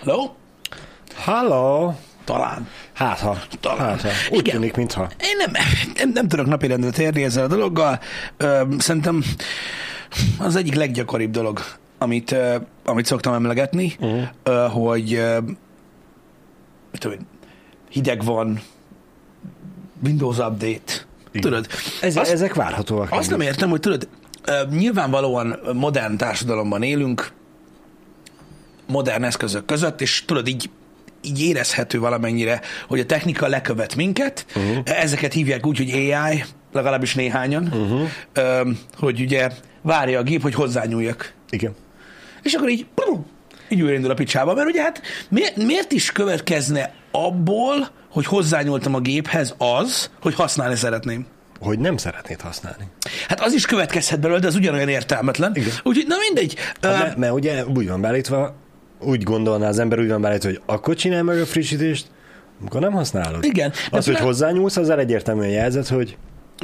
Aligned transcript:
Hello? 0.00 0.30
Halló! 1.14 1.94
Talán. 2.24 2.68
Hát 2.92 3.18
ha. 3.18 3.38
Talán. 3.60 3.88
Hát 3.88 4.00
ha. 4.00 4.08
Úgy 4.30 4.38
Igen. 4.38 4.54
tűnik, 4.54 4.76
mintha. 4.76 5.08
Én 5.20 5.36
nem, 5.36 5.50
nem, 5.96 6.10
nem 6.14 6.28
tudok 6.28 6.46
napirendre 6.46 6.90
térni 6.90 7.24
ezzel 7.24 7.44
a 7.44 7.48
dologgal. 7.48 8.00
Ö, 8.36 8.62
szerintem 8.78 9.22
az 10.38 10.56
egyik 10.56 10.74
leggyakoribb 10.74 11.30
dolog, 11.30 11.60
amit, 11.98 12.32
ö, 12.32 12.56
amit 12.84 13.06
szoktam 13.06 13.34
emlegetni, 13.34 13.94
uh-huh. 14.00 14.22
ö, 14.42 14.66
hogy 14.70 15.14
ö, 15.14 15.38
tudom 16.98 17.18
hideg 17.90 18.24
van, 18.24 18.60
Windows 20.04 20.38
Update. 20.38 20.92
Igen. 21.32 21.40
Tudod, 21.40 21.66
Ez, 22.02 22.16
azt, 22.16 22.30
ezek 22.30 22.54
várhatóak. 22.54 23.12
azt 23.12 23.30
nem 23.30 23.40
értem, 23.40 23.70
hogy 23.70 23.80
tudod, 23.80 24.08
ö, 24.44 24.52
nyilvánvalóan 24.70 25.58
modern 25.72 26.16
társadalomban 26.16 26.82
élünk, 26.82 27.32
modern 28.86 29.24
eszközök 29.24 29.64
között, 29.64 30.00
és 30.00 30.24
tudod, 30.26 30.48
így, 30.48 30.70
így 31.22 31.42
érezhető 31.42 31.98
valamennyire, 31.98 32.60
hogy 32.88 33.00
a 33.00 33.06
technika 33.06 33.46
lekövet 33.46 33.96
minket. 33.96 34.46
Uh-huh. 34.56 34.78
Ezeket 34.84 35.32
hívják 35.32 35.66
úgy, 35.66 35.76
hogy 35.76 35.90
AI, 35.90 36.44
legalábbis 36.72 37.14
néhányan, 37.14 37.62
uh-huh. 37.62 38.08
ö, 38.32 38.70
hogy 38.98 39.20
ugye 39.20 39.50
várja 39.82 40.18
a 40.18 40.22
gép, 40.22 40.42
hogy 40.42 40.54
hozzányúljak. 40.54 41.32
Igen. 41.50 41.74
És 42.42 42.52
akkor 42.52 42.68
így, 42.68 42.86
prum, 42.94 43.26
így 43.68 43.82
újraindul 43.82 44.10
a 44.10 44.14
picsába, 44.14 44.54
mert 44.54 44.68
ugye 44.68 44.82
hát 44.82 45.02
miért, 45.28 45.56
miért 45.56 45.92
is 45.92 46.12
következne 46.12 46.94
abból, 47.10 47.88
hogy 48.10 48.26
hozzányúltam 48.26 48.94
a 48.94 49.00
géphez 49.00 49.54
az, 49.58 50.10
hogy 50.20 50.34
használni 50.34 50.76
szeretném? 50.76 51.26
Hogy 51.60 51.78
nem 51.78 51.96
szeretnéd 51.96 52.40
használni. 52.40 52.84
Hát 53.28 53.40
az 53.40 53.52
is 53.52 53.66
következhet 53.66 54.20
belőle, 54.20 54.40
de 54.40 54.46
az 54.46 54.54
ugyanolyan 54.54 54.88
értelmetlen. 54.88 55.52
Igen. 55.54 55.72
Úgyhogy, 55.82 56.06
na 56.08 56.16
mindegy. 56.18 56.56
Hát, 56.80 56.98
mert, 56.98 57.16
mert 57.16 57.32
ugye 57.32 57.64
úgy 57.64 57.88
van 57.88 58.00
beállítva, 58.00 58.54
úgy 59.00 59.22
gondolná 59.22 59.68
az 59.68 59.78
ember, 59.78 59.98
úgy 59.98 60.08
van 60.08 60.20
beállítva, 60.20 60.48
hogy 60.48 60.60
akkor 60.66 60.94
csinálj 60.94 61.22
meg 61.22 61.40
a 61.40 61.46
frissítést, 61.46 62.06
amikor 62.60 62.80
nem 62.80 62.92
használod. 62.92 63.44
Igen. 63.44 63.72
Az, 63.90 64.04
hogy 64.04 64.14
plá- 64.14 64.26
hozzányúlsz, 64.26 64.76
azzal 64.76 64.98
egyértelműen 64.98 65.50
jelzed, 65.50 65.86
hogy 65.86 66.16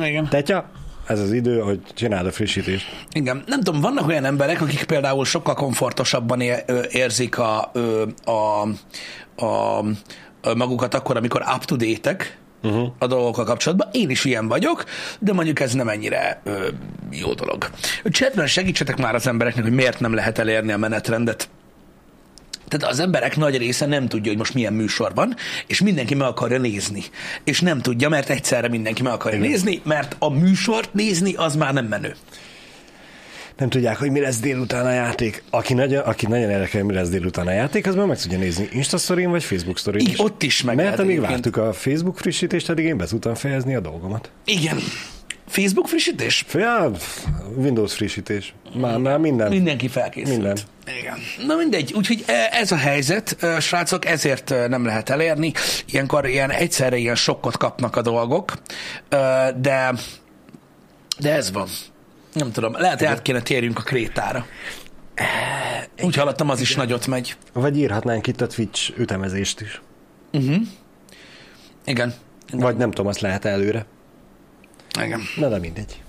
Igen. 0.03 0.29
tetya, 0.29 0.71
ez 1.07 1.21
az 1.21 1.33
idő, 1.33 1.59
hogy 1.59 1.81
csináld 1.95 2.27
a 2.27 2.33
frissítést. 2.33 2.87
Igen, 3.13 3.43
nem 3.47 3.61
tudom, 3.61 3.81
vannak 3.81 4.09
olyan 4.09 4.25
emberek, 4.25 4.61
akik 4.61 4.85
például 4.85 5.25
sokkal 5.25 5.55
komfortosabban 5.55 6.41
érzik 6.91 7.39
a, 7.39 7.73
a, 8.25 8.69
a, 9.45 9.79
a 10.43 10.55
magukat 10.55 10.95
akkor, 10.95 11.17
amikor 11.17 11.45
up-to-date-ek 11.55 12.39
uh-huh. 12.63 12.93
a 12.99 13.07
dolgokkal 13.07 13.45
kapcsolatban. 13.45 13.89
Én 13.93 14.11
is 14.11 14.25
ilyen 14.25 14.49
vagyok, 14.49 14.85
de 15.19 15.33
mondjuk 15.33 15.61
ez 15.61 15.75
nem 15.75 15.89
ennyire 15.89 16.41
ö, 16.45 16.69
jó 17.11 17.33
dolog. 17.33 17.71
Chatben 18.11 18.47
segítsetek 18.47 18.97
már 18.97 19.15
az 19.15 19.27
embereknek, 19.27 19.65
hogy 19.65 19.73
miért 19.73 20.01
nem 20.01 20.15
lehet 20.15 20.39
elérni 20.39 20.73
a 20.73 20.77
menetrendet. 20.77 21.49
Tehát 22.71 22.95
az 22.95 23.01
emberek 23.01 23.37
nagy 23.37 23.57
része 23.57 23.87
nem 23.87 24.09
tudja, 24.09 24.31
hogy 24.31 24.39
most 24.39 24.55
milyen 24.55 24.73
műsor 24.73 25.15
van, 25.15 25.37
és 25.67 25.81
mindenki 25.81 26.15
meg 26.15 26.29
akarja 26.29 26.59
nézni. 26.59 27.03
És 27.45 27.61
nem 27.61 27.81
tudja, 27.81 28.09
mert 28.09 28.31
egyszerre 28.31 28.69
mindenki 28.69 29.03
meg 29.03 29.13
akarja 29.13 29.39
Igen. 29.39 29.51
nézni, 29.51 29.81
mert 29.85 30.17
a 30.19 30.31
műsort 30.31 30.95
nézni 30.95 31.35
az 31.35 31.57
már 31.57 31.73
nem 31.73 31.87
menő. 31.87 32.15
Nem 33.57 33.69
tudják, 33.69 33.99
hogy 33.99 34.11
mi 34.11 34.21
lesz 34.21 34.39
délután 34.39 34.87
a 34.87 34.91
játék. 34.91 35.43
Aki 35.51 35.75
nagyon, 35.75 36.03
aki 36.03 36.27
nagyon 36.27 36.51
érdekel, 36.51 36.85
mi 36.85 36.93
lesz 36.95 37.09
délután 37.09 37.47
a 37.47 37.53
játék, 37.53 37.87
az 37.87 37.95
már 37.95 38.07
meg 38.07 38.21
tudja 38.21 38.39
nézni 38.39 38.69
Insta 38.73 38.99
sztorin 38.99 39.31
vagy 39.31 39.45
Facebook 39.45 39.79
sztorin 39.79 40.01
Így, 40.01 40.15
ott 40.17 40.43
is 40.43 40.63
meg 40.63 40.77
Mert 40.77 40.99
amíg 40.99 41.21
vártuk 41.21 41.57
a 41.57 41.73
Facebook 41.73 42.19
frissítést, 42.19 42.69
addig 42.71 42.85
én 42.85 42.97
be 42.97 43.07
tudtam 43.07 43.35
fejezni 43.35 43.75
a 43.75 43.81
dolgomat. 43.81 44.31
Igen. 44.45 44.79
Facebook 45.51 45.89
frissítés? 45.89 46.45
Ja, 46.55 46.91
Windows 47.57 47.95
frissítés. 47.95 48.55
Már, 48.75 48.99
már 48.99 49.19
minden. 49.19 49.49
Mindenki 49.49 49.89
felkészült. 49.89 50.37
Minden. 50.37 50.59
Igen. 51.01 51.19
Na 51.47 51.55
mindegy, 51.57 51.93
úgyhogy 51.97 52.25
e, 52.27 52.49
ez 52.53 52.73
a 52.73 52.77
helyzet, 52.77 53.37
e, 53.41 53.61
srácok, 53.61 54.07
ezért 54.07 54.51
e, 54.51 54.69
nem 54.69 54.85
lehet 54.85 55.11
elérni. 55.11 55.53
Ilyenkor 55.87 56.29
ilyen 56.29 56.51
egyszerre 56.51 56.97
ilyen 56.97 57.15
sokkot 57.15 57.57
kapnak 57.57 57.97
a 57.97 58.03
dolgok, 58.03 58.53
de 59.57 59.95
de 61.19 61.33
ez 61.33 61.53
van. 61.53 61.69
Nem 62.33 62.53
tudom, 62.53 62.73
lehet, 62.73 62.99
hogy 62.99 63.09
át 63.09 63.23
kéne 63.23 63.43
térjünk 63.43 63.79
a 63.79 63.83
krétára. 63.83 64.47
Úgy 66.03 66.17
hallottam, 66.17 66.51
az 66.51 66.61
is 66.61 66.75
nagyot 66.75 67.07
megy. 67.07 67.37
Vagy 67.53 67.79
írhatnánk 67.79 68.27
itt 68.27 68.41
a 68.41 68.47
Twitch 68.47 68.99
ütemezést 68.99 69.61
is. 69.61 69.81
Igen. 71.85 72.15
Vagy 72.53 72.77
nem 72.77 72.91
tudom, 72.91 73.07
azt 73.07 73.21
lehet 73.21 73.45
előre. 73.45 73.87
Igen. 75.05 75.21
Na 75.37 75.49
de 75.49 75.59
mindegy. 75.59 76.01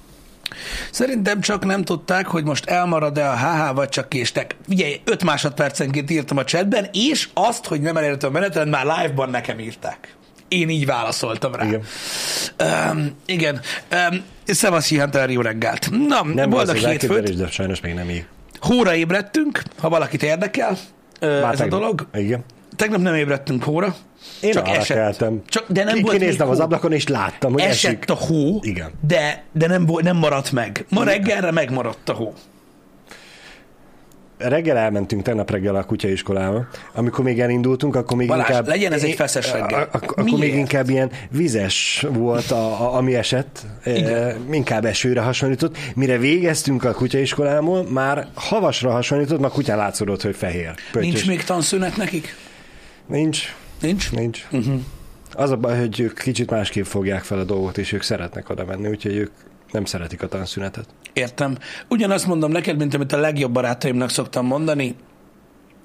Szerintem 0.92 1.42
csak 1.42 1.66
nem 1.66 1.84
tudták, 1.84 2.28
hogy 2.28 2.44
most 2.44 2.66
elmarad-e 2.66 3.30
a 3.30 3.38
HH, 3.38 3.75
vagy 3.75 3.90
csak 3.90 4.09
késtek. 4.09 4.56
Ugye 4.68 4.96
5 5.03 5.24
másodpercenként 5.24 6.09
írtam 6.12 6.38
a 6.38 6.44
chatben, 6.44 6.90
és 6.94 7.30
azt, 7.34 7.66
hogy 7.66 7.81
nem 7.81 7.97
elérhető 7.97 8.28
a 8.28 8.31
menetrend, 8.31 8.69
már 8.69 8.86
live-ban 8.86 9.30
nekem 9.30 9.59
írták. 9.59 10.16
Én 10.47 10.69
így 10.69 10.86
válaszoltam 10.86 11.56
rá. 11.56 11.66
Igen. 11.66 11.84
Um, 12.92 13.16
igen. 13.25 13.62
Um, 14.12 14.24
Szevasz, 14.46 14.90
Hunter, 14.90 15.30
jó 15.30 15.42
reggelt. 15.42 15.90
Na, 16.08 16.24
Nem 16.24 16.50
boldog 16.50 16.75
hétfőt. 16.75 17.36
de 17.38 17.48
sajnos 17.48 17.81
még 17.81 17.94
nem 17.94 18.09
így. 18.09 18.25
Hóra 18.59 18.96
ébredtünk, 18.96 19.63
ha 19.80 19.90
valakit 19.90 20.24
érdekel 20.24 20.78
Már 21.19 21.53
ez 21.53 21.59
a 21.59 21.68
dolog. 21.68 22.08
Igen. 22.13 22.44
Tegnap 22.75 23.01
nem 23.01 23.15
ébredtünk 23.15 23.63
hóra. 23.63 23.95
Én 24.41 24.51
csak 24.51 24.67
esett. 24.67 24.97
keltem. 24.97 25.41
Csak, 25.47 25.65
de 25.71 25.83
nem 25.83 25.95
Ki- 25.95 26.01
volt 26.01 26.17
Kinéztem 26.17 26.49
az 26.49 26.57
hó. 26.57 26.63
ablakon, 26.63 26.91
és 26.91 27.07
láttam, 27.07 27.51
hogy 27.51 27.61
Esett 27.61 27.91
esik. 27.91 28.09
a 28.09 28.13
hó, 28.13 28.59
Igen. 28.61 28.91
de, 29.07 29.43
de 29.51 29.67
nem, 29.67 29.87
nem 30.01 30.17
maradt 30.17 30.51
meg. 30.51 30.85
Ma 30.89 31.03
reggelre 31.03 31.51
megmaradt 31.51 32.09
a 32.09 32.13
hó. 32.13 32.33
Reggel 34.37 34.77
elmentünk 34.77 35.21
tegnap 35.21 35.51
reggel 35.51 35.75
a 35.75 35.83
kutyaiskolába. 35.83 36.67
Amikor 36.93 37.23
még 37.23 37.39
elindultunk, 37.39 37.95
akkor 37.95 38.17
még 38.17 38.27
Balázs, 38.27 38.47
inkább... 38.47 38.67
legyen 38.67 38.91
ez 38.93 39.03
egy 39.03 39.15
feszes 39.15 39.51
reggel. 39.51 39.79
a- 39.81 39.97
a- 39.97 39.99
Akkor 40.01 40.23
még 40.38 40.53
inkább 40.55 40.89
ilyen 40.89 41.11
vizes 41.29 42.05
volt, 42.09 42.51
a, 42.51 42.81
a, 42.81 42.95
ami 42.95 43.15
esett. 43.15 43.59
Igen. 43.85 44.13
E, 44.13 44.35
inkább 44.51 44.85
esőre 44.85 45.21
hasonlított. 45.21 45.77
Mire 45.95 46.17
végeztünk 46.17 46.83
a 46.83 46.91
kutyaiskolából, 46.91 47.85
már 47.89 48.27
havasra 48.33 48.91
hasonlított, 48.91 49.39
már 49.39 49.51
kutyán 49.51 49.77
látszódott, 49.77 50.21
hogy 50.21 50.35
fehér. 50.35 50.73
Pöttyös. 50.91 51.11
Nincs 51.11 51.27
még 51.27 51.43
tanszünet 51.43 51.97
nekik? 51.97 52.35
Nincs. 53.11 53.55
Nincs? 53.81 54.11
Nincs. 54.11 54.47
Uh-huh. 54.51 54.79
Az 55.33 55.51
a 55.51 55.57
baj, 55.57 55.79
hogy 55.79 55.99
ők 55.99 56.19
kicsit 56.19 56.49
másképp 56.49 56.83
fogják 56.83 57.23
fel 57.23 57.39
a 57.39 57.44
dolgot, 57.44 57.77
és 57.77 57.91
ők 57.91 58.01
szeretnek 58.01 58.49
oda 58.49 58.66
menni, 58.66 58.88
úgyhogy 58.88 59.16
ők 59.16 59.31
nem 59.72 59.85
szeretik 59.85 60.22
a 60.22 60.27
tanszünetet. 60.27 60.85
Értem. 61.13 61.57
Ugyanazt 61.89 62.27
mondom 62.27 62.51
neked, 62.51 62.77
mint 62.77 62.94
amit 62.94 63.11
a 63.11 63.17
legjobb 63.17 63.51
barátaimnak 63.51 64.09
szoktam 64.09 64.45
mondani, 64.45 64.95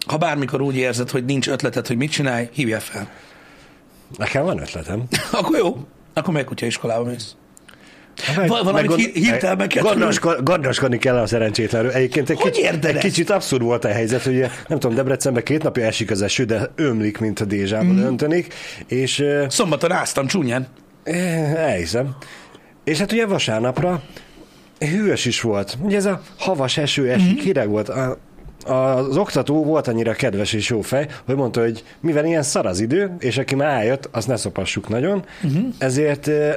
ha 0.06 0.16
bármikor 0.16 0.60
úgy 0.60 0.76
érzed, 0.76 1.10
hogy 1.10 1.24
nincs 1.24 1.48
ötleted, 1.48 1.86
hogy 1.86 1.96
mit 1.96 2.10
csinálj, 2.10 2.48
hívja 2.52 2.80
fel. 2.80 3.10
Nekem 4.16 4.44
van 4.44 4.58
ötletem. 4.58 5.02
Akkor 5.32 5.58
jó, 5.58 5.86
akkor 6.14 6.34
meg 6.34 6.44
kutyaiskolába 6.44 7.04
mész. 7.04 7.36
Meg- 8.36 8.48
Val- 8.48 8.62
valamit 8.64 8.94
hí- 8.94 9.14
hirtelen 9.14 9.56
meg 9.56 9.66
kell 9.66 9.82
gondosko- 9.82 10.42
Gondoskodni 10.42 10.98
kell 10.98 11.16
a 11.16 11.26
szerencsétlenről. 11.26 11.90
Egyébként 11.90 12.30
egy, 12.30 12.40
Hogy 12.40 12.50
kicsit, 12.50 12.84
egy 12.84 12.98
kicsit 12.98 13.30
abszurd 13.30 13.62
volt 13.62 13.84
a 13.84 13.88
helyzet, 13.88 14.22
hogy 14.22 14.34
ugye, 14.34 14.48
nem 14.68 14.78
tudom, 14.78 14.96
Debrecenben 14.96 15.42
két 15.42 15.62
napja 15.62 15.84
esik 15.84 16.10
az 16.10 16.22
eső, 16.22 16.44
de 16.44 16.70
ömlik, 16.74 17.18
mint 17.18 17.40
a 17.40 17.44
dézsában 17.44 17.94
mm. 17.94 17.98
öntönik, 18.04 18.54
és 18.86 19.20
eh, 19.20 19.48
Szombaton 19.48 19.92
áztam 19.92 20.26
csúnyán. 20.26 20.66
eh, 21.04 21.54
elhiszem. 21.54 22.16
És 22.84 22.98
hát 22.98 23.12
ugye 23.12 23.26
vasárnapra 23.26 24.02
hűvös 24.78 25.24
is 25.24 25.40
volt. 25.40 25.76
Ugye 25.82 25.96
ez 25.96 26.04
a 26.04 26.22
havas 26.38 26.76
eső 26.76 27.10
esik, 27.10 27.40
mm. 27.40 27.44
hideg 27.44 27.68
volt. 27.68 27.88
A, 27.88 28.18
az 28.66 29.16
oktató 29.16 29.64
volt 29.64 29.88
annyira 29.88 30.12
kedves 30.12 30.52
és 30.52 30.68
jó 30.68 30.80
fej, 30.80 31.06
hogy 31.26 31.34
mondta, 31.36 31.60
hogy 31.60 31.84
mivel 32.00 32.24
ilyen 32.24 32.42
szar 32.42 32.66
az 32.66 32.80
idő, 32.80 33.16
és 33.18 33.38
aki 33.38 33.54
már 33.54 33.76
eljött, 33.78 34.08
azt 34.12 34.26
ne 34.28 34.36
szopassuk 34.36 34.88
nagyon, 34.88 35.24
uh-huh. 35.42 35.64
ezért 35.78 36.28
eh, 36.28 36.54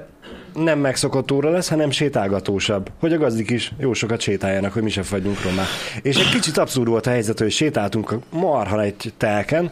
nem 0.54 0.80
megszokott 0.80 1.32
óra 1.32 1.50
lesz, 1.50 1.70
hanem 1.70 1.92
sétálgatósabb. 1.92 2.92
Hogy 3.00 3.14
a 3.14 3.18
gazdik 3.18 3.50
is 3.50 3.74
jó 3.78 3.94
sokat 3.94 4.22
sétáljanak, 4.22 4.74
hogy 4.74 4.84
mi 4.84 4.90
se 4.90 5.04
fagyjunk 5.04 5.44
romá. 5.44 5.64
És 6.02 6.18
egy 6.18 6.30
kicsit 6.30 6.58
abszurd 6.58 6.90
volt 6.90 7.08
a 7.08 7.10
helyzet, 7.10 7.40
hogy 7.40 7.52
sétáltunk 7.52 8.12
a 8.12 8.20
marha 8.30 8.82
egy 8.82 9.14
telken. 9.18 9.72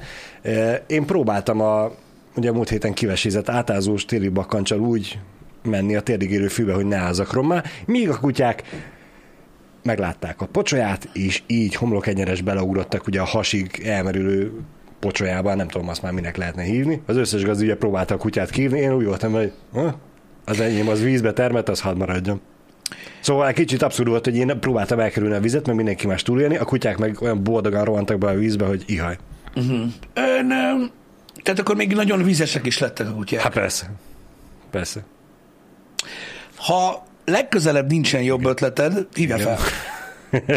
Én 0.87 1.05
próbáltam 1.05 1.61
a, 1.61 1.91
ugye 2.35 2.49
a 2.49 2.53
múlt 2.53 2.69
héten 2.69 2.93
kivesézett 2.93 3.49
átázós 3.49 4.05
téli 4.05 4.29
bakkancsal 4.29 4.79
úgy 4.79 5.19
menni 5.63 5.95
a 5.95 6.01
térdig 6.01 6.31
érő 6.31 6.47
fűbe, 6.47 6.73
hogy 6.73 6.85
ne 6.85 6.97
ázzak 6.97 7.33
rommá, 7.33 7.63
míg 7.85 8.09
a 8.09 8.19
kutyák 8.19 8.63
meglátták 9.83 10.41
a 10.41 10.45
pocsolyát, 10.45 11.09
és 11.13 11.41
így 11.47 11.75
homlokegyenes 11.75 12.41
beleugrottak 12.41 13.07
ugye 13.07 13.21
a 13.21 13.25
hasig 13.25 13.81
elmerülő 13.85 14.51
pocsolyában, 14.99 15.55
nem 15.55 15.67
tudom 15.67 15.89
azt 15.89 16.01
már 16.01 16.11
minek 16.11 16.37
lehetne 16.37 16.63
hívni. 16.63 17.01
Az 17.05 17.15
összes 17.15 17.43
gazdi 17.43 17.63
ugye 17.63 17.75
próbálta 17.75 18.13
a 18.13 18.17
kutyát 18.17 18.49
kívni, 18.49 18.79
én 18.79 18.93
úgy 18.93 19.05
voltam, 19.05 19.31
hogy 19.31 19.51
az 20.47 20.59
enyém 20.59 20.87
az 20.87 21.01
vízbe 21.01 21.33
termett, 21.33 21.69
az 21.69 21.81
hadd 21.81 21.97
maradjon. 21.97 22.41
Szóval 23.19 23.47
egy 23.47 23.55
kicsit 23.55 23.81
abszurd 23.81 24.09
volt, 24.09 24.25
hogy 24.25 24.35
én 24.35 24.59
próbáltam 24.59 24.99
elkerülni 24.99 25.35
a 25.35 25.39
vizet, 25.39 25.65
mert 25.65 25.77
mindenki 25.77 26.07
más 26.07 26.21
túlélni, 26.21 26.57
a 26.57 26.65
kutyák 26.65 26.97
meg 26.97 27.17
olyan 27.21 27.43
boldogan 27.43 27.85
rohantak 27.85 28.17
be 28.17 28.27
a 28.27 28.33
vízbe, 28.33 28.65
hogy 28.65 28.83
ihaj. 28.85 29.17
Ön, 30.13 30.51
ö, 30.51 30.85
tehát 31.43 31.59
akkor 31.59 31.75
még 31.75 31.93
nagyon 31.93 32.23
vizesek 32.23 32.65
is 32.65 32.79
lettek 32.79 33.07
a 33.07 33.13
kutyák. 33.13 33.41
Hát 33.41 33.53
persze. 33.53 33.91
Persze. 34.71 35.03
Ha 36.55 37.05
legközelebb 37.25 37.89
nincsen 37.89 38.21
jobb 38.21 38.45
ötleted, 38.45 39.07
hívja 39.13 39.37
fel. 39.37 39.57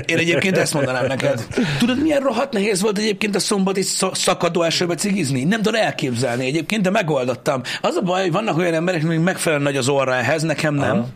Én 0.06 0.18
egyébként 0.18 0.58
ezt 0.58 0.74
mondanám 0.74 1.06
neked. 1.06 1.46
Tudod, 1.78 2.02
milyen 2.02 2.20
rohadt 2.20 2.52
nehéz 2.52 2.80
volt 2.80 2.98
egyébként 2.98 3.34
a 3.34 3.38
szombati 3.38 3.82
sz- 3.82 4.14
szakadó 4.16 4.62
esőbe 4.62 4.94
cigizni? 4.94 5.44
Nem 5.44 5.62
tudom 5.62 5.80
elképzelni 5.80 6.46
egyébként, 6.46 6.82
de 6.82 6.90
megoldottam. 6.90 7.60
Az 7.80 7.96
a 7.96 8.00
baj, 8.02 8.22
hogy 8.22 8.32
vannak 8.32 8.56
olyan 8.56 8.74
emberek, 8.74 9.04
akik 9.04 9.20
megfelelően 9.20 9.66
nagy 9.66 9.76
az 9.76 9.88
orra 9.88 10.14
ehhez, 10.14 10.42
nekem 10.42 10.74
nem. 10.74 11.06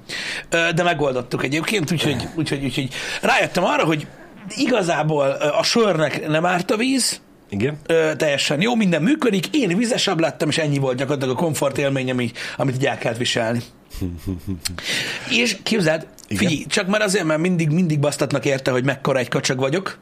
Aha. 0.50 0.72
De 0.72 0.82
megoldottuk 0.82 1.44
egyébként, 1.44 1.92
úgyhogy, 1.92 2.28
úgyhogy, 2.34 2.64
úgyhogy 2.64 2.88
rájöttem 3.22 3.64
arra, 3.64 3.84
hogy 3.84 4.06
igazából 4.56 5.26
a 5.58 5.62
sörnek 5.62 6.28
nem 6.28 6.46
árt 6.46 6.70
a 6.70 6.76
víz, 6.76 7.20
Igen? 7.60 7.78
ö, 7.86 8.16
teljesen 8.16 8.60
jó, 8.60 8.74
minden 8.74 9.02
működik, 9.02 9.46
én 9.50 9.76
vizesebb 9.76 10.20
lettem, 10.20 10.48
és 10.48 10.58
ennyi 10.58 10.78
volt 10.78 10.96
gyakorlatilag 10.96 11.36
a 11.36 11.40
komfort 11.40 11.78
élmény, 11.78 12.10
ami, 12.10 12.30
amit 12.56 12.74
így 12.74 12.86
el 12.86 12.98
kellett 12.98 13.18
viselni. 13.18 13.62
és 15.40 15.56
képzeld, 15.62 16.06
Igen. 16.28 16.38
figyelj, 16.38 16.64
csak 16.68 16.86
már 16.86 17.00
azért, 17.00 17.24
mert 17.24 17.40
mindig, 17.40 17.70
mindig 17.70 18.00
basztatnak 18.00 18.44
érte, 18.44 18.70
hogy 18.70 18.84
mekkora 18.84 19.18
egy 19.18 19.28
kacsag 19.28 19.58
vagyok. 19.58 19.98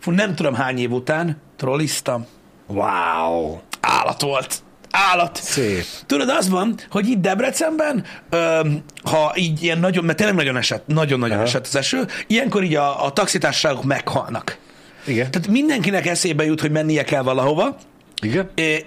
Fú, 0.00 0.10
nem 0.10 0.34
tudom 0.34 0.54
hány 0.54 0.78
év 0.78 0.92
után 0.92 1.40
trolliztam. 1.56 2.26
Wow! 2.66 3.58
Állat 3.80 4.20
volt. 4.20 4.62
Állat. 4.90 5.36
Szép. 5.42 5.84
Tudod, 6.06 6.28
az 6.28 6.48
van, 6.48 6.74
hogy 6.90 7.08
itt 7.08 7.20
Debrecenben, 7.20 8.04
öm, 8.30 8.82
ha 9.04 9.32
így 9.34 9.62
ilyen 9.62 9.78
nagyon, 9.78 10.04
mert 10.04 10.18
tényleg 10.18 10.36
nagyon 10.36 10.56
esett, 10.56 10.86
nagyon-nagyon 10.86 11.36
Aha. 11.36 11.46
esett 11.46 11.66
az 11.66 11.76
eső, 11.76 12.06
ilyenkor 12.26 12.62
így 12.62 12.74
a, 12.74 13.04
a 13.04 13.12
taxitársaságok 13.12 13.84
meghalnak. 13.84 14.58
Igen? 15.06 15.30
Tehát 15.30 15.48
mindenkinek 15.48 16.06
eszébe 16.06 16.44
jut, 16.44 16.60
hogy 16.60 16.70
mennie 16.70 17.04
kell 17.04 17.22
valahova, 17.22 17.76
Igen? 18.22 18.50
É, 18.54 18.84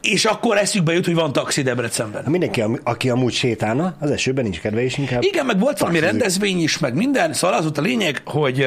és 0.00 0.24
akkor 0.24 0.56
eszükbe 0.56 0.92
jut, 0.92 1.04
hogy 1.04 1.14
van 1.14 1.32
taxi 1.32 1.62
Debrecenben. 1.62 2.24
Mindenki, 2.26 2.60
am- 2.60 2.80
aki 2.84 3.10
amúgy 3.10 3.32
sétálna, 3.32 3.94
az 4.00 4.10
esőben 4.10 4.44
nincs 4.44 4.60
kedve, 4.60 4.82
és 4.82 4.98
inkább... 4.98 5.22
Igen, 5.22 5.46
meg 5.46 5.58
volt 5.58 5.78
valami 5.78 5.98
rendezvény 5.98 6.62
is, 6.62 6.78
meg 6.78 6.94
minden, 6.94 7.32
szóval 7.32 7.56
az 7.56 7.62
volt 7.62 7.78
a 7.78 7.82
lényeg, 7.82 8.20
hogy 8.24 8.66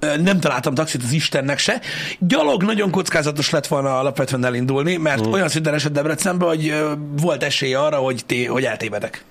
nem 0.00 0.40
találtam 0.40 0.74
taxit 0.74 1.02
az 1.02 1.12
Istennek 1.12 1.58
se. 1.58 1.80
Gyalog 2.18 2.62
nagyon 2.62 2.90
kockázatos 2.90 3.50
lett 3.50 3.66
volna 3.66 3.98
alapvetően 3.98 4.44
elindulni, 4.44 4.96
mert 4.96 5.26
mm. 5.26 5.32
olyan 5.32 5.48
szinten 5.48 5.74
esett 5.74 5.92
Debrecenbe, 5.92 6.44
hogy 6.46 6.74
volt 7.20 7.42
esély 7.42 7.74
arra, 7.74 7.96
hogy, 7.96 8.22
té, 8.26 8.44
hogy 8.44 8.64
eltévedek 8.64 9.24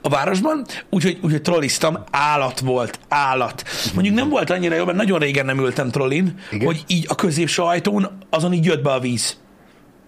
a 0.00 0.08
városban, 0.08 0.64
úgyhogy, 0.90 1.18
úgyhogy 1.22 1.42
trolliztam, 1.42 1.98
állat 2.10 2.60
volt, 2.60 2.98
állat. 3.08 3.62
Mondjuk 3.94 4.14
nem 4.14 4.28
volt 4.28 4.50
annyira 4.50 4.74
jó, 4.74 4.84
mert 4.84 4.96
nagyon 4.96 5.18
régen 5.18 5.44
nem 5.44 5.58
ültem 5.58 5.90
trollin, 5.90 6.38
Igen? 6.50 6.66
hogy 6.66 6.84
így 6.86 7.04
a 7.08 7.14
középső 7.14 7.62
ajtón 7.62 8.18
azon 8.30 8.52
így 8.52 8.64
jött 8.64 8.82
be 8.82 8.92
a 8.92 9.00
víz. 9.00 9.36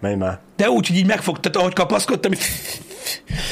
Menj 0.01 0.15
már. 0.15 0.39
De 0.55 0.69
úgy, 0.69 0.87
hogy 0.87 0.97
így 0.97 1.05
megfogtad, 1.05 1.55
ahogy 1.55 1.73
kapaszkodtam, 1.73 2.31
így 2.31 2.43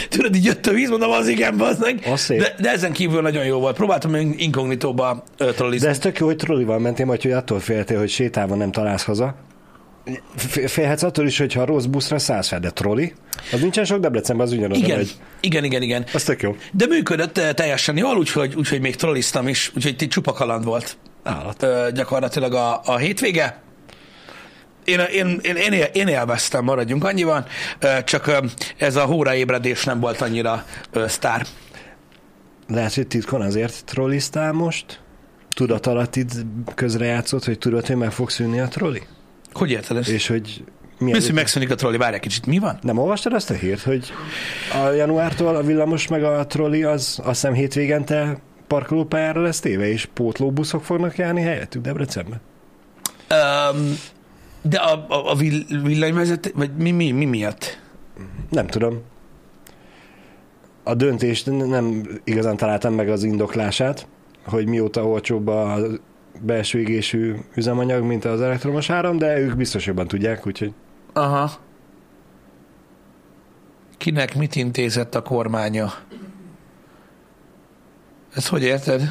tudod, 0.10 0.36
így 0.36 0.46
jött 0.46 0.68
a 0.68 0.72
víz, 0.72 0.90
mondom, 0.90 1.12
az 1.12 1.28
igen, 1.28 1.60
az 1.60 1.80
meg. 1.80 2.00
De, 2.28 2.56
de, 2.60 2.72
ezen 2.72 2.92
kívül 2.92 3.22
nagyon 3.22 3.46
jó 3.46 3.60
volt. 3.60 3.76
Próbáltam 3.76 4.16
in- 4.16 4.40
inkognitóba 4.40 5.24
trollizni. 5.38 5.86
De 5.86 5.92
ez 5.92 6.00
tök 6.00 6.18
jó, 6.20 6.26
hogy 6.26 6.36
trollival 6.36 6.80
mentél, 6.80 7.06
majd 7.06 7.22
hogy 7.22 7.32
attól 7.32 7.60
féltél, 7.60 7.98
hogy 8.00 8.10
sétálva 8.10 8.56
nem 8.56 8.72
találsz 8.72 9.04
haza. 9.04 9.36
Félhetsz 10.66 11.04
attól 11.04 11.26
is, 11.26 11.38
hogyha 11.38 11.66
rossz 11.66 11.86
buszra 11.86 12.20
szállsz 12.20 12.48
fel, 12.48 12.60
de 12.60 12.70
trolli, 12.70 13.14
az 13.52 13.60
nincsen 13.62 13.86
sok 13.86 14.00
Debrecenben, 14.00 14.46
az 14.46 14.52
ugyanoda 14.54 14.76
igen, 14.76 14.98
megy. 14.98 15.12
igen, 15.40 15.64
igen, 15.64 15.82
igen. 15.82 16.06
Az 16.14 16.24
tök 16.24 16.42
jó. 16.42 16.56
De 16.72 16.86
működött 16.88 17.34
teljesen 17.34 17.98
jól, 17.98 18.18
úgyhogy, 18.18 18.56
úgyhogy 18.56 18.80
még 18.82 18.96
trolliztam 18.96 19.48
is, 19.48 19.72
úgyhogy 19.76 19.96
ti 19.96 20.08
csupa 20.08 20.32
kaland 20.34 20.64
volt 20.66 20.98
Állat. 21.24 21.64
ö, 21.64 21.88
gyakorlatilag 21.94 22.54
a, 22.54 22.82
a 22.86 22.98
hétvége. 22.98 23.62
Én, 24.84 25.00
én, 25.00 25.40
én, 25.42 25.56
én, 25.56 25.72
él, 25.72 25.84
én 25.94 26.08
élveztem, 26.08 26.64
maradjunk 26.64 27.04
annyiban, 27.04 27.46
csak 28.04 28.32
ez 28.78 28.96
a 28.96 29.06
hóraébredés 29.06 29.84
nem 29.84 30.00
volt 30.00 30.22
annyira 30.22 30.66
sztár. 31.08 31.46
Lehet, 32.68 32.94
hogy 32.94 33.08
titkon 33.08 33.42
azért 33.42 33.86
trolliztál 33.86 34.52
most? 34.52 35.00
Tudat 35.56 35.88
alatt 35.88 36.16
itt 36.16 36.32
közrejátszott, 36.76 37.46
hogy 37.46 37.58
tudod, 37.58 37.88
hogy 37.88 37.96
meg 37.96 38.12
fog 38.12 38.30
szűnni 38.30 38.60
a 38.60 38.68
trolli? 38.68 39.02
Hogy 39.54 39.72
érted 39.72 39.98
ezt? 39.98 40.10
És 40.10 40.28
hogy 40.28 40.64
Mi 40.98 41.14
az, 41.14 41.26
hogy 41.26 41.36
megszűnik 41.36 41.72
a 41.72 41.76
trolli? 41.76 41.98
Várj 41.98 42.16
egy 42.16 42.22
kicsit, 42.22 42.46
mi 42.46 42.60
van? 42.60 42.78
Nem 42.82 42.98
olvastad 42.98 43.34
azt 43.34 43.50
a 43.50 43.54
hírt, 43.54 43.82
hogy 43.82 44.14
a 44.84 44.90
januártól 44.90 45.56
a 45.56 45.62
villamos 45.62 46.08
meg 46.08 46.24
a 46.24 46.46
trolli 46.48 46.84
az 46.84 47.20
azt 47.24 47.28
hiszem 47.28 47.54
hétvégente 47.54 48.38
parkolópályára 48.68 49.42
lesz 49.42 49.60
téve, 49.60 49.88
és 49.88 50.08
pótlóbuszok 50.14 50.84
fognak 50.84 51.18
járni 51.18 51.42
helyettük 51.42 51.82
Debrecenben? 51.82 52.42
Um, 53.32 53.98
de 54.64 54.78
a, 54.78 55.06
a, 55.08 55.32
a 55.32 55.36
vill- 55.36 55.82
villanyvezető, 55.82 56.52
vagy 56.56 56.76
mi, 56.76 56.92
mi, 56.92 57.12
mi 57.12 57.26
miatt? 57.26 57.80
Nem 58.50 58.68
tudom. 58.68 59.02
A 60.84 60.94
döntést 60.94 61.46
nem 61.46 62.08
igazán 62.24 62.58
találtam 62.58 62.94
meg 62.94 63.10
az 63.10 63.24
indoklását, 63.24 64.08
hogy 64.46 64.68
mióta 64.68 65.08
olcsóbb 65.08 65.48
a 65.48 65.78
belső 66.42 66.80
égésű 66.80 67.36
üzemanyag, 67.56 68.04
mint 68.04 68.26
az 68.26 68.42
elektromos 68.42 68.90
áram, 68.90 69.18
de 69.18 69.40
ők 69.40 69.56
biztos 69.56 69.86
jobban 69.86 70.08
tudják, 70.08 70.48
úgyhogy 70.48 70.74
Aha. 71.14 71.52
Kinek 73.98 74.36
mit 74.36 74.56
intézett 74.56 75.16
a 75.16 75.22
kormánya? 75.22 75.94
Ezt 78.36 78.48
hogy 78.48 78.64
érted? 78.64 79.02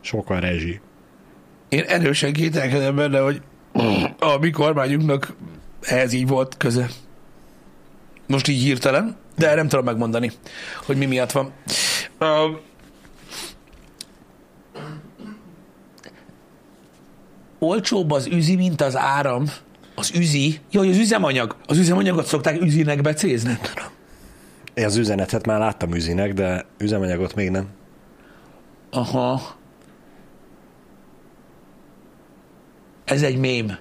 sok 0.00 0.30
a 0.30 0.38
rezsi. 0.38 0.80
Én 1.74 1.84
erősen 1.86 2.32
kételkedem 2.32 2.96
benne, 2.96 3.18
hogy 3.18 3.42
a 4.18 4.38
mi 4.40 4.50
kormányunknak 4.50 5.34
ehhez 5.80 6.12
így 6.12 6.26
volt 6.26 6.56
köze. 6.56 6.88
Most 8.26 8.48
így 8.48 8.62
hirtelen, 8.62 9.16
de 9.36 9.54
nem 9.54 9.68
tudom 9.68 9.84
megmondani, 9.84 10.30
hogy 10.86 10.96
mi 10.96 11.06
miatt 11.06 11.32
van. 11.32 11.52
Uh, 12.20 12.58
olcsóbb 17.58 18.10
az 18.10 18.26
üzi, 18.26 18.56
mint 18.56 18.80
az 18.80 18.96
áram. 18.96 19.44
Az 19.94 20.10
üzi? 20.14 20.60
Jaj, 20.70 20.88
az 20.88 20.98
üzemanyag. 20.98 21.56
Az 21.66 21.78
üzemanyagot 21.78 22.26
szokták 22.26 22.60
üzinek 22.60 23.00
becézni. 23.00 23.48
Nem 23.48 23.60
tudom. 23.74 23.90
Én 24.74 24.84
az 24.84 24.96
üzenetet 24.96 25.46
már 25.46 25.58
láttam 25.58 25.94
üzinek, 25.94 26.32
de 26.32 26.64
üzemanyagot 26.78 27.34
még 27.34 27.50
nem. 27.50 27.68
Aha. 28.90 29.62
Ez 33.04 33.22
egy 33.22 33.36
mém. 33.38 33.76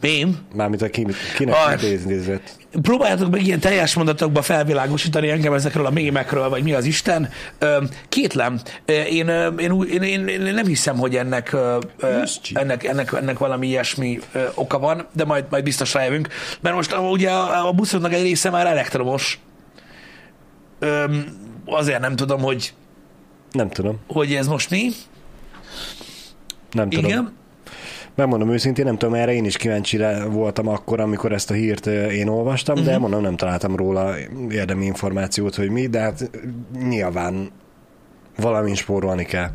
Mém? 0.00 0.38
Mármint 0.54 0.82
a 0.82 0.88
ki, 0.88 1.06
kinek 1.36 1.56
mit 1.70 1.82
idézett. 1.82 2.56
Próbáljátok 2.82 3.30
meg 3.30 3.42
ilyen 3.46 3.60
teljes 3.60 3.94
mondatokba 3.94 4.42
felvilágosítani 4.42 5.30
engem 5.30 5.52
ezekről 5.52 5.86
a 5.86 5.90
mémekről, 5.90 6.48
vagy 6.48 6.62
mi 6.62 6.72
az 6.72 6.84
Isten. 6.84 7.28
Kétlem, 8.08 8.60
én, 8.86 9.28
én, 9.58 9.82
én, 9.90 10.02
én, 10.02 10.28
én 10.28 10.54
nem 10.54 10.66
hiszem, 10.66 10.98
hogy 10.98 11.16
ennek, 11.16 11.56
ennek, 12.52 12.84
ennek, 12.84 13.12
ennek 13.12 13.38
valami 13.38 13.66
ilyesmi 13.66 14.18
oka 14.54 14.78
van, 14.78 15.06
de 15.12 15.24
majd, 15.24 15.44
majd 15.50 15.64
biztos 15.64 15.94
rájövünk. 15.94 16.28
Mert 16.60 16.74
most 16.76 16.92
a- 16.92 17.00
ugye 17.10 17.30
a, 17.30 17.68
a 17.68 17.72
buszoknak 17.72 18.12
egy 18.12 18.22
része 18.22 18.50
már 18.50 18.66
elektromos. 18.66 19.38
Azért 21.66 22.00
nem 22.00 22.16
tudom, 22.16 22.40
hogy, 22.40 22.72
Nem 23.52 23.68
tudom. 23.68 23.98
hogy 24.06 24.34
ez 24.34 24.46
most 24.46 24.70
mi. 24.70 24.88
Nem 26.72 26.90
tudom. 26.90 27.04
Igen. 27.10 27.38
Megmondom 28.20 28.50
őszintén, 28.52 28.84
nem 28.84 28.98
tudom, 28.98 29.14
erre 29.14 29.32
én 29.32 29.44
is 29.44 29.56
kíváncsi 29.56 29.98
voltam 30.30 30.68
akkor, 30.68 31.00
amikor 31.00 31.32
ezt 31.32 31.50
a 31.50 31.54
hírt 31.54 31.86
én 31.86 32.28
olvastam, 32.28 32.74
Mhm. 32.74 32.82
uh-huh. 32.84 32.96
de 33.00 33.02
mondom, 33.02 33.22
nem 33.22 33.36
találtam 33.36 33.76
róla 33.76 34.14
érdemi 34.50 34.84
információt, 34.84 35.54
hogy 35.54 35.70
mi, 35.70 35.86
de 35.86 36.00
hát 36.00 36.30
nyilván 36.88 37.50
valamin 38.36 38.74
spórolni 38.74 39.24
kell. 39.24 39.48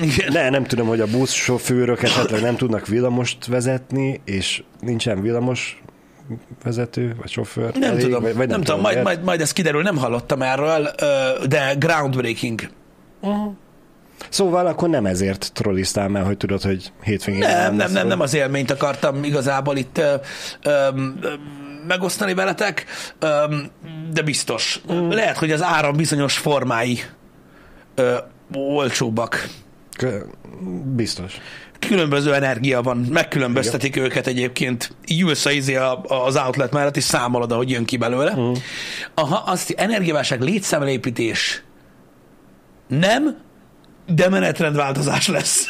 Igen. 0.00 0.32
De 0.32 0.50
nem 0.50 0.64
tudom, 0.64 0.86
hogy 0.86 1.00
a 1.00 1.06
buszsofőrök 1.06 2.02
esetleg 2.02 2.40
nem 2.40 2.56
tudnak 2.56 2.86
villamost 2.86 3.46
vezetni, 3.46 4.20
és 4.24 4.62
nincsen 4.80 5.22
villamos 5.22 5.82
vezető, 6.62 7.14
vagy 7.20 7.30
sofőr. 7.30 7.74
Nem 7.74 7.90
elég, 7.90 8.02
tudom, 8.04 8.22
vagy, 8.22 8.36
vagy 8.36 8.48
nem, 8.48 8.60
tudom, 8.62 8.80
majd, 8.80 8.94
miért. 8.94 9.08
majd, 9.08 9.24
majd 9.24 9.40
ez 9.40 9.52
kiderül, 9.52 9.82
nem 9.82 9.96
hallottam 9.96 10.42
erről, 10.42 10.90
de 11.48 11.74
groundbreaking. 11.78 12.60
Szóval 14.28 14.66
akkor 14.66 14.88
nem 14.88 15.06
ezért 15.06 15.50
trolliztál 15.52 16.08
már, 16.08 16.24
hogy 16.24 16.36
tudod, 16.36 16.62
hogy 16.62 16.92
hétvégén 17.02 17.40
Nem, 17.40 17.74
nem, 17.74 17.92
nem, 17.92 18.02
szó. 18.02 18.08
nem 18.08 18.20
az 18.20 18.34
élményt 18.34 18.70
akartam 18.70 19.24
igazából 19.24 19.76
itt 19.76 19.98
ö, 19.98 20.14
ö, 20.62 20.70
ö, 21.20 21.32
megosztani 21.86 22.34
veletek, 22.34 22.84
ö, 23.18 23.44
de 24.12 24.22
biztos. 24.22 24.80
Mm. 24.92 25.08
Lehet, 25.08 25.36
hogy 25.36 25.50
az 25.50 25.62
áram 25.62 25.96
bizonyos 25.96 26.38
formái 26.38 27.00
ö, 27.94 28.16
olcsóbbak. 28.54 29.48
Biztos. 30.94 31.40
Különböző 31.78 32.34
energia 32.34 32.82
van, 32.82 32.96
megkülönböztetik 32.96 33.96
őket 33.96 34.26
egyébként. 34.26 34.94
Így 35.06 35.20
ülsz 35.20 35.46
a, 35.46 35.50
izé 35.50 35.74
a, 35.74 36.00
az 36.02 36.36
outlet 36.36 36.72
mellett, 36.72 36.96
és 36.96 37.04
számolod, 37.04 37.52
ahogy 37.52 37.70
jön 37.70 37.84
ki 37.84 37.96
belőle. 37.96 38.34
Mm. 38.36 38.52
Aha, 39.14 39.42
azt 39.46 39.70
energiaválság, 39.70 40.40
létszámlépítés 40.40 41.62
nem, 42.88 43.36
de 44.06 44.28
menetrendváltozás 44.28 45.28
lesz. 45.28 45.66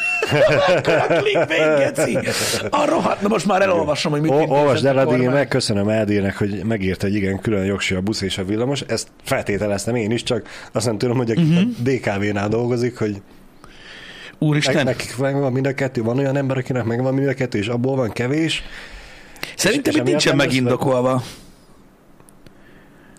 Mekkora 0.67 1.05
clickbait, 1.07 1.77
geci. 1.77 2.17
A 2.69 2.85
rohadt, 2.85 3.21
na 3.21 3.27
most 3.27 3.45
már 3.45 3.61
elolvasom, 3.61 4.11
hogy 4.11 4.21
mit 4.21 4.31
mit 4.39 4.49
Olvasd 4.49 4.85
el, 4.85 4.97
a 4.97 5.01
én 5.01 5.07
kormány. 5.07 5.29
megköszönöm 5.29 5.87
Eldének, 5.89 6.37
hogy 6.37 6.63
megírta, 6.65 7.05
hogy 7.05 7.15
igen, 7.15 7.39
külön 7.39 7.65
jogsi 7.65 7.95
a 7.95 8.01
busz 8.01 8.21
és 8.21 8.37
a 8.37 8.45
villamos. 8.45 8.81
Ezt 8.81 9.07
feltételeztem 9.23 9.95
én 9.95 10.11
is, 10.11 10.23
csak 10.23 10.47
azt 10.71 10.85
nem 10.85 10.97
tudom, 10.97 11.17
hogy 11.17 11.31
aki 11.31 11.41
Mhm. 11.41 11.51
uh-huh. 11.51 11.71
a 11.85 11.89
DKV-nál 12.15 12.47
dolgozik, 12.49 12.97
hogy 12.97 13.21
Úristen, 14.39 14.75
ne, 14.75 14.83
nekik 14.83 15.17
megvan 15.17 15.51
mind 15.51 15.65
a 15.65 15.73
kettő. 15.73 16.03
Van 16.03 16.17
olyan 16.17 16.35
ember, 16.37 16.57
akinek 16.57 16.83
megvan 16.83 17.13
mind 17.13 17.27
a 17.27 17.33
kettő, 17.33 17.57
és 17.57 17.67
abból 17.67 17.95
van 17.95 18.11
kevés. 18.11 18.63
szerintem 19.55 19.95
itt 19.95 20.03
nincsen 20.03 20.35
lesz 20.35 20.45
megindokolva. 20.45 21.23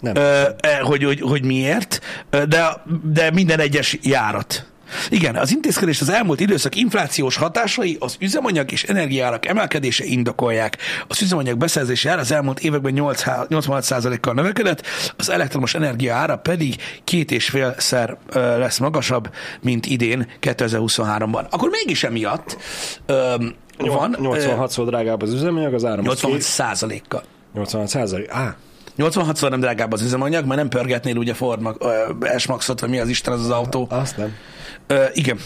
Nem. 0.01 0.17
ö, 0.17 0.43
e, 0.61 0.79
hogy, 0.83 1.05
hogy, 1.05 1.21
hogy 1.21 1.45
miért, 1.45 2.01
de, 2.31 2.83
de 3.13 3.31
minden 3.31 3.61
egyes 3.61 3.99
járat. 4.03 4.67
Igen, 5.11 5.37
az 5.37 5.53
intézkedés 5.53 6.01
az 6.01 6.09
elmúlt 6.09 6.41
időszak 6.41 6.75
inflációs 6.77 7.37
hatásai 7.37 7.97
az 8.01 8.17
üzemanyag 8.21 8.73
és 8.73 8.83
energiárak 8.85 9.47
emelkedése 9.47 10.05
indokolják. 10.05 10.77
Az 11.09 11.23
üzemanyag 11.23 11.57
beszerzési 11.59 12.09
ára 12.09 12.21
az 12.21 12.33
elmúlt 12.33 12.61
években 12.61 12.93
8, 12.93 13.23
86%-kal 13.27 14.35
növekedett, 14.35 14.87
az 15.17 15.31
elektromos 15.31 15.75
energia 15.75 16.15
ára 16.15 16.37
pedig 16.37 16.77
két 17.05 17.31
és 17.31 17.49
félszer 17.49 18.17
lesz 18.33 18.79
magasabb, 18.79 19.31
mint 19.61 19.87
idén 19.87 20.29
2023-ban. 20.41 21.49
Akkor 21.51 21.69
mégis 21.71 22.05
emiatt 22.05 22.57
ö, 23.07 23.35
van 23.79 24.17
ö, 24.19 24.23
86-szor 24.23 24.85
drágább 24.87 25.23
az 25.23 25.33
üzemanyag, 25.33 25.75
az 25.75 25.85
áram. 25.85 25.99
az 25.99 26.05
86 26.05 26.33
két- 26.33 26.43
százalékkal. 26.43 27.23
86 27.55 27.89
százalék. 27.89 28.31
Á, 28.31 28.57
86-szor 28.99 29.51
nem 29.51 29.61
drágább 29.61 29.93
az 29.93 30.03
üzemanyag, 30.03 30.45
mert 30.45 30.61
nem 30.61 30.69
pörgetnél 30.69 31.17
ugye 31.17 31.35
Ford 31.35 31.61
ö, 31.79 32.37
S-Maxot, 32.39 32.81
vagy 32.81 32.91
mi 32.91 32.99
az 32.99 33.09
Isten 33.09 33.33
az 33.33 33.41
az 33.41 33.51
autó. 33.51 33.87
azt 33.91 34.17
nem. 34.17 34.35
Ö, 34.91 35.05
igen. 35.15 35.39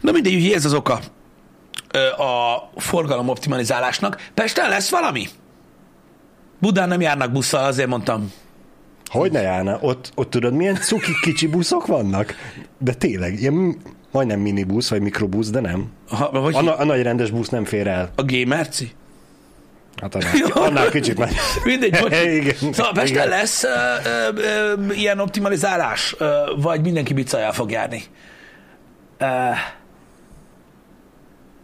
Na 0.00 0.12
mindegy, 0.12 0.34
ugye 0.34 0.54
ez 0.54 0.64
az 0.64 0.74
oka 0.74 1.00
ö, 1.92 2.22
a 2.22 2.70
forgalom 2.76 3.28
optimalizálásnak. 3.28 4.30
Pesten 4.34 4.68
lesz 4.68 4.90
valami? 4.90 5.26
Budán 6.60 6.88
nem 6.88 7.00
járnak 7.00 7.32
busszal, 7.32 7.64
azért 7.64 7.88
mondtam. 7.88 8.32
Hogy 9.10 9.32
ne 9.32 9.40
járna? 9.40 9.78
Ott, 9.80 10.12
ott 10.14 10.30
tudod, 10.30 10.52
milyen 10.54 10.74
cuki 10.74 11.12
kicsi 11.22 11.46
buszok 11.46 11.86
vannak? 11.86 12.34
De 12.78 12.94
tényleg, 12.94 13.40
ilyen 13.40 13.76
majdnem 14.10 14.40
minibusz, 14.40 14.88
vagy 14.90 15.00
mikrobusz, 15.00 15.50
de 15.50 15.60
nem. 15.60 15.86
Ha, 16.08 16.30
vagy 16.40 16.54
A, 16.54 16.62
na- 16.62 16.76
a 16.76 16.84
nagy 16.84 17.02
rendes 17.02 17.30
busz 17.30 17.48
nem 17.48 17.64
fér 17.64 17.86
el. 17.86 18.10
a 18.16 18.22
Gamerci? 18.24 18.92
Hát 20.00 20.14
annál, 20.14 20.32
annál 20.68 20.88
kicsit 20.88 21.18
meg. 21.18 21.32
Mindegy, 21.64 21.96
hogy... 21.98 22.12
Igen. 22.40 22.54
Szóval 22.72 22.92
Pesten 22.92 23.06
Igen. 23.16 23.28
lesz 23.28 23.64
ö, 23.64 23.68
ö, 24.04 24.28
ö, 24.36 24.92
ilyen 24.92 25.18
optimalizálás, 25.18 26.14
ö, 26.18 26.36
vagy 26.56 26.80
mindenki 26.80 27.12
bicajjal 27.14 27.52
fog 27.52 27.70
járni? 27.70 28.02
Ö, 29.20 29.54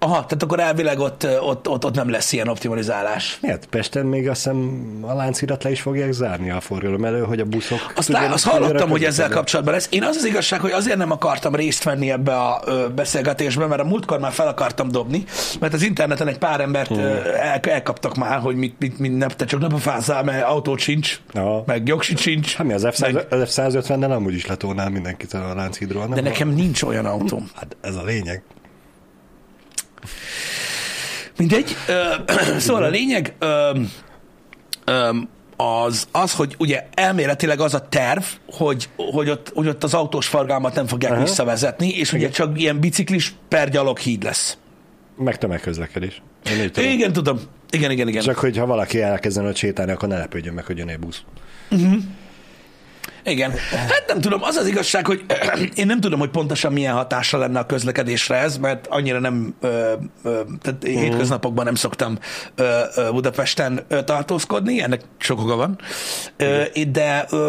aha, 0.02 0.14
tehát 0.14 0.42
akkor 0.42 0.61
elvileg 0.61 0.99
ott, 0.99 1.26
ott, 1.40 1.69
ott, 1.69 1.85
ott 1.85 1.95
nem 1.95 2.11
lesz 2.11 2.33
ilyen 2.33 2.49
optimalizálás. 2.49 3.38
Miért? 3.42 3.66
Pesten 3.66 4.07
még 4.07 4.28
azt 4.28 4.42
hiszem 4.42 4.99
a 5.00 5.14
láncirat 5.14 5.62
le 5.64 5.71
is 5.71 5.80
fogják 5.80 6.12
zárni 6.12 6.50
a 6.50 6.61
forgalom 6.61 7.04
elő, 7.04 7.23
hogy 7.23 7.40
a 7.40 7.45
buszok... 7.45 7.92
Azt, 7.97 8.07
tudjanak 8.07 8.33
azt 8.33 8.45
hallottam, 8.45 8.90
hogy 8.90 9.04
ezzel 9.04 9.28
kapcsolatban 9.28 9.75
lesz. 9.75 9.88
Én 9.90 10.02
az 10.02 10.16
az 10.16 10.25
igazság, 10.25 10.61
hogy 10.61 10.71
azért 10.71 10.97
nem 10.97 11.11
akartam 11.11 11.54
részt 11.54 11.83
venni 11.83 12.11
ebbe 12.11 12.37
a 12.37 12.62
beszélgetésbe, 12.95 13.66
mert 13.66 13.80
a 13.80 13.85
múltkor 13.85 14.19
már 14.19 14.33
fel 14.33 14.49
akartam 14.49 14.88
dobni, 14.90 15.25
mert 15.61 15.73
az 15.73 15.83
interneten 15.83 16.28
egy 16.28 16.38
pár 16.38 16.61
embert 16.61 16.88
Hmm. 16.90 16.99
el, 16.99 17.59
elkaptak 17.62 18.16
már, 18.16 18.38
hogy 18.38 18.57
mit, 18.57 18.75
mit, 18.78 18.99
mit 18.99 19.19
ne, 19.19 19.26
te 19.26 19.45
csak 19.45 19.61
ne 19.61 19.66
pofázzál, 19.66 20.23
mert 20.23 20.45
autót 20.45 20.78
sincs, 20.78 21.21
Ja. 21.33 21.62
meg 21.66 21.88
jogsit 21.88 22.19
sincs. 22.19 22.54
Hát 22.54 22.66
mi 22.66 22.73
az 22.73 22.83
meg, 22.83 22.92
F-100, 22.95 23.28
az 23.30 23.54
F-150-nel 23.57 24.11
amúgy 24.11 24.35
is 24.35 24.47
letolnál 24.47 24.88
mindenkit 24.90 25.33
a 25.33 25.54
Lánchídról, 25.54 26.07
nem? 26.07 26.14
de 26.14 26.21
nekem 26.21 26.49
nincs 26.49 26.83
olyan 26.83 27.07
autóm. 27.07 27.50
Hát 27.54 27.76
ez 27.80 27.95
a 27.95 28.02
lényeg. 28.02 28.42
Mindegy. 31.37 31.76
Szóval 32.59 32.83
a 32.83 32.88
lényeg 32.88 33.35
az, 35.57 36.09
az, 36.12 36.35
hogy 36.35 36.54
ugye 36.59 36.87
elméletileg 36.95 37.61
az 37.61 37.75
a 37.75 37.88
terv, 37.88 38.23
hogy, 38.47 38.88
hogy, 38.97 39.30
ott, 39.30 39.52
hogy 39.54 39.69
ott 39.69 39.85
az 39.85 39.95
autós 39.95 40.26
forgalmat 40.26 40.75
nem 40.75 40.87
fogják 40.87 41.12
Aha. 41.12 41.23
visszavezetni, 41.23 41.88
és 41.88 42.12
ugye 42.12 42.28
csak 42.28 42.61
ilyen 42.61 42.80
biciklis 42.80 43.35
per 43.49 43.97
híd 43.99 44.23
lesz. 44.23 44.59
Meg 45.16 45.38
tömegközlekedés. 45.38 46.23
Én 46.50 46.73
tudom. 46.73 46.90
Igen, 46.90 47.12
tudom. 47.12 47.40
Igen, 47.71 47.90
igen, 47.90 48.09
igen. 48.09 48.23
Csak 48.23 48.38
hogyha 48.38 48.66
valaki 48.66 49.02
elkezden 49.02 49.47
ott 49.47 49.57
sétálni, 49.57 49.92
akkor 49.92 50.09
ne 50.09 50.19
lepődjön 50.19 50.54
meg, 50.54 50.64
hogy 50.64 50.78
jön 50.78 50.88
egy 50.88 50.99
busz. 50.99 51.23
Igen. 53.24 53.50
Hát 53.70 54.04
nem 54.06 54.20
tudom, 54.20 54.42
az 54.42 54.56
az 54.56 54.66
igazság, 54.66 55.06
hogy 55.06 55.24
én 55.74 55.86
nem 55.86 56.00
tudom, 56.00 56.18
hogy 56.18 56.30
pontosan 56.30 56.72
milyen 56.72 56.94
hatása 56.94 57.38
lenne 57.38 57.58
a 57.58 57.66
közlekedésre 57.66 58.36
ez, 58.36 58.56
mert 58.56 58.86
annyira 58.86 59.18
nem, 59.18 59.54
ö, 59.60 59.92
ö, 60.22 60.40
tehát 60.62 60.84
uh-huh. 60.84 61.00
hétköznapokban 61.00 61.64
nem 61.64 61.74
szoktam 61.74 62.18
ö, 62.54 62.80
ö, 62.94 63.10
Budapesten 63.10 63.84
ö, 63.88 64.02
tartózkodni, 64.02 64.82
ennek 64.82 65.00
sok 65.18 65.40
oka 65.40 65.56
van, 65.56 65.78
ö, 66.36 66.62
de, 66.92 67.26
ö, 67.30 67.48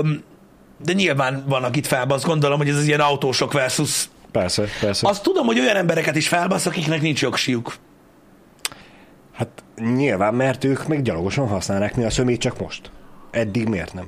de 0.83 0.93
nyilván 0.93 1.43
van, 1.47 1.63
akit 1.63 1.87
felbasz, 1.87 2.23
gondolom, 2.23 2.57
hogy 2.57 2.69
ez 2.69 2.75
az 2.75 2.85
ilyen 2.85 2.99
autósok 2.99 3.53
versus 3.53 4.09
Persze, 4.31 4.63
persze. 4.79 5.07
Azt 5.07 5.23
tudom, 5.23 5.45
hogy 5.45 5.59
olyan 5.59 5.75
embereket 5.75 6.15
is 6.15 6.27
felbasz, 6.27 6.65
akiknek 6.65 7.01
nincs 7.01 7.21
jogsiuk. 7.21 7.75
Hát 9.33 9.63
nyilván, 9.95 10.33
mert 10.33 10.63
ők 10.63 10.87
meg 10.87 11.01
gyalogosan 11.01 11.47
használják, 11.47 11.95
mi 11.95 12.03
a 12.03 12.09
szömét 12.09 12.39
csak 12.39 12.59
most. 12.59 12.91
Eddig 13.31 13.67
miért 13.67 13.93
nem? 13.93 14.05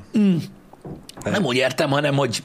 Nem 1.23 1.45
úgy 1.45 1.55
értem, 1.55 1.89
hanem 1.89 2.15
hogy 2.15 2.43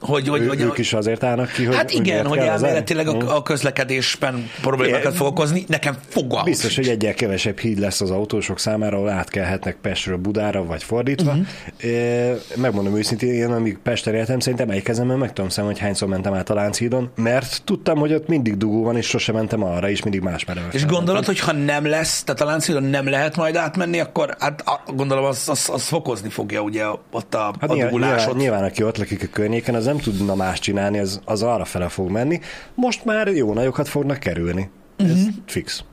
hogy, 0.00 0.28
hogy, 0.28 0.40
Ő, 0.40 0.46
hogy, 0.46 0.60
ők 0.60 0.78
is 0.78 0.92
azért 0.92 1.24
állnak 1.24 1.52
ki, 1.52 1.64
hogy 1.64 1.76
Hát 1.76 1.90
igen, 1.90 2.26
hogy 2.26 2.38
elméletileg 2.38 3.08
a, 3.08 3.36
a 3.36 3.42
közlekedésben 3.42 4.50
problémákat 4.60 5.14
fog 5.14 5.26
okozni. 5.26 5.64
Nekem 5.66 5.96
fogalmam 6.08 6.44
Biztos, 6.44 6.76
hogy 6.76 6.88
egyel 6.88 7.14
kevesebb 7.14 7.58
híd 7.58 7.78
lesz 7.78 8.00
az 8.00 8.10
autósok 8.10 8.58
számára, 8.58 8.96
ahol 8.96 9.08
átkelhetnek 9.08 9.76
Pestről 9.82 10.16
Budára, 10.16 10.64
vagy 10.64 10.82
fordítva. 10.82 11.32
Mhm. 11.32 11.40
Uh-huh. 11.82 12.38
Megmondom 12.56 12.96
őszintén, 12.96 13.32
én 13.32 13.50
amíg 13.50 13.78
Pesten 13.82 14.14
éltem, 14.14 14.40
szerintem 14.40 14.70
egy 14.70 14.82
kezemben 14.82 15.18
meg 15.18 15.32
tudom 15.32 15.50
számolni, 15.50 15.76
hogy 15.76 15.86
hányszor 15.86 16.08
mentem 16.08 16.34
át 16.34 16.50
a 16.50 16.54
Lánchídon, 16.54 17.10
mert 17.14 17.62
tudtam, 17.64 17.98
hogy 17.98 18.12
ott 18.12 18.28
mindig 18.28 18.56
dugó 18.56 18.82
van, 18.82 18.96
és 18.96 19.06
sosem 19.06 19.34
mentem 19.34 19.62
arra, 19.62 19.90
és 19.90 20.02
mindig 20.02 20.20
más 20.20 20.44
mereve. 20.44 20.68
És 20.72 20.86
gondolod, 20.86 21.24
hogy 21.24 21.40
ha 21.40 21.52
nem 21.52 21.86
lesz, 21.86 22.22
tehát 22.24 22.40
a 22.40 22.44
Lánchídon 22.44 22.82
nem 22.82 23.08
lehet 23.08 23.36
majd 23.36 23.56
átmenni, 23.56 24.00
akkor 24.00 24.36
hát 24.38 24.64
gondolom 24.94 25.24
az, 25.24 25.48
az, 25.48 25.68
az 25.72 25.82
fokozni 25.82 26.28
fogja 26.28 26.60
ugye 26.60 26.84
ott 27.10 27.34
a, 27.34 27.38
Hát 27.38 27.70
a 27.70 27.74
nyilván, 27.74 27.76
nyilván, 27.76 27.90
dugulásot. 27.90 28.36
nyilván, 28.36 28.64
aki 28.64 28.82
ott 28.82 28.98
lakik 28.98 29.22
a 29.22 29.26
környéken, 29.32 29.74
az 29.74 29.86
nem 29.92 29.98
tudna 30.00 30.34
más 30.34 30.58
csinálni, 30.58 30.98
az, 30.98 31.20
az 31.24 31.42
arra 31.42 31.64
fele 31.64 31.88
fog 31.88 32.10
menni. 32.10 32.40
Most 32.74 33.04
már 33.04 33.26
jó 33.28 33.52
nagyokat 33.52 33.88
fognak 33.88 34.18
kerülni. 34.18 34.70
Ez 34.96 35.06
Mhm. 35.06 35.28
fix. 35.46 35.84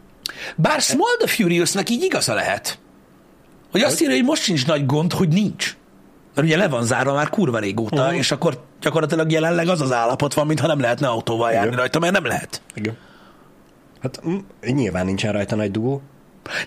Bár 0.55 0.81
Small 0.81 1.15
the 1.17 1.27
Furiousnak 1.27 1.89
így 1.89 2.03
igaza 2.03 2.33
lehet. 2.33 2.79
Hogy 3.71 3.81
azt 3.81 4.01
írja, 4.01 4.15
hogy 4.15 4.23
most 4.23 4.41
sincs 4.41 4.67
nagy 4.67 4.85
gond, 4.85 5.13
hogy 5.13 5.27
nincs. 5.27 5.75
Mert 6.35 6.47
ugye 6.47 6.57
le 6.57 6.67
van 6.67 6.83
zárva 6.83 7.13
már 7.13 7.29
kurva 7.29 7.59
régóta, 7.59 8.01
uh-huh. 8.03 8.17
és 8.17 8.31
akkor 8.31 8.63
gyakorlatilag 8.81 9.31
jelenleg 9.31 9.67
az 9.67 9.81
az 9.81 9.91
állapot 9.91 10.33
van, 10.33 10.47
mintha 10.47 10.67
nem 10.67 10.79
lehetne 10.79 11.07
autóval 11.07 11.51
járni 11.51 11.67
Igen. 11.67 11.79
rajta, 11.79 11.99
mert 11.99 12.13
nem 12.13 12.25
lehet. 12.25 12.61
Igen. 12.73 12.97
Hát 14.01 14.21
mm, 14.27 14.37
nyilván 14.61 15.05
nincsen 15.05 15.31
rajta 15.31 15.55
nagy 15.55 15.71
dugó. 15.71 16.01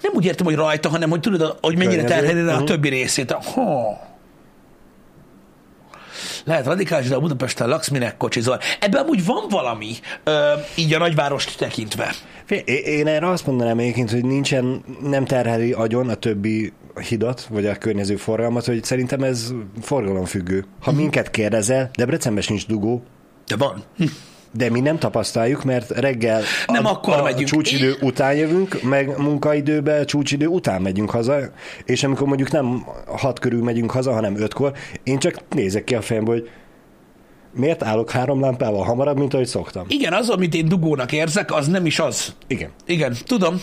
Nem 0.02 0.12
úgy 0.14 0.24
értem, 0.24 0.46
hogy 0.46 0.54
rajta, 0.54 0.88
hanem 0.88 1.10
hogy 1.10 1.20
tudod, 1.20 1.58
hogy 1.60 1.76
mennyire 1.76 2.04
terheli 2.04 2.40
a 2.48 2.56
Mhm. 2.56 2.64
többi 2.64 2.88
részét. 2.88 3.30
Ha. 3.32 3.98
Lehet 6.44 6.66
radikális, 6.66 7.08
de 7.08 7.14
a 7.14 7.20
Budapesten 7.20 7.68
laksz, 7.68 7.88
minek 7.88 8.16
kocsizol. 8.16 8.58
Ebben 8.80 9.02
amúgy 9.02 9.24
van 9.24 9.44
valami, 9.48 9.92
ö, 10.24 10.52
így 10.76 10.94
a 10.94 10.98
nagyvárost 10.98 11.58
tekintve. 11.58 12.14
Én 12.84 13.06
erre 13.06 13.28
azt 13.28 13.46
mondanám 13.46 13.78
egyébként, 13.78 14.10
hogy 14.10 14.24
nincsen, 14.24 14.84
nem 15.02 15.24
terheli 15.24 15.72
agyon 15.72 16.08
a 16.08 16.14
többi 16.14 16.72
hidat, 17.08 17.46
vagy 17.50 17.66
a 17.66 17.76
környező 17.76 18.16
forgalmat, 18.16 18.64
hogy 18.64 18.84
szerintem 18.84 19.22
ez 19.22 19.52
forgalomfüggő. 19.82 20.64
Ha 20.80 20.92
minket 20.92 21.30
kérdezel, 21.30 21.90
Debrecenben 21.92 22.42
sincs 22.42 22.66
dugó, 22.66 23.02
De 23.46 23.56
van. 23.56 23.84
De 24.52 24.70
mi 24.70 24.80
nem 24.80 24.98
tapasztaljuk, 24.98 25.64
mert 25.64 25.90
reggel 25.90 26.42
Nem 26.66 26.86
a, 26.86 26.90
akkor 26.90 27.14
a 27.14 27.22
megyünk. 27.22 27.48
csúcsidő 27.48 27.88
Én- 27.88 27.96
után 28.08 28.34
jövünk, 28.34 28.82
meg 28.82 29.18
munkaidőben 29.18 30.06
csúcsidő 30.06 30.46
után 30.46 30.82
megyünk 30.82 31.10
haza, 31.10 31.38
és 31.84 32.04
amikor 32.04 32.26
mondjuk 32.26 32.50
nem 32.50 32.84
hat 33.06 33.38
körül 33.38 33.62
megyünk 33.62 33.90
haza, 33.90 34.12
hanem 34.12 34.36
ötkor, 34.36 34.72
én 35.02 35.18
csak 35.18 35.34
nézek 35.50 35.84
ki 35.84 35.94
a 35.94 36.00
fejemből, 36.02 36.34
hogy 36.34 36.50
miért 37.54 37.82
állok 37.82 38.10
három 38.10 38.40
lámpával 38.40 38.82
hamarabb, 38.84 39.18
mint 39.18 39.34
ahogy 39.34 39.46
szoktam. 39.46 39.84
Igen, 39.88 40.12
az, 40.12 40.28
amit 40.28 40.54
én 40.54 40.68
dugónak 40.68 41.12
érzek, 41.12 41.52
az 41.54 41.66
nem 41.68 41.86
is 41.86 41.98
az. 41.98 42.34
Igen. 42.46 42.70
Igen, 42.86 43.16
tudom. 43.26 43.60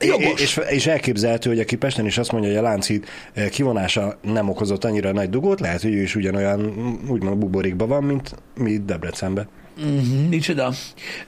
Jogos. 0.00 0.40
És, 0.40 0.60
és 0.68 0.86
elképzelhető, 0.86 1.50
hogy 1.50 1.60
aki 1.60 1.76
Pesten 1.76 2.06
is 2.06 2.18
azt 2.18 2.32
mondja, 2.32 2.50
hogy 2.50 2.58
a 2.58 2.62
Lánchíd 2.62 3.04
eh, 3.34 3.48
kivonása 3.48 4.18
nem 4.22 4.48
okozott 4.48 4.84
annyira 4.84 5.12
nagy 5.12 5.30
dugót, 5.30 5.60
lehet, 5.60 5.82
hogy 5.82 5.92
ő 5.94 6.02
is 6.02 6.14
ugyanolyan, 6.14 6.72
úgymond 7.08 7.36
buborékban 7.38 7.88
van, 7.88 8.04
mint 8.04 8.34
mi 8.56 8.76
Debrecenben. 8.78 9.48
Mm-hmm, 9.84 10.28
micsoda. 10.28 10.72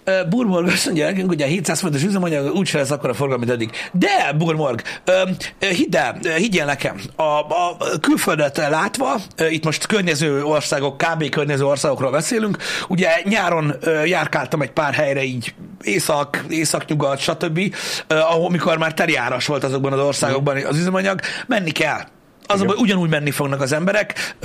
Uh, 0.06 0.28
Burmorg 0.28 0.66
azt 0.66 0.84
mondja 0.84 1.04
nekünk, 1.04 1.28
hogy 1.28 1.42
a 1.42 1.46
700 1.46 1.80
fontos 1.80 2.02
üzemanyag 2.02 2.54
úgyse 2.54 2.78
lesz 2.78 2.90
akkor 2.90 3.10
a 3.10 3.14
forgalom, 3.14 3.40
mint 3.40 3.52
eddig. 3.52 3.70
De, 3.92 4.32
Burmorg, 4.38 4.82
uh, 5.06 5.68
hidd 5.70 5.96
el, 5.96 6.18
higgyél 6.36 6.64
nekem, 6.64 7.00
a, 7.16 7.22
a 7.22 7.76
külföldet 8.00 8.56
látva, 8.56 9.20
uh, 9.40 9.52
itt 9.52 9.64
most 9.64 9.86
környező 9.86 10.42
országok, 10.42 10.96
kb. 10.98 11.28
környező 11.28 11.64
országokról 11.64 12.10
beszélünk, 12.10 12.56
ugye 12.88 13.08
nyáron 13.24 13.74
uh, 13.84 14.08
járkáltam 14.08 14.62
egy 14.62 14.72
pár 14.72 14.94
helyre 14.94 15.22
így 15.22 15.54
észak, 15.82 16.44
északnyugat, 16.48 17.18
stb., 17.18 17.58
uh, 17.58 18.32
ahol 18.32 18.50
mikor 18.50 18.78
már 18.78 18.94
terjáras 18.94 19.46
volt 19.46 19.64
azokban 19.64 19.92
az 19.92 20.00
országokban 20.00 20.64
az 20.64 20.78
üzemanyag, 20.78 21.20
menni 21.46 21.70
kell 21.70 22.00
az 22.48 22.60
a 22.60 22.64
baj, 22.64 22.76
ugyanúgy 22.78 23.10
menni 23.10 23.30
fognak 23.30 23.60
az 23.60 23.72
emberek. 23.72 24.36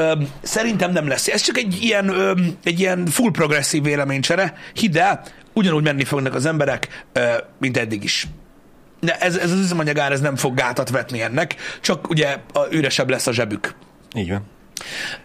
Szerintem 0.41 0.91
nem 0.91 1.07
lesz. 1.07 1.27
Ez 1.27 1.41
csak 1.41 1.57
egy 1.57 1.77
ilyen, 1.81 2.13
egy 2.63 2.79
ilyen 2.79 3.05
full 3.05 3.31
progresszív 3.31 3.83
véleménycsere. 3.83 4.53
Hidd 4.73 4.97
el, 4.97 5.23
ugyanúgy 5.53 5.83
menni 5.83 6.03
fognak 6.03 6.33
az 6.33 6.45
emberek, 6.45 7.05
mint 7.59 7.77
eddig 7.77 8.03
is. 8.03 8.27
De 8.99 9.17
ez, 9.17 9.37
ez 9.37 9.51
az 9.51 9.59
üzemanyagár 9.59 10.11
ez 10.11 10.21
nem 10.21 10.35
fog 10.35 10.53
gátat 10.53 10.89
vetni 10.89 11.21
ennek, 11.21 11.55
csak 11.81 12.09
ugye 12.09 12.37
a 12.53 12.65
üresebb 12.71 13.09
lesz 13.09 13.27
a 13.27 13.33
zsebük. 13.33 13.75
Így 14.15 14.29
van. 14.29 14.45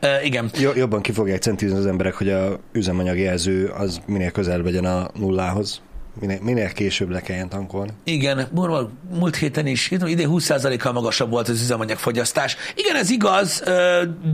Uh, 0.03 0.25
igen. 0.25 0.51
Jobban 0.75 1.03
ki 1.03 1.13
fogják 1.13 1.41
centízni 1.41 1.79
az 1.79 1.87
emberek, 1.87 2.15
hogy 2.15 2.29
a 2.29 2.61
üzemanyagjelző 2.73 3.67
az 3.67 4.01
minél 4.07 4.31
közelebb 4.31 4.65
legyen 4.65 4.85
a 4.85 5.11
nullához 5.15 5.81
minél, 6.21 6.39
minél 6.43 6.73
később 6.73 7.11
le 7.11 7.21
kelljen 7.21 7.49
tankolni. 7.49 7.93
Igen, 8.05 8.49
Borval 8.53 8.91
múlt 9.19 9.37
héten 9.37 9.67
is, 9.67 9.91
idén 9.91 10.29
20%-kal 10.31 10.93
magasabb 10.93 11.31
volt 11.31 11.49
az 11.49 11.63
üzemanyagfogyasztás. 11.63 12.57
Igen, 12.75 12.97
ez 12.97 13.11
igaz, 13.11 13.63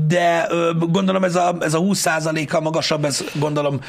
de 0.07 0.49
gondolom 0.78 1.25
ez 1.25 1.35
a, 1.35 1.57
ez 1.61 1.75
a 1.75 1.81
20%-kal 1.81 2.61
magasabb, 2.61 3.04
ez 3.04 3.25
gondolom, 3.35 3.81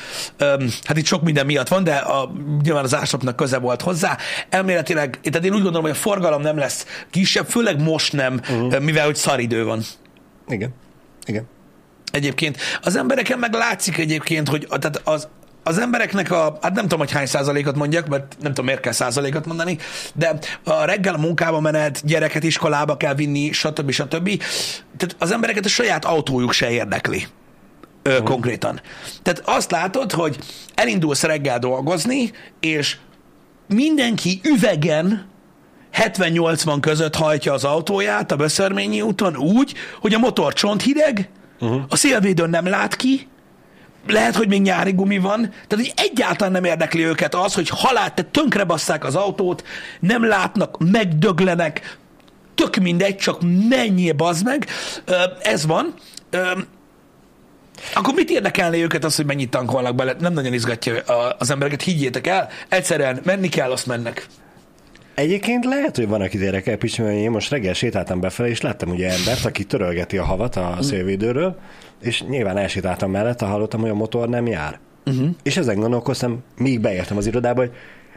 hát 0.84 0.98
itt 0.98 1.06
sok 1.06 1.24
minden 1.24 1.46
miatt 1.46 1.68
van, 1.68 1.84
de 1.84 1.96
a, 1.96 2.32
nyilván 2.64 2.84
az 2.84 2.96
ásapnak 2.96 3.36
köze 3.36 3.58
volt 3.58 3.82
hozzá. 3.82 4.18
Elméletileg, 4.50 5.20
tehát 5.22 5.46
én 5.46 5.54
úgy 5.54 5.62
gondolom, 5.62 5.82
hogy 5.82 5.92
a 5.92 5.96
forgalom 5.96 6.42
nem 6.42 6.58
lesz 6.58 6.86
kisebb, 7.10 7.46
főleg 7.46 7.82
most 7.82 8.14
nem, 8.14 8.34
uh-huh. 8.34 8.80
mivel 8.80 9.06
hogy 9.06 9.16
szaridő 9.16 9.64
van. 9.64 9.82
Igen, 10.48 10.74
igen. 11.26 11.48
Egyébként 12.12 12.58
az 12.82 12.96
embereken 12.96 13.40
meg 13.40 13.54
látszik 13.54 13.98
egyébként, 13.98 14.50
hogy 14.50 14.68
tehát 14.70 15.02
az, 15.04 15.28
az 15.68 15.78
embereknek 15.78 16.32
a, 16.32 16.58
hát 16.62 16.74
nem 16.74 16.84
tudom, 16.84 17.00
hogy 17.00 17.12
hány 17.12 17.26
százalékot 17.26 17.76
mondjak, 17.76 18.08
mert 18.08 18.36
nem 18.40 18.50
tudom, 18.50 18.66
miért 18.66 18.80
kell 18.80 18.92
százalékot 18.92 19.46
mondani, 19.46 19.78
de 20.14 20.38
a 20.64 20.84
reggel 20.84 21.14
a 21.14 21.18
munkába 21.18 21.60
menet, 21.60 22.06
gyereket 22.06 22.44
iskolába 22.44 22.98
kell 22.98 23.14
vinni, 23.14 23.52
stb. 23.52 23.92
stb. 23.92 24.44
Tehát 24.98 25.16
az 25.20 25.32
embereket 25.32 25.66
a 25.66 25.68
saját 25.68 26.06
autójuk 26.06 26.52
se 26.52 26.70
érdekli. 26.70 27.28
Ö, 28.02 28.22
konkrétan. 28.24 28.82
Tehát 29.22 29.42
azt 29.46 29.72
látod, 29.72 30.12
hogy 30.12 30.38
elindulsz 30.76 31.24
reggel 31.24 31.60
dolgozni, 31.60 32.32
és 32.60 32.98
mindenki 33.68 34.42
üvegen 34.44 35.28
70-80 35.94 36.78
között 36.82 37.16
hajtja 37.16 37.54
az 37.54 37.64
autóját 37.64 38.32
a 38.32 38.36
Beszörményi 38.36 39.02
úton 39.02 39.38
úgy, 39.38 39.74
hogy 40.02 40.14
a 40.14 40.20
motor 40.20 40.54
csont 40.54 40.82
hideg, 40.82 41.30
uh-huh. 41.60 41.82
a 41.90 41.96
szélvédőn 41.96 42.50
nem 42.50 42.68
lát 42.68 42.96
ki, 42.96 43.28
lehet, 44.08 44.36
hogy 44.36 44.48
még 44.48 44.62
nyári 44.62 44.92
gumi 44.92 45.18
van, 45.18 45.42
tehát 45.42 45.86
hogy 45.86 45.94
egyáltalán 45.96 46.52
nem 46.52 46.64
érdekli 46.64 47.06
őket 47.06 47.36
az, 47.36 47.54
hogy 47.54 47.70
halál, 47.70 48.14
te 48.14 48.22
tönkrebasszák 48.22 49.04
az 49.04 49.16
autót, 49.16 49.64
nem 50.00 50.28
látnak, 50.28 50.78
megdöglenek, 50.92 51.98
tök 52.56 52.76
mindegy, 52.76 53.16
csak 53.16 53.42
mennyi 53.70 54.12
bazd 54.12 54.46
meg, 54.46 54.68
ez 55.42 55.66
van. 55.66 55.94
Akkor 57.94 58.14
mit 58.14 58.30
érdekelné 58.30 58.82
őket 58.82 59.04
az, 59.04 59.16
hogy 59.16 59.26
mennyit 59.26 59.50
tankolnak 59.50 59.96
bele? 59.96 60.16
Nem 60.20 60.34
nagyon 60.34 60.54
izgatja 60.54 60.94
az 61.38 61.50
embereket, 61.50 61.82
higgyétek 61.82 62.28
el. 62.28 62.50
Egyszerűen 62.70 63.20
menni 63.24 63.50
kell, 63.50 63.72
azt 63.72 63.86
mennek. 63.86 64.28
Egyébként 65.14 65.66
lehet, 65.66 65.96
hogy 65.96 66.08
van, 66.08 66.22
akit 66.22 66.42
érdekel, 66.42 66.78
mert 66.98 66.98
én 66.98 67.32
most 67.32 67.50
reggel 67.50 67.74
sétáltam 67.74 68.20
befelé, 68.20 68.50
és 68.50 68.62
láttam 68.62 68.90
ugye 68.90 69.10
embert, 69.10 69.46
aki 69.46 69.64
törölgeti 69.64 70.18
a 70.18 70.24
havat 70.24 70.56
a 70.56 70.78
szélvédőről, 70.82 71.60
és 72.02 72.24
nyilván 72.24 72.58
elsétáltam 72.58 73.12
mellett, 73.12 73.40
hallottam, 73.40 73.82
hogy 73.82 73.90
a 73.90 73.94
motor 73.94 74.30
nem 74.30 74.48
jár. 74.48 74.80
Uh-huh. 75.06 75.30
És 75.44 75.58
ezen 75.58 75.80
gondolkoztam, 75.80 76.44
míg 76.58 76.82
beértem 76.82 77.18
az 77.18 77.28
irodába, 77.28 77.60
hogy 77.60 77.72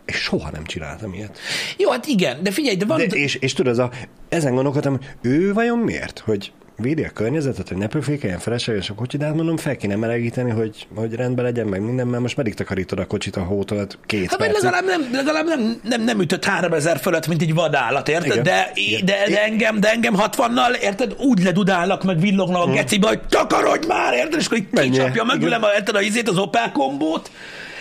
és 0.05 0.17
soha 0.17 0.51
nem 0.51 0.65
csináltam 0.65 1.15
ilyet. 1.15 1.39
Jó, 1.77 1.91
hát 1.91 2.07
igen, 2.07 2.43
de 2.43 2.51
figyelj, 2.51 2.77
de 2.77 2.85
van... 2.85 2.99
De, 2.99 3.05
és, 3.05 3.35
és 3.35 3.53
tudod, 3.53 3.79
a, 3.79 3.91
ezen 4.29 4.55
gondolkodtam, 4.55 4.99
ő 5.21 5.53
vajon 5.53 5.79
miért? 5.79 6.19
Hogy 6.19 6.53
védi 6.79 7.05
a 7.05 7.11
környezetet, 7.11 7.69
hogy 7.69 7.77
ne 7.77 7.87
pöfékeljen 7.87 8.39
felesleges 8.39 8.91
a 8.91 8.95
kocsit, 8.95 9.21
de 9.21 9.27
hát 9.27 9.35
mondom, 9.35 9.57
fel 9.57 9.77
kéne 9.77 9.97
melegíteni, 9.97 10.51
hogy, 10.51 10.87
hogy 10.95 11.15
rendben 11.15 11.45
legyen 11.45 11.67
meg 11.67 11.83
minden, 11.83 12.07
mert 12.07 12.23
most 12.23 12.37
meddig 12.37 12.55
takarítod 12.55 12.99
a 12.99 13.07
kocsit 13.07 13.37
a 13.37 13.41
hótolat 13.41 13.99
két 14.07 14.29
hát, 14.29 14.39
percet. 14.39 14.63
legalább, 14.63 14.85
nem, 14.85 15.09
legalább 15.13 15.47
nem, 15.47 15.81
nem, 15.83 16.03
nem 16.03 16.21
ütött 16.21 16.45
3000 16.45 16.99
fölött, 16.99 17.27
mint 17.27 17.43
egy 17.43 17.55
vadállat, 17.55 18.09
érted? 18.09 18.31
Igen. 18.31 18.43
De, 18.43 18.71
Igen. 18.75 19.05
De, 19.05 19.15
de, 19.29 19.43
engem, 19.43 19.81
de 19.81 19.91
engem 19.91 20.15
60-nal, 20.19 20.81
érted? 20.83 21.15
Úgy 21.19 21.43
ledudálnak, 21.43 22.05
meg 22.05 22.21
villognak 22.21 22.63
a 22.63 22.65
hmm. 22.65 22.75
gecibe, 22.75 23.09
hogy 23.09 23.21
takarodj 23.29 23.87
már, 23.87 24.15
érted? 24.15 24.41
És 24.41 24.47
akkor 24.47 24.83
kicsapja 24.83 25.25
meg, 25.25 25.43
érted 25.77 25.95
a 25.95 26.01
izét, 26.01 26.29
az 26.29 26.39
Opel 26.39 26.73
kombót, 26.73 27.31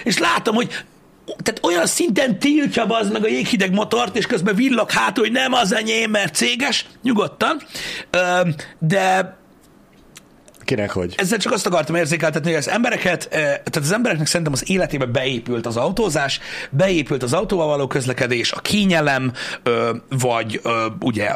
és 0.03 0.17
látom, 0.17 0.55
hogy 0.55 0.69
tehát 1.43 1.59
olyan 1.63 1.85
szinten 1.85 2.39
tiltja 2.39 2.83
az 2.83 3.09
meg 3.09 3.23
a 3.23 3.27
jéghideg 3.27 3.73
motort, 3.73 4.15
és 4.15 4.25
közben 4.25 4.55
villog 4.55 4.91
hát, 4.91 5.17
hogy 5.17 5.31
nem 5.31 5.53
az 5.53 5.73
enyém, 5.73 6.11
mert 6.11 6.35
céges, 6.35 6.85
nyugodtan, 7.03 7.61
de 8.79 9.35
Kinek 10.67 10.91
hogy? 10.91 11.13
Ezzel 11.17 11.37
csak 11.37 11.51
azt 11.51 11.65
akartam 11.65 11.95
érzékeltetni, 11.95 12.49
hogy 12.49 12.59
az 12.59 12.69
embereket, 12.69 13.27
tehát 13.29 13.75
az 13.75 13.91
embereknek 13.91 14.27
szerintem 14.27 14.53
az 14.53 14.69
életébe 14.69 15.05
beépült 15.05 15.65
az 15.65 15.77
autózás, 15.77 16.39
beépült 16.69 17.23
az 17.23 17.33
autóval 17.33 17.67
való 17.67 17.87
közlekedés, 17.87 18.51
a 18.51 18.59
kényelem, 18.59 19.31
vagy 20.09 20.61
ugye 20.99 21.29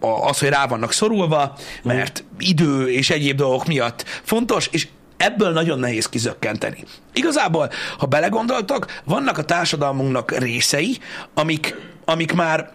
az, 0.00 0.38
hogy 0.38 0.48
rá 0.48 0.66
vannak 0.66 0.92
szorulva, 0.92 1.56
mert 1.82 2.24
idő 2.38 2.90
és 2.90 3.10
egyéb 3.10 3.36
dolgok 3.36 3.66
miatt 3.66 4.04
fontos, 4.22 4.68
és 4.72 4.88
ebből 5.22 5.52
nagyon 5.52 5.78
nehéz 5.78 6.08
kizökkenteni. 6.08 6.84
Igazából, 7.12 7.70
ha 7.98 8.06
belegondoltak, 8.06 9.00
vannak 9.04 9.38
a 9.38 9.44
társadalmunknak 9.44 10.38
részei, 10.38 10.98
amik, 11.34 11.76
amik 12.04 12.32
már 12.32 12.70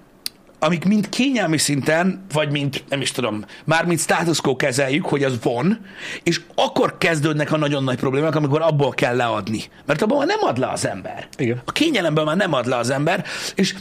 amik 0.59 0.85
mind 0.85 1.09
kényelmi 1.09 1.57
szinten, 1.57 2.25
vagy 2.33 2.51
mint, 2.51 2.83
nem 2.89 3.01
is 3.01 3.11
tudom, 3.11 3.45
már 3.63 3.85
mint 3.85 3.99
status 3.99 4.41
quo 4.41 4.55
kezeljük, 4.55 5.05
hogy 5.05 5.23
az 5.23 5.39
van, 5.43 5.79
és 6.23 6.41
akkor 6.55 6.97
kezdődnek 6.97 7.51
a 7.51 7.57
nagyon 7.57 7.83
nagy 7.83 7.97
problémák, 7.97 8.35
amikor 8.35 8.61
abból 8.61 8.91
kell 8.91 9.15
leadni. 9.15 9.63
Mert 9.85 10.01
abból 10.01 10.17
már 10.17 10.27
nem 10.27 10.39
ad 10.41 10.57
le 10.57 10.67
az 10.67 10.85
ember. 10.85 11.27
Igen. 11.37 11.61
A 11.65 11.71
kényelemből 11.71 12.23
már 12.23 12.35
nem 12.35 12.53
ad 12.53 12.65
le 12.65 12.75
az 12.77 12.89
ember, 12.89 13.25
és 13.55 13.75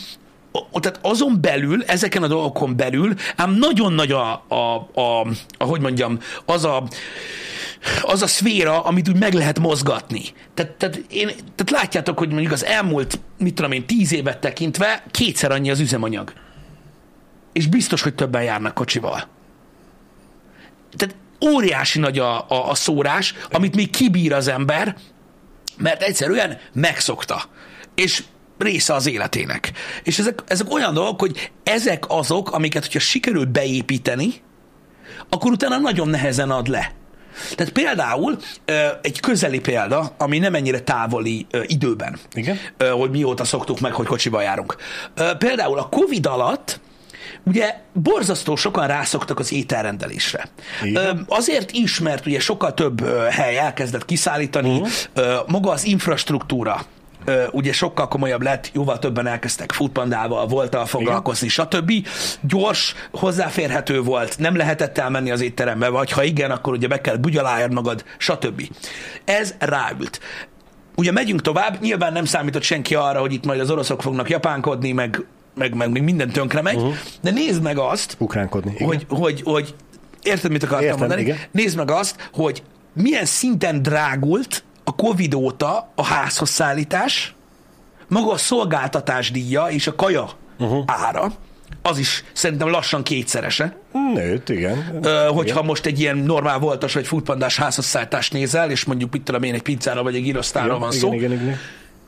tehát 0.73 0.99
azon 1.03 1.41
belül, 1.41 1.83
ezeken 1.83 2.23
a 2.23 2.27
dolgokon 2.27 2.77
belül, 2.77 3.15
ám 3.37 3.53
nagyon 3.53 3.93
nagy 3.93 4.13
a, 4.13 4.45
a, 4.49 4.89
a, 4.95 5.27
a 5.59 5.65
hogy 5.65 5.81
mondjam, 5.81 6.19
az 6.45 6.65
a 6.65 6.83
az 8.03 8.23
a 8.23 8.27
szféra, 8.27 8.83
amit 8.83 9.09
úgy 9.09 9.19
meg 9.19 9.33
lehet 9.33 9.59
mozgatni. 9.59 10.23
Tehát, 10.55 10.73
tehát, 10.73 10.97
én, 10.97 11.27
tehát 11.27 11.71
látjátok, 11.71 12.19
hogy 12.19 12.31
mondjuk 12.31 12.53
az 12.53 12.65
elmúlt, 12.65 13.19
mit 13.39 13.55
tudom 13.55 13.73
én, 13.73 13.87
tíz 13.87 14.13
évet 14.13 14.39
tekintve 14.39 15.05
kétszer 15.11 15.51
annyi 15.51 15.71
az 15.71 15.81
üzemanyag. 15.81 16.33
És 17.53 17.67
biztos, 17.67 18.03
hogy 18.03 18.15
többen 18.15 18.43
járnak 18.43 18.75
kocsival. 18.75 19.29
Tehát 20.97 21.15
óriási 21.45 21.99
nagy 21.99 22.19
a, 22.19 22.39
a, 22.49 22.71
a 22.71 22.75
szórás, 22.75 23.35
amit 23.51 23.77
még 23.77 23.91
kibír 23.91 24.33
az 24.33 24.49
ember, 24.49 24.97
mert 25.77 26.03
egyszerűen 26.03 26.59
megszokta. 26.73 27.43
És 27.95 28.23
része 28.59 28.95
az 28.95 29.07
életének. 29.07 29.73
És 30.03 30.19
ezek, 30.19 30.43
ezek 30.47 30.73
olyan 30.73 30.95
dolgok, 30.95 31.21
hogy 31.21 31.51
ezek 31.63 32.05
azok, 32.09 32.53
amiket, 32.53 32.83
hogyha 32.83 32.99
sikerül 32.99 33.45
beépíteni, 33.45 34.35
akkor 35.29 35.51
utána 35.51 35.79
nagyon 35.79 36.09
nehezen 36.09 36.51
ad 36.51 36.69
le. 36.69 36.93
Tehát 37.55 37.73
például 37.73 38.39
egy 39.03 39.21
közeli 39.21 39.61
példa, 39.61 40.15
ami 40.19 40.39
nem 40.39 40.55
ennyire 40.55 40.81
távoli 40.81 41.47
időben, 41.63 42.19
Igen? 42.35 42.59
hogy 42.93 43.11
mióta 43.11 43.45
szoktuk 43.45 43.81
meg, 43.81 43.93
hogy 43.93 44.07
kocsiba 44.07 44.41
járunk. 44.41 44.77
Például 45.39 45.79
a 45.79 45.89
Covid 45.89 46.27
alatt 46.27 46.81
ugye 47.45 47.75
borzasztó 47.93 48.57
sokan 48.57 48.87
rászoktak 48.87 49.39
az 49.39 49.53
ételrendelésre. 49.53 50.49
Igen. 50.83 51.25
Azért 51.29 51.71
is, 51.71 51.99
mert 52.01 52.27
ugye 52.27 52.41
sokkal 52.41 52.75
több 52.75 53.09
hely 53.31 53.59
elkezdett 53.59 54.05
kiszállítani, 54.05 54.81
uh-huh. 54.81 55.47
maga 55.47 55.71
az 55.71 55.85
infrastruktúra 55.85 56.85
ugye 57.51 57.73
sokkal 57.73 58.09
komolyabb 58.09 58.43
lett, 58.43 58.71
jóval 58.73 58.99
többen 58.99 59.27
elkezdtek 59.27 59.73
futpandával, 59.73 60.47
voltal 60.47 60.87
foglalkozni, 60.87 61.47
igen. 61.47 61.67
stb. 61.67 62.09
Gyors, 62.41 62.95
hozzáférhető 63.13 64.01
volt, 64.01 64.39
nem 64.39 64.57
lehetett 64.57 64.99
elmenni 64.99 65.31
az 65.31 65.41
étterembe, 65.41 65.89
vagy 65.89 66.11
ha 66.11 66.23
igen, 66.23 66.51
akkor 66.51 66.73
ugye 66.73 66.87
be 66.87 67.01
kell 67.01 67.17
bugyaláljad 67.17 67.73
magad, 67.73 68.05
stb. 68.19 68.63
Ez 69.25 69.55
ráült. 69.59 70.21
Ugye 70.97 71.13
megyünk 71.13 71.43
tovább, 71.43 71.81
nyilván 71.81 72.13
nem 72.13 72.25
számított 72.25 72.63
senki 72.63 72.95
arra, 72.95 73.21
hogy 73.21 73.33
itt 73.33 73.45
majd 73.45 73.61
az 73.61 73.71
oroszok 73.71 74.03
fognak 74.03 74.29
japánkodni, 74.29 74.93
meg 74.93 75.25
meg, 75.55 75.75
meg, 75.75 75.91
meg 75.91 76.03
minden 76.03 76.31
tönkre 76.31 76.63
megy, 76.63 76.77
uh-huh. 76.77 76.95
de 77.23 77.31
nézd 77.31 77.63
meg 77.63 77.79
azt, 77.79 78.17
Ukránkodni, 78.19 78.73
igen. 78.75 78.87
Hogy, 78.87 79.07
hogy, 79.09 79.43
hogy 79.45 79.75
érted, 80.23 80.51
mit 80.51 80.63
akartam 80.63 80.85
Értem, 80.85 80.99
mondani? 80.99 81.21
Igen. 81.21 81.37
Nézd 81.51 81.77
meg 81.77 81.91
azt, 81.91 82.31
hogy 82.33 82.63
milyen 82.93 83.25
szinten 83.25 83.83
drágult 83.83 84.65
a 84.89 84.95
Covid 84.95 85.35
óta 85.35 85.93
a 85.95 86.05
házhoz 86.05 86.51
szállítás, 86.51 87.35
maga 88.09 88.33
a 88.33 88.37
szolgáltatás 88.37 89.31
díja 89.31 89.67
és 89.67 89.87
a 89.87 89.95
kaja 89.95 90.29
uh-huh. 90.59 90.83
ára, 90.87 91.33
az 91.83 91.99
is 91.99 92.25
szerintem 92.33 92.69
lassan 92.69 93.03
kétszerese. 93.03 93.77
Nőtt, 94.15 94.49
igen. 94.49 94.99
Ö, 95.03 95.27
hogyha 95.27 95.55
igen. 95.55 95.65
most 95.65 95.87
egy 95.87 96.01
ilyen 96.01 96.17
normál 96.17 96.59
voltas 96.59 96.95
vagy 96.95 97.07
futpandás 97.07 97.57
házhozszálltást 97.57 98.33
nézel, 98.33 98.71
és 98.71 98.85
mondjuk 98.85 99.13
mit 99.13 99.23
tudom 99.23 99.43
én, 99.43 99.55
egy 99.55 99.63
pizzára 99.63 100.03
vagy 100.03 100.15
egy 100.15 100.23
girosztára 100.23 100.79
van 100.79 100.89
igen, 100.89 101.01
szó, 101.01 101.13
Igen, 101.13 101.33
igen, 101.33 101.43
igen. 101.45 101.59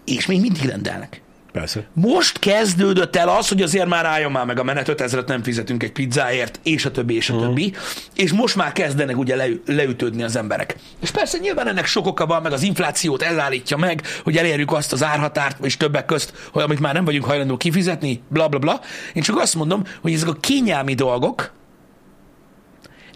és 0.04 0.26
még 0.26 0.40
mindig 0.40 0.64
rendelnek. 0.64 1.22
Persze. 1.58 1.84
Most 1.92 2.38
kezdődött 2.38 3.16
el 3.16 3.28
az, 3.28 3.48
hogy 3.48 3.62
azért 3.62 3.88
már 3.88 4.04
álljon 4.04 4.32
már 4.32 4.46
meg 4.46 4.58
a 4.58 4.62
menet, 4.62 4.88
5000 4.88 5.24
nem 5.24 5.42
fizetünk 5.42 5.82
egy 5.82 5.92
pizzáért, 5.92 6.60
és 6.62 6.84
a 6.84 6.90
többi, 6.90 7.14
és 7.14 7.30
a 7.30 7.38
többi, 7.38 7.74
és 8.14 8.32
most 8.32 8.56
már 8.56 8.72
kezdenek 8.72 9.18
ugye 9.18 9.36
le, 9.36 9.46
leütődni 9.66 10.22
az 10.22 10.36
emberek. 10.36 10.76
És 11.00 11.10
persze 11.10 11.38
nyilván 11.38 11.68
ennek 11.68 11.86
sok 11.86 12.06
oka 12.06 12.26
van, 12.26 12.42
meg 12.42 12.52
az 12.52 12.62
inflációt 12.62 13.22
elállítja 13.22 13.76
meg, 13.76 14.02
hogy 14.24 14.36
elérjük 14.36 14.72
azt 14.72 14.92
az 14.92 15.02
árhatárt, 15.02 15.64
és 15.64 15.76
többek 15.76 16.06
közt, 16.06 16.32
hogy 16.52 16.62
amit 16.62 16.80
már 16.80 16.94
nem 16.94 17.04
vagyunk 17.04 17.24
hajlandó 17.24 17.56
kifizetni, 17.56 18.22
bla 18.28 18.48
bla 18.48 18.58
bla. 18.58 18.80
Én 19.12 19.22
csak 19.22 19.38
azt 19.38 19.54
mondom, 19.54 19.82
hogy 20.00 20.12
ezek 20.12 20.28
a 20.28 20.36
kényelmi 20.40 20.94
dolgok, 20.94 21.52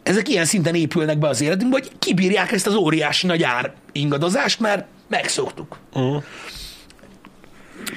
ezek 0.02 0.28
ilyen 0.28 0.44
szinten 0.44 0.74
épülnek 0.74 1.18
be 1.18 1.28
az 1.28 1.40
életünkbe, 1.40 1.78
hogy 1.80 1.90
kibírják 1.98 2.52
ezt 2.52 2.66
az 2.66 2.74
óriási 2.74 3.26
nagy 3.26 3.42
ár 3.42 3.72
ingadozást, 3.92 4.60
mert 4.60 4.86
megszoktuk. 5.08 5.78
Uh-huh. 5.92 6.22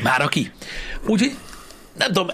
Már 0.03 0.21
aki. 0.21 0.51
Úgyhogy 1.07 1.35
nem 1.97 2.07
tudom, 2.07 2.27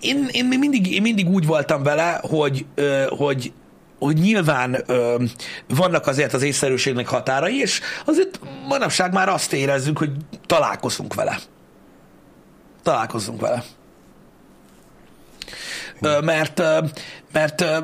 én, 0.00 0.28
én, 0.30 0.44
még 0.44 0.58
mindig, 0.58 0.92
én 0.92 1.02
mindig 1.02 1.28
úgy 1.28 1.46
voltam 1.46 1.82
vele, 1.82 2.20
hogy, 2.22 2.66
hogy 3.08 3.52
hogy 3.98 4.16
nyilván 4.16 4.82
ö, 4.86 5.24
vannak 5.68 6.06
azért 6.06 6.32
az 6.32 6.42
észszerűségnek 6.42 7.08
határai, 7.08 7.58
és 7.58 7.80
azért 8.06 8.40
manapság 8.68 9.12
már 9.12 9.28
azt 9.28 9.52
érezzük, 9.52 9.98
hogy 9.98 10.10
találkozunk 10.46 11.14
vele. 11.14 11.38
Találkozunk 12.82 13.40
vele. 13.40 13.64
Ö, 16.00 16.20
mert 16.20 16.62
mert 17.32 17.60
ö, 17.60 17.78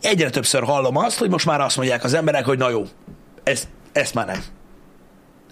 egyre 0.00 0.30
többször 0.30 0.62
hallom 0.62 0.96
azt, 0.96 1.18
hogy 1.18 1.30
most 1.30 1.46
már 1.46 1.60
azt 1.60 1.76
mondják 1.76 2.04
az 2.04 2.14
emberek, 2.14 2.44
hogy 2.44 2.58
na 2.58 2.70
jó, 2.70 2.86
ezt, 3.42 3.68
ezt 3.92 4.14
már 4.14 4.26
nem. 4.26 4.42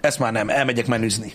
Ezt 0.00 0.18
már 0.18 0.32
nem, 0.32 0.48
elmegyek 0.48 0.86
menüzni. 0.86 1.34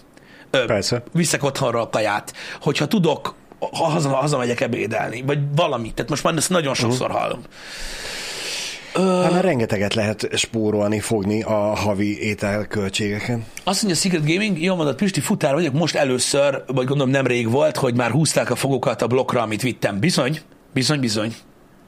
Ö, 0.51 0.65
Persze. 0.65 1.03
Viszek 1.13 1.43
otthonra 1.43 1.81
a 1.81 1.89
kaját. 1.89 2.33
Hogyha 2.61 2.87
tudok, 2.87 3.35
ha 3.59 3.85
haza, 3.85 4.09
hazamegyek 4.09 4.61
ebédelni, 4.61 5.23
vagy 5.25 5.39
valami. 5.55 5.93
Tehát 5.93 6.09
most 6.09 6.23
már 6.23 6.35
ezt 6.35 6.49
nagyon 6.49 6.73
sokszor 6.73 7.09
uh-huh. 7.09 7.21
hallom. 7.21 7.41
Hát 8.93 9.31
már 9.31 9.43
rengeteget 9.43 9.93
lehet 9.93 10.29
spórolni, 10.33 10.99
fogni 10.99 11.43
a 11.43 11.75
havi 11.75 12.19
ételköltségeken. 12.21 13.45
Azt 13.63 13.83
mondja 13.83 14.01
Secret 14.01 14.25
Gaming, 14.27 14.61
jól 14.61 14.75
mondod, 14.75 14.95
Pisti, 14.95 15.19
futár 15.19 15.53
vagyok, 15.53 15.73
most 15.73 15.95
először, 15.95 16.63
vagy 16.67 16.85
gondolom 16.85 17.09
nem 17.09 17.27
rég 17.27 17.49
volt, 17.49 17.77
hogy 17.77 17.95
már 17.95 18.11
húzták 18.11 18.49
a 18.49 18.55
fogokat 18.55 19.01
a 19.01 19.07
blokkra, 19.07 19.41
amit 19.41 19.61
vittem. 19.61 19.99
Bizony, 19.99 20.39
bizony, 20.73 20.99
bizony. 20.99 21.35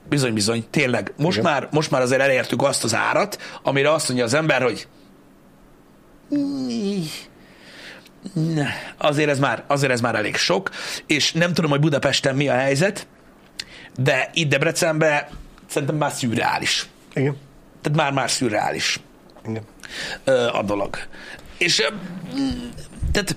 Bizony, 0.09 0.33
bizony, 0.33 0.63
tényleg. 0.69 1.13
Most 1.17 1.41
már, 1.41 1.67
most 1.71 1.91
már 1.91 2.01
azért 2.01 2.21
elértük 2.21 2.61
azt 2.61 2.83
az 2.83 2.95
árat, 2.95 3.37
amire 3.63 3.91
azt 3.91 4.07
mondja 4.07 4.25
az 4.25 4.33
ember, 4.33 4.61
hogy 4.61 4.87
azért 8.97 9.29
ez 9.29 9.39
már, 9.39 9.63
azért 9.67 9.91
ez 9.91 10.01
már 10.01 10.15
elég 10.15 10.35
sok, 10.35 10.69
és 11.05 11.31
nem 11.31 11.53
tudom, 11.53 11.71
hogy 11.71 11.79
Budapesten 11.79 12.35
mi 12.35 12.49
a 12.49 12.53
helyzet, 12.53 13.07
de 13.97 14.29
itt 14.33 14.49
Debrecenben 14.49 15.27
szerintem 15.67 15.97
már 15.97 16.11
szürreális. 16.11 16.87
Igen. 17.13 17.37
Tehát 17.81 17.97
már-már 17.97 18.31
szürreális 18.31 18.99
Igen. 19.47 19.63
a 20.51 20.63
dolog. 20.63 20.97
És 21.57 21.83
tehát 23.11 23.35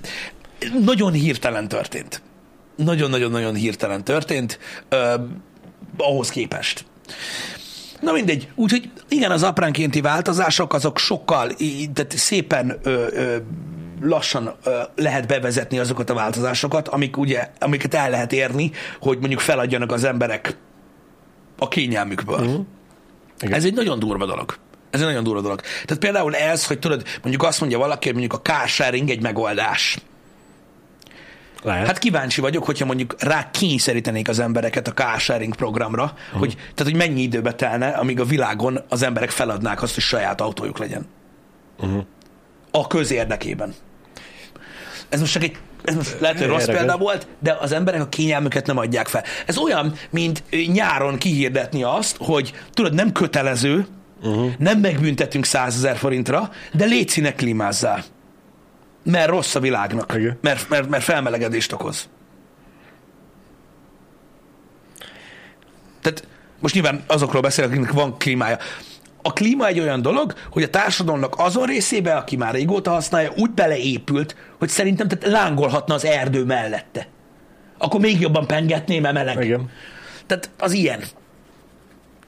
nagyon 0.84 1.12
hirtelen 1.12 1.68
történt. 1.68 2.22
Nagyon-nagyon-nagyon 2.76 3.54
hirtelen 3.54 4.04
történt 4.04 4.58
ö, 4.88 5.14
ahhoz 5.96 6.28
képest. 6.28 6.84
Na 8.00 8.12
mindegy, 8.12 8.48
úgyhogy 8.54 8.90
igen, 9.08 9.30
az 9.30 9.42
apránkénti 9.42 10.00
változások 10.00 10.74
azok 10.74 10.98
sokkal, 10.98 11.52
tehát 11.94 12.16
szépen 12.16 12.78
ö, 12.82 13.06
ö, 13.10 13.36
lassan 14.00 14.54
ö, 14.64 14.80
lehet 14.96 15.26
bevezetni 15.26 15.78
azokat 15.78 16.10
a 16.10 16.14
változásokat, 16.14 16.88
amik 16.88 17.16
ugye, 17.16 17.50
amiket 17.58 17.94
el 17.94 18.10
lehet 18.10 18.32
érni, 18.32 18.70
hogy 19.00 19.18
mondjuk 19.18 19.40
feladjanak 19.40 19.92
az 19.92 20.04
emberek 20.04 20.56
a 21.58 21.68
kényelmükből. 21.68 22.66
Igen. 23.40 23.54
Ez 23.54 23.64
egy 23.64 23.74
nagyon 23.74 23.98
durva 23.98 24.26
dolog. 24.26 24.56
Ez 24.90 25.00
egy 25.00 25.06
nagyon 25.06 25.24
durva 25.24 25.40
dolog. 25.40 25.60
Tehát 25.60 25.98
például 25.98 26.34
ez, 26.34 26.66
hogy 26.66 26.78
tudod, 26.78 27.02
mondjuk 27.22 27.42
azt 27.42 27.60
mondja 27.60 27.78
valaki, 27.78 28.04
hogy 28.08 28.18
mondjuk 28.18 28.40
a 28.40 28.42
car 28.42 28.68
sharing 28.68 29.10
egy 29.10 29.22
megoldás. 29.22 29.98
Lehet. 31.62 31.86
Hát 31.86 31.98
kíváncsi 31.98 32.40
vagyok, 32.40 32.64
hogyha 32.64 32.84
mondjuk 32.84 33.14
rá 33.18 33.50
kényszerítenék 33.50 34.28
az 34.28 34.38
embereket 34.38 34.88
a 34.88 34.92
car 34.92 35.20
sharing 35.20 35.54
programra, 35.54 36.02
uh-huh. 36.02 36.38
hogy, 36.38 36.54
tehát 36.54 36.92
hogy 36.92 36.96
mennyi 36.96 37.22
időbe 37.22 37.54
telne, 37.54 37.88
amíg 37.88 38.20
a 38.20 38.24
világon 38.24 38.80
az 38.88 39.02
emberek 39.02 39.30
feladnák 39.30 39.82
azt, 39.82 39.94
hogy 39.94 40.02
saját 40.02 40.40
autójuk 40.40 40.78
legyen. 40.78 41.06
Uh-huh. 41.78 42.04
A 42.70 42.86
közérdekében. 42.86 43.74
Ez 45.08 45.20
most 45.20 45.32
csak 45.32 45.42
egy 45.42 45.56
ez 45.86 45.94
most 45.94 46.20
lehet, 46.20 46.38
hogy 46.38 46.46
rossz 46.46 46.64
példa 46.64 46.96
volt, 46.96 47.26
de 47.38 47.56
az 47.60 47.72
emberek 47.72 48.00
a 48.00 48.08
kényelmüket 48.08 48.66
nem 48.66 48.78
adják 48.78 49.06
fel. 49.06 49.22
Ez 49.46 49.58
olyan, 49.58 49.92
mint 50.10 50.42
nyáron 50.72 51.18
kihirdetni 51.18 51.82
azt, 51.82 52.16
hogy 52.18 52.52
tudod, 52.74 52.94
nem 52.94 53.12
kötelező, 53.12 53.86
uh-huh. 54.22 54.52
nem 54.58 54.78
megbüntetünk 54.78 55.44
100 55.44 55.74
ezer 55.74 55.96
forintra, 55.96 56.50
de 56.72 56.84
légy 56.84 57.18
ne 57.20 57.32
klímázzál. 57.32 58.04
Mert 59.04 59.28
rossz 59.28 59.54
a 59.54 59.60
világnak. 59.60 60.14
Igen. 60.16 60.38
Mert, 60.40 60.68
mert, 60.68 60.88
mert 60.88 61.02
felmelegedést 61.02 61.72
okoz. 61.72 62.08
Tehát 66.00 66.26
most 66.60 66.74
nyilván 66.74 67.04
azokról 67.06 67.42
beszélek, 67.42 67.70
akiknek 67.70 67.92
van 67.92 68.18
klímája. 68.18 68.58
A 69.26 69.32
klíma 69.32 69.66
egy 69.66 69.80
olyan 69.80 70.02
dolog, 70.02 70.34
hogy 70.50 70.62
a 70.62 70.70
társadalomnak 70.70 71.34
azon 71.38 71.66
részébe, 71.66 72.14
aki 72.14 72.36
már 72.36 72.54
régóta 72.54 72.90
használja, 72.90 73.32
úgy 73.36 73.50
beleépült, 73.50 74.36
hogy 74.58 74.68
szerintem 74.68 75.08
tehát 75.08 75.26
lángolhatna 75.26 75.94
az 75.94 76.04
erdő 76.04 76.44
mellette. 76.44 77.06
Akkor 77.78 78.00
még 78.00 78.20
jobban 78.20 78.46
pengetné, 78.46 78.98
mert 78.98 79.14
meleg. 79.14 79.44
Igen. 79.44 79.70
Tehát 80.26 80.50
az 80.58 80.72
ilyen. 80.72 81.00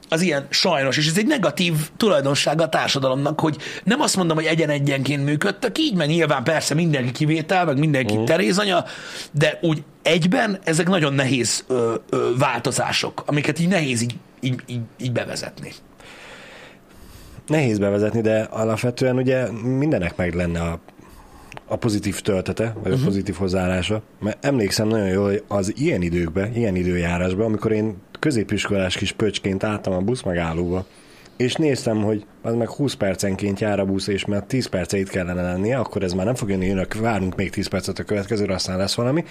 Az 0.09 0.21
ilyen 0.21 0.47
sajnos, 0.51 0.97
és 0.97 1.09
ez 1.09 1.19
egy 1.19 1.27
negatív 1.27 1.75
tulajdonsága 1.97 2.65
a 2.65 2.69
társadalomnak, 2.69 3.41
hogy 3.41 3.57
nem 3.85 4.01
azt 4.01 4.17
mondom, 4.17 4.37
hogy 4.37 4.47
egyen-egyenként 4.47 5.25
működtek 5.25 5.79
így, 5.79 5.95
mert 5.95 6.11
nyilván 6.11 6.45
persze 6.45 6.75
mindenki 6.75 7.13
kivétel, 7.13 7.65
meg 7.65 7.79
mindenki 7.79 8.17
uh. 8.17 8.25
terézanya, 8.25 8.85
de 9.31 9.59
úgy 9.63 9.83
egyben 10.03 10.59
ezek 10.65 10.89
nagyon 10.89 11.13
nehéz 11.13 11.65
ö, 11.69 11.95
ö, 12.11 12.31
változások, 12.39 13.23
amiket 13.27 13.59
így 13.59 13.69
nehéz 13.69 14.03
így, 14.03 14.17
így, 14.41 14.61
így, 14.67 14.81
így 14.99 15.13
bevezetni. 15.13 15.73
Nehéz 17.49 17.79
bevezetni, 17.79 18.21
de 18.21 18.41
alapvetően 18.41 19.17
ugye 19.17 19.51
mindenek 19.53 20.17
meg 20.17 20.35
lenne 20.35 20.61
a, 20.61 20.81
a 21.67 21.77
pozitív 21.77 22.21
töltete, 22.21 22.75
vagy 22.83 22.93
uh-huh. 22.93 23.03
a 23.03 23.09
pozitív 23.09 23.35
hozzáállása. 23.35 24.03
Mert 24.21 24.45
emlékszem 24.45 24.89
nagyon 24.89 25.09
jól, 25.09 25.29
hogy 25.29 25.43
az 25.49 25.73
ilyen 25.77 26.03
időkben, 26.03 26.55
ilyen 26.55 26.77
időjárásban, 26.77 27.47
amikor 27.47 27.73
én 27.73 27.97
középiskolás 28.19 28.97
kis 28.97 29.13
pöcsként 29.13 29.65
álltam 29.65 29.93
a 29.93 30.01
busz 30.01 30.23
megállóba, 30.23 30.87
és 31.37 31.55
néztem, 31.55 32.03
hogy 32.03 32.25
az 32.43 32.55
meg 32.55 32.69
20 32.69 32.95
percenként 32.95 33.61
jár 33.61 33.81
a 33.81 33.85
busz, 33.85 34.07
és 34.07 34.25
mert 34.25 34.47
10 34.47 34.67
perce 34.67 34.99
itt 34.99 35.09
kellene 35.09 35.43
lennie, 35.43 35.79
akkor 35.79 36.03
ez 36.03 36.13
már 36.13 36.25
nem 36.25 36.35
fog 36.35 36.51
jönni, 36.51 36.67
jönök, 36.67 36.95
várunk 36.95 37.37
még 37.37 37.51
10 37.51 37.67
percet 37.67 37.99
a 37.99 38.03
következőre, 38.03 38.55
aztán 38.55 38.77
lesz 38.77 38.95
valami. 38.95 39.25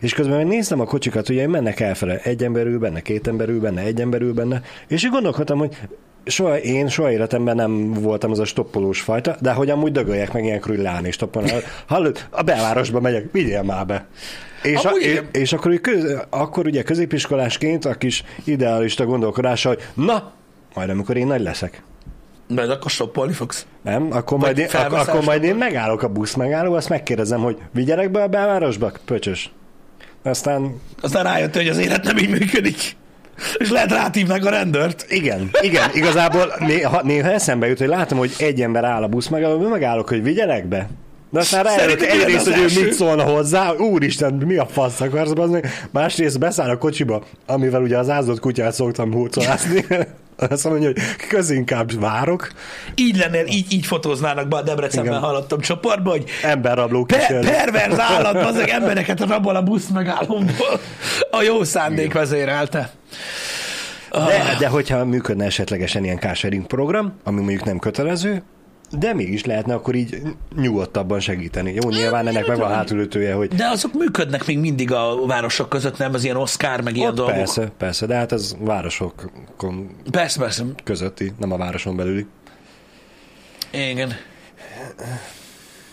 És 0.00 0.14
közben 0.14 0.36
meg 0.36 0.46
néztem 0.46 0.80
a 0.80 0.84
kocsikat, 0.84 1.28
ugye 1.28 1.48
mennek 1.48 1.80
elfele, 1.80 2.18
egy 2.18 2.44
ember 2.44 2.66
ül 2.66 2.78
benne, 2.78 3.00
két 3.00 3.26
ember 3.26 3.48
ül 3.48 3.60
benne, 3.60 3.80
egy 3.80 4.00
ember 4.00 4.20
ül 4.20 4.32
benne, 4.32 4.62
és 4.88 5.04
így 5.04 5.10
gondolkodtam, 5.10 5.58
hogy 5.58 5.76
soha, 6.24 6.58
én 6.58 6.88
soha 6.88 7.12
életemben 7.12 7.56
nem 7.56 7.92
voltam 7.92 8.30
az 8.30 8.38
a 8.38 8.44
stoppolós 8.44 9.00
fajta, 9.00 9.36
de 9.40 9.52
hogy 9.52 9.70
amúgy 9.70 9.92
dögöljek 9.92 10.32
meg 10.32 10.44
ilyenkor, 10.44 10.70
hogy 10.70 10.78
leállni 10.84 11.06
és 11.06 11.14
stoppolni. 11.14 11.50
Hallod, 11.86 12.26
a 12.30 12.42
belvárosba 12.42 13.00
megyek, 13.00 13.32
vigyél 13.32 13.62
már 13.62 13.86
be. 13.86 14.06
És, 14.62 14.84
a, 14.84 14.88
Amúgy 14.88 15.02
és, 15.02 15.10
igen. 15.10 15.28
és 15.32 15.52
akkor, 15.52 15.70
úgy 15.70 15.80
köz, 15.80 16.16
akkor 16.30 16.66
ugye 16.66 16.82
középiskolásként 16.82 17.84
a 17.84 17.94
kis 17.94 18.24
idealista 18.44 19.04
gondolkodása, 19.06 19.68
hogy 19.68 19.82
na, 19.94 20.32
majd 20.74 20.90
amikor 20.90 21.16
én 21.16 21.26
nagy 21.26 21.42
leszek. 21.42 21.82
Mert 22.48 22.70
akkor 22.70 22.90
stoppolni 22.90 23.32
fogsz. 23.32 23.66
Nem? 23.82 24.08
Akkor 24.12 24.38
majd, 24.38 24.58
én, 24.58 24.66
ak- 24.72 25.08
akkor 25.08 25.24
majd 25.24 25.42
én 25.42 25.54
megállok 25.54 26.02
a 26.02 26.08
busz 26.08 26.34
megálló, 26.34 26.74
azt 26.74 26.88
megkérdezem, 26.88 27.40
hogy 27.40 27.58
vigyelek 27.72 28.10
be 28.10 28.22
a 28.22 28.26
belvárosba? 28.28 28.92
Pöcsös. 29.04 29.52
Aztán 30.22 30.80
Aztán 31.00 31.24
rájött, 31.24 31.54
hogy 31.54 31.68
az 31.68 31.78
élet 31.78 32.04
nem 32.04 32.16
így 32.16 32.30
működik. 32.30 32.96
És 33.56 33.70
lehet 33.70 33.90
rátívnak 33.90 34.44
a 34.44 34.50
rendőrt. 34.50 35.06
igen, 35.08 35.50
igen, 35.60 35.90
igazából 35.92 36.54
néha, 36.58 37.00
néha 37.02 37.30
eszembe 37.30 37.66
jut, 37.66 37.78
hogy 37.78 37.88
látom, 37.88 38.18
hogy 38.18 38.34
egy 38.38 38.62
ember 38.62 38.84
áll 38.84 39.02
a 39.02 39.08
busz 39.08 39.28
megálló, 39.28 39.68
megállok, 39.68 40.08
hogy 40.08 40.22
vigyelek 40.22 40.66
be. 40.66 40.88
De 41.30 41.40
aztán 41.40 41.64
rájövök 41.64 42.02
egyrészt, 42.02 42.44
hogy 42.44 42.58
ő 42.58 42.82
mit 42.82 42.92
szólna 42.92 43.22
hozzá, 43.22 43.72
úristen, 43.72 44.34
mi 44.34 44.56
a 44.56 44.66
fasz 44.66 45.00
akarsz, 45.00 45.32
bazd 45.32 45.52
meg. 45.52 45.86
Másrészt 45.90 46.38
beszáll 46.38 46.70
a 46.70 46.78
kocsiba, 46.78 47.24
amivel 47.46 47.82
ugye 47.82 47.98
az 47.98 48.08
ázott 48.08 48.40
kutyát 48.40 48.72
szoktam 48.72 49.12
hurcolászni. 49.12 49.84
Azt 50.36 50.64
mondja, 50.64 50.88
hogy 50.88 50.98
közinkább 51.28 52.00
várok. 52.00 52.52
Így 52.94 53.16
lenne, 53.16 53.44
így, 53.46 53.72
így 53.72 53.86
fotóznának 53.86 54.48
be 54.48 54.56
a 54.56 54.62
Debrecenben 54.62 55.12
Igen. 55.12 55.24
hallottam 55.24 55.60
csoportba, 55.60 56.10
hogy 56.10 56.24
Emberrabló 56.42 57.04
kísérlet. 57.04 57.54
perverz 57.56 57.98
állat, 57.98 58.36
azok 58.50 58.68
embereket 58.68 59.20
rabol 59.20 59.56
a 59.56 59.62
busz 59.62 59.88
megállóból. 59.88 60.80
A 61.30 61.42
jó 61.42 61.64
szándék 61.64 62.12
vezérelte. 62.12 62.90
De, 64.10 64.56
de 64.58 64.68
hogyha 64.68 65.04
működne 65.04 65.44
esetlegesen 65.44 66.04
ilyen 66.04 66.18
carsharing 66.18 66.66
program, 66.66 67.12
ami 67.24 67.40
mondjuk 67.40 67.64
nem 67.64 67.78
kötelező, 67.78 68.42
de 68.90 69.14
mégis 69.14 69.44
lehetne 69.44 69.74
akkor 69.74 69.94
így 69.94 70.22
nyugodtabban 70.56 71.20
segíteni. 71.20 71.72
Jó, 71.82 71.88
nyilván 71.90 72.26
ennek 72.26 72.46
meg 72.46 72.58
van 72.58 72.70
hátulütője, 72.70 73.34
hogy 73.34 73.48
De 73.48 73.66
azok 73.66 73.92
működnek 73.94 74.46
még 74.46 74.58
mindig 74.58 74.92
a 74.92 75.26
városok 75.26 75.68
között, 75.68 75.98
nem 75.98 76.14
az 76.14 76.24
ilyen 76.24 76.36
Oscar, 76.36 76.80
meg 76.80 76.96
ilyen 76.96 77.08
ott 77.08 77.14
dolgok. 77.16 77.34
persze, 77.34 77.70
persze, 77.78 78.06
de 78.06 78.14
hát 78.14 78.32
ez 78.32 78.56
városokon 78.60 79.90
Persze, 80.10 80.40
persze. 80.40 80.64
közötti, 80.84 81.32
nem 81.38 81.52
a 81.52 81.56
városon 81.56 81.96
belüli. 81.96 82.26
Igen. 83.70 84.12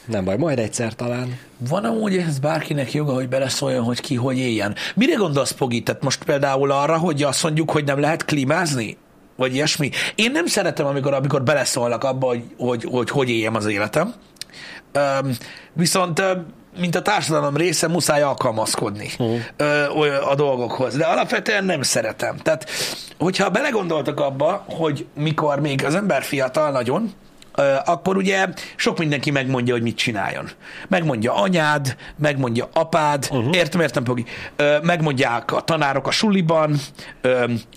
Nem 0.05 0.23
baj, 0.25 0.37
majd 0.37 0.59
egyszer 0.59 0.93
talán. 0.95 1.37
Van 1.69 1.85
amúgy 1.85 2.17
ehhez 2.17 2.39
bárkinek 2.39 2.93
joga, 2.93 3.13
hogy 3.13 3.29
beleszóljon, 3.29 3.83
hogy 3.83 3.99
ki 4.01 4.15
hogy 4.15 4.37
éljen. 4.37 4.75
Mire 4.95 5.15
gondolsz, 5.15 5.51
Pogi? 5.51 5.83
Tehát 5.83 6.03
most 6.03 6.23
például 6.23 6.71
arra, 6.71 6.97
hogy 6.97 7.23
azt 7.23 7.43
mondjuk, 7.43 7.71
hogy 7.71 7.83
nem 7.83 7.99
lehet 7.99 8.25
klímázni? 8.25 8.97
Vagy 9.41 9.53
ilyesmi? 9.53 9.89
Én 10.15 10.31
nem 10.31 10.45
szeretem, 10.45 10.85
amikor, 10.85 11.13
amikor 11.13 11.43
beleszólnak 11.43 12.03
abba, 12.03 12.27
hogy 12.27 12.43
hogy, 12.57 12.83
hogy, 12.91 13.09
hogy 13.09 13.29
éljem 13.29 13.55
az 13.55 13.65
életem. 13.65 14.13
Üm, 15.23 15.31
viszont 15.73 16.19
ö, 16.19 16.31
mint 16.79 16.95
a 16.95 17.01
társadalom 17.01 17.55
része, 17.57 17.87
muszáj 17.87 18.21
alkalmazkodni 18.21 19.09
ö, 19.57 19.87
olyan- 19.87 20.23
a 20.23 20.35
dolgokhoz. 20.35 20.95
De 20.97 21.05
alapvetően 21.05 21.63
nem 21.65 21.81
szeretem. 21.81 22.37
Tehát, 22.37 22.69
hogyha 23.19 23.49
belegondoltak 23.49 24.19
abba, 24.19 24.65
hogy 24.69 25.05
mikor 25.15 25.59
még 25.59 25.85
az 25.85 25.95
ember 25.95 26.23
fiatal 26.23 26.71
nagyon, 26.71 27.01
ö, 27.03 27.11
akkor 27.85 28.17
ugye 28.17 28.47
sok 28.75 28.97
mindenki 28.97 29.31
megmondja, 29.31 29.73
hogy 29.73 29.83
mit 29.83 29.95
csináljon. 29.95 30.49
Megmondja 30.87 31.35
anyád, 31.35 31.95
megmondja 32.17 32.69
apád, 32.73 33.27
uh-huh. 33.31 33.55
értem, 33.55 33.81
értem, 33.81 34.03
Pogi, 34.03 34.25
megmondják 34.81 35.51
a 35.51 35.61
tanárok 35.61 36.07
a 36.07 36.11
suliban, 36.11 36.75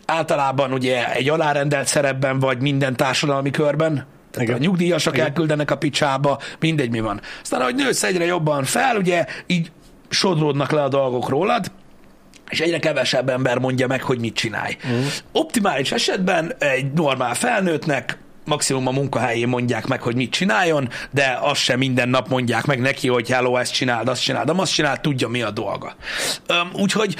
általában 0.07 0.73
ugye 0.73 1.13
egy 1.13 1.29
alárendelt 1.29 1.87
szerepben 1.87 2.39
vagy 2.39 2.61
minden 2.61 2.97
társadalmi 2.97 3.51
körben, 3.51 4.07
tehát 4.31 4.49
Igen. 4.49 4.61
a 4.61 4.65
nyugdíjasok 4.65 5.15
Igen. 5.15 5.27
elküldenek 5.27 5.71
a 5.71 5.77
picsába, 5.77 6.39
mindegy 6.61 6.91
mi 6.91 7.01
van. 7.01 7.21
Aztán, 7.43 7.61
ahogy 7.61 7.75
nősz 7.75 8.03
egyre 8.03 8.25
jobban 8.25 8.65
fel, 8.65 8.97
ugye 8.97 9.27
így 9.47 9.71
sodródnak 10.09 10.71
le 10.71 10.83
a 10.83 10.89
dolgok 10.89 11.29
rólad, 11.29 11.71
és 12.49 12.61
egyre 12.61 12.79
kevesebb 12.79 13.29
ember 13.29 13.59
mondja 13.59 13.87
meg, 13.87 14.03
hogy 14.03 14.19
mit 14.19 14.35
csinálj. 14.35 14.77
Uh. 14.85 14.91
Optimális 15.33 15.93
esetben 15.93 16.55
egy 16.59 16.93
normál 16.93 17.35
felnőttnek 17.35 18.19
maximum 18.45 18.87
a 18.87 18.91
munkahelyén 18.91 19.49
mondják 19.49 19.87
meg, 19.87 20.03
hogy 20.03 20.15
mit 20.15 20.31
csináljon, 20.31 20.89
de 21.11 21.39
azt 21.41 21.61
sem 21.61 21.79
minden 21.79 22.09
nap 22.09 22.29
mondják 22.29 22.65
meg 22.65 22.81
neki, 22.81 23.09
hogy 23.09 23.31
hello, 23.31 23.57
ezt 23.57 23.73
csináld, 23.73 24.09
azt 24.09 24.23
csináld, 24.23 24.49
azt 24.49 24.73
csináld, 24.73 25.01
tudja 25.01 25.29
mi 25.29 25.43
a 25.43 25.51
dolga. 25.51 25.95
Úgyhogy 26.73 27.17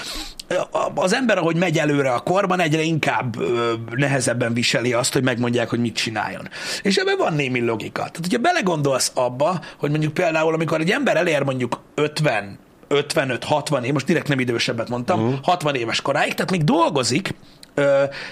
az 0.95 1.15
ember, 1.15 1.39
ahogy 1.39 1.57
megy 1.57 1.79
előre 1.79 2.13
a 2.13 2.21
korban, 2.21 2.61
egyre 2.61 2.83
inkább 2.83 3.37
nehezebben 3.97 4.55
viseli 4.55 4.93
azt, 4.93 5.13
hogy 5.13 5.23
megmondják, 5.23 5.69
hogy 5.69 5.81
mit 5.81 5.95
csináljon. 5.95 6.49
És 6.83 6.97
ebben 6.97 7.17
van 7.17 7.35
némi 7.35 7.61
logika. 7.61 8.01
Tehát, 8.01 8.19
hogyha 8.21 8.39
belegondolsz 8.39 9.13
abba, 9.15 9.61
hogy 9.79 9.91
mondjuk 9.91 10.15
például, 10.15 10.55
amikor 10.55 10.81
egy 10.81 10.91
ember 10.91 11.17
elér 11.17 11.43
mondjuk 11.43 11.81
50 11.95 12.59
55-60 12.89 13.83
év, 13.83 13.93
most 13.93 14.07
direkt 14.07 14.29
nem 14.29 14.39
idősebbet 14.39 14.89
mondtam, 14.89 15.21
uh-huh. 15.21 15.39
60 15.43 15.75
éves 15.75 16.01
koráig, 16.01 16.35
tehát 16.35 16.51
még 16.51 16.65
dolgozik, 16.65 17.35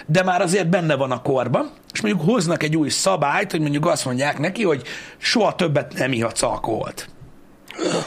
de 0.06 0.22
már 0.24 0.40
azért 0.40 0.68
benne 0.68 0.94
van 0.94 1.10
a 1.10 1.22
korban, 1.22 1.70
és 1.92 2.00
mondjuk 2.00 2.24
hoznak 2.24 2.62
egy 2.62 2.76
új 2.76 2.88
szabályt, 2.88 3.50
hogy 3.50 3.60
mondjuk 3.60 3.86
azt 3.86 4.04
mondják 4.04 4.38
neki, 4.38 4.64
hogy 4.64 4.82
soha 5.18 5.54
többet 5.54 5.94
nem 5.94 6.12
ihatsz 6.12 6.42
alkoholt. 6.42 7.08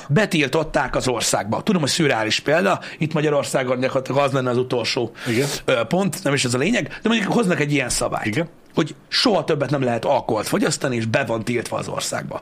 Betiltották 0.09 0.95
az 0.95 1.07
országba. 1.07 1.61
Tudom, 1.61 1.81
hogy 1.81 1.89
szürreális 1.89 2.39
példa, 2.39 2.79
itt 2.97 3.13
Magyarországon 3.13 3.79
gyakorlatilag 3.79 4.21
az 4.21 4.31
lenne 4.31 4.49
az 4.49 4.57
utolsó 4.57 5.11
Igen. 5.27 5.47
pont, 5.87 6.23
nem 6.23 6.33
is 6.33 6.45
ez 6.45 6.53
a 6.53 6.57
lényeg, 6.57 6.87
de 7.01 7.09
mondjuk 7.09 7.33
hoznak 7.33 7.59
egy 7.59 7.71
ilyen 7.71 7.89
szabályt. 7.89 8.25
Igen. 8.25 8.47
Hogy 8.73 8.95
soha 9.07 9.43
többet 9.43 9.69
nem 9.69 9.83
lehet 9.83 10.05
alkoholt 10.05 10.47
fogyasztani, 10.47 10.95
és 10.95 11.05
be 11.05 11.23
van 11.23 11.43
tiltva 11.43 11.77
az 11.77 11.87
országba. 11.87 12.41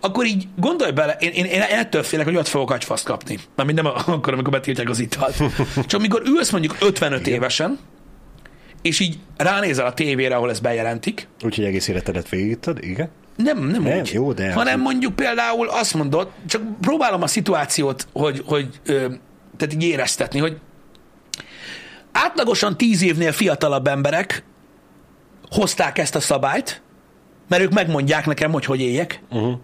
Akkor 0.00 0.26
így 0.26 0.48
gondolj 0.56 0.90
bele, 0.90 1.16
én, 1.20 1.30
én, 1.30 1.44
én 1.44 1.60
ettől 1.60 2.02
félek, 2.02 2.26
hogy 2.26 2.36
ott 2.36 2.48
fogok 2.48 2.70
agyfaszt 2.70 3.04
kapni. 3.04 3.38
Mármint 3.56 3.82
nem 3.82 3.92
akkor, 4.06 4.32
amikor 4.32 4.52
betiltják 4.52 4.88
az 4.88 4.98
italt. 4.98 5.36
Csak 5.86 6.00
amikor 6.00 6.22
ülsz 6.26 6.50
mondjuk 6.50 6.76
55 6.80 7.20
Igen. 7.20 7.34
évesen, 7.34 7.78
és 8.84 9.00
így 9.00 9.18
ránézel 9.36 9.86
a 9.86 9.92
tévére, 9.94 10.34
ahol 10.36 10.50
ezt 10.50 10.62
bejelentik, 10.62 11.28
Úgyhogy 11.44 11.64
egész 11.64 11.88
életedet 11.88 12.28
végigtad, 12.28 12.78
igen? 12.84 13.08
nem, 13.36 13.58
nem, 13.58 13.82
Nem, 13.82 13.98
úgy. 13.98 14.10
jó, 14.12 14.32
de- 14.32 14.52
Hanem 14.52 14.80
mondjuk 14.80 15.14
például 15.14 15.68
azt 15.68 15.94
mondod, 15.94 16.30
csak 16.46 16.62
próbálom 16.80 17.22
a 17.22 17.26
szituációt, 17.26 18.06
hogy, 18.12 18.42
hogy 18.46 18.80
ö, 18.86 18.94
tehát 19.56 19.74
így 19.74 19.82
éreztetni, 19.82 20.38
hogy 20.38 20.58
átlagosan 22.12 22.76
tíz 22.76 23.02
évnél 23.02 23.32
fiatalabb 23.32 23.86
emberek 23.86 24.44
hozták 25.50 25.98
ezt 25.98 26.14
a 26.14 26.20
szabályt, 26.20 26.82
mert 27.48 27.62
ők 27.62 27.72
megmondják 27.72 28.26
nekem, 28.26 28.52
hogy 28.52 28.64
hogy 28.64 28.80
éljek. 28.80 29.20
Uh-huh. 29.30 29.54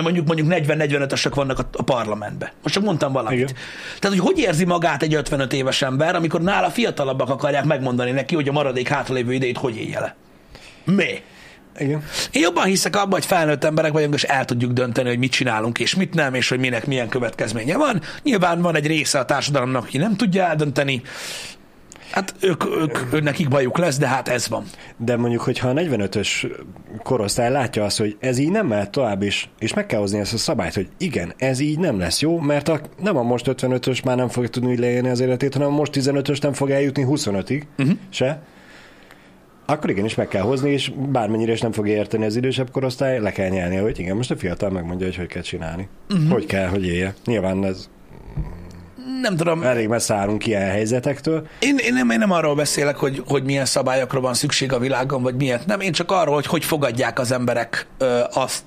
Mondjuk 0.00 0.26
mondjuk 0.26 0.48
40-45-ösök 0.50 1.34
vannak 1.34 1.58
a, 1.58 1.68
a 1.72 1.82
parlamentben. 1.82 2.50
Most 2.62 2.74
csak 2.74 2.84
mondtam 2.84 3.12
valamit. 3.12 3.38
Igen. 3.38 3.54
Tehát, 3.98 4.18
hogy 4.18 4.26
hogy 4.26 4.38
érzi 4.38 4.64
magát 4.64 5.02
egy 5.02 5.14
55 5.14 5.52
éves 5.52 5.82
ember, 5.82 6.14
amikor 6.14 6.40
nála 6.40 6.70
fiatalabbak 6.70 7.30
akarják 7.30 7.64
megmondani 7.64 8.10
neki, 8.10 8.34
hogy 8.34 8.48
a 8.48 8.52
maradék 8.52 8.88
hátralévő 8.88 9.32
idejét 9.32 9.58
hogy 9.58 9.76
élje 9.76 10.00
le. 10.00 10.16
Mi? 10.84 11.22
Igen. 11.78 12.02
Én 12.30 12.42
jobban 12.42 12.64
hiszek 12.64 12.96
abban, 12.96 13.10
hogy 13.10 13.26
felnőtt 13.26 13.64
emberek 13.64 13.92
vagyunk, 13.92 14.14
és 14.14 14.22
el 14.22 14.44
tudjuk 14.44 14.72
dönteni, 14.72 15.08
hogy 15.08 15.18
mit 15.18 15.32
csinálunk 15.32 15.78
és 15.78 15.94
mit 15.94 16.14
nem, 16.14 16.34
és 16.34 16.48
hogy 16.48 16.58
minek 16.58 16.86
milyen 16.86 17.08
következménye 17.08 17.76
van. 17.76 18.00
Nyilván 18.22 18.62
van 18.62 18.76
egy 18.76 18.86
része 18.86 19.18
a 19.18 19.24
társadalomnak, 19.24 19.82
aki 19.82 19.98
nem 19.98 20.16
tudja 20.16 20.44
eldönteni. 20.44 21.02
Hát 22.12 22.34
ők, 22.40 22.64
ők, 22.64 22.98
ők 23.12 23.22
nekik 23.22 23.48
bajuk 23.48 23.78
lesz, 23.78 23.98
de 23.98 24.06
hát 24.06 24.28
ez 24.28 24.48
van. 24.48 24.64
De 24.96 25.16
mondjuk, 25.16 25.42
hogyha 25.42 25.68
a 25.68 25.72
45-ös 25.72 26.50
korosztály 27.02 27.50
látja 27.50 27.84
azt, 27.84 27.98
hogy 27.98 28.16
ez 28.20 28.38
így 28.38 28.50
nem 28.50 28.66
mehet 28.66 28.90
tovább, 28.90 29.22
és, 29.22 29.46
és 29.58 29.74
meg 29.74 29.86
kell 29.86 30.00
hozni 30.00 30.18
ezt 30.18 30.32
a 30.32 30.38
szabályt, 30.38 30.74
hogy 30.74 30.88
igen, 30.98 31.32
ez 31.36 31.58
így 31.58 31.78
nem 31.78 31.98
lesz 31.98 32.20
jó, 32.20 32.38
mert 32.38 32.68
a, 32.68 32.80
nem 33.02 33.16
a 33.16 33.22
most 33.22 33.46
55-ös 33.48 34.04
már 34.04 34.16
nem 34.16 34.28
fog 34.28 34.48
tudni 34.48 34.78
leélni 34.78 35.08
az 35.08 35.20
életét, 35.20 35.54
hanem 35.54 35.68
a 35.68 35.76
most 35.76 35.92
15-ös 35.94 36.42
nem 36.42 36.52
fog 36.52 36.70
eljutni 36.70 37.06
25-ig 37.08 37.62
uh-huh. 37.78 37.96
se, 38.08 38.42
akkor 39.66 39.90
igenis 39.90 40.14
meg 40.14 40.28
kell 40.28 40.42
hozni, 40.42 40.70
és 40.70 40.92
bármennyire 41.12 41.52
is 41.52 41.60
nem 41.60 41.72
fog 41.72 41.88
érteni 41.88 42.24
az 42.24 42.36
idősebb 42.36 42.70
korosztály, 42.70 43.20
le 43.20 43.30
kell 43.30 43.48
nyelni, 43.48 43.76
hogy 43.76 43.98
igen, 43.98 44.16
most 44.16 44.30
a 44.30 44.36
fiatal 44.36 44.70
megmondja, 44.70 45.06
hogy 45.06 45.16
hogy 45.16 45.26
kell 45.26 45.42
csinálni. 45.42 45.88
Uh-huh. 46.10 46.30
Hogy 46.30 46.46
kell, 46.46 46.66
hogy 46.66 46.86
élje. 46.86 47.14
Nyilván 47.24 47.64
ez 47.64 47.88
Nem 49.20 49.36
tudom, 49.36 49.62
elég 49.62 49.88
messze 49.88 50.14
állunk 50.14 50.46
ilyen 50.46 50.70
helyzetektől. 50.70 51.46
én, 51.58 51.76
én, 51.78 51.92
nem, 51.92 52.10
én 52.10 52.18
nem 52.18 52.30
arról 52.30 52.54
beszélek, 52.54 52.96
hogy, 52.96 53.22
hogy 53.26 53.44
milyen 53.44 53.64
szabályokra 53.64 54.20
van 54.20 54.34
szükség 54.34 54.72
a 54.72 54.78
világon, 54.78 55.22
vagy 55.22 55.34
miért 55.34 55.66
nem. 55.66 55.80
Én 55.80 55.92
csak 55.92 56.10
arról, 56.10 56.34
hogy 56.34 56.46
hogy 56.46 56.64
fogadják 56.64 57.18
az 57.18 57.32
emberek 57.32 57.86
ö, 57.98 58.20
azt, 58.32 58.62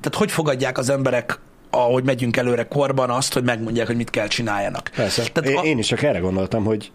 tehát 0.00 0.18
hogy 0.18 0.30
fogadják 0.30 0.78
az 0.78 0.88
emberek, 0.88 1.38
ahogy 1.70 2.04
megyünk 2.04 2.36
előre 2.36 2.62
korban 2.62 3.10
azt, 3.10 3.32
hogy 3.32 3.44
megmondják, 3.44 3.86
hogy 3.86 3.96
mit 3.96 4.10
kell 4.10 4.26
csináljanak. 4.26 4.90
Persze. 4.94 5.22
Tehát 5.32 5.50
én, 5.50 5.56
a, 5.56 5.62
én 5.62 5.78
is 5.78 5.86
csak 5.86 6.02
erre 6.02 6.18
gondoltam, 6.18 6.64
hogy 6.64 6.92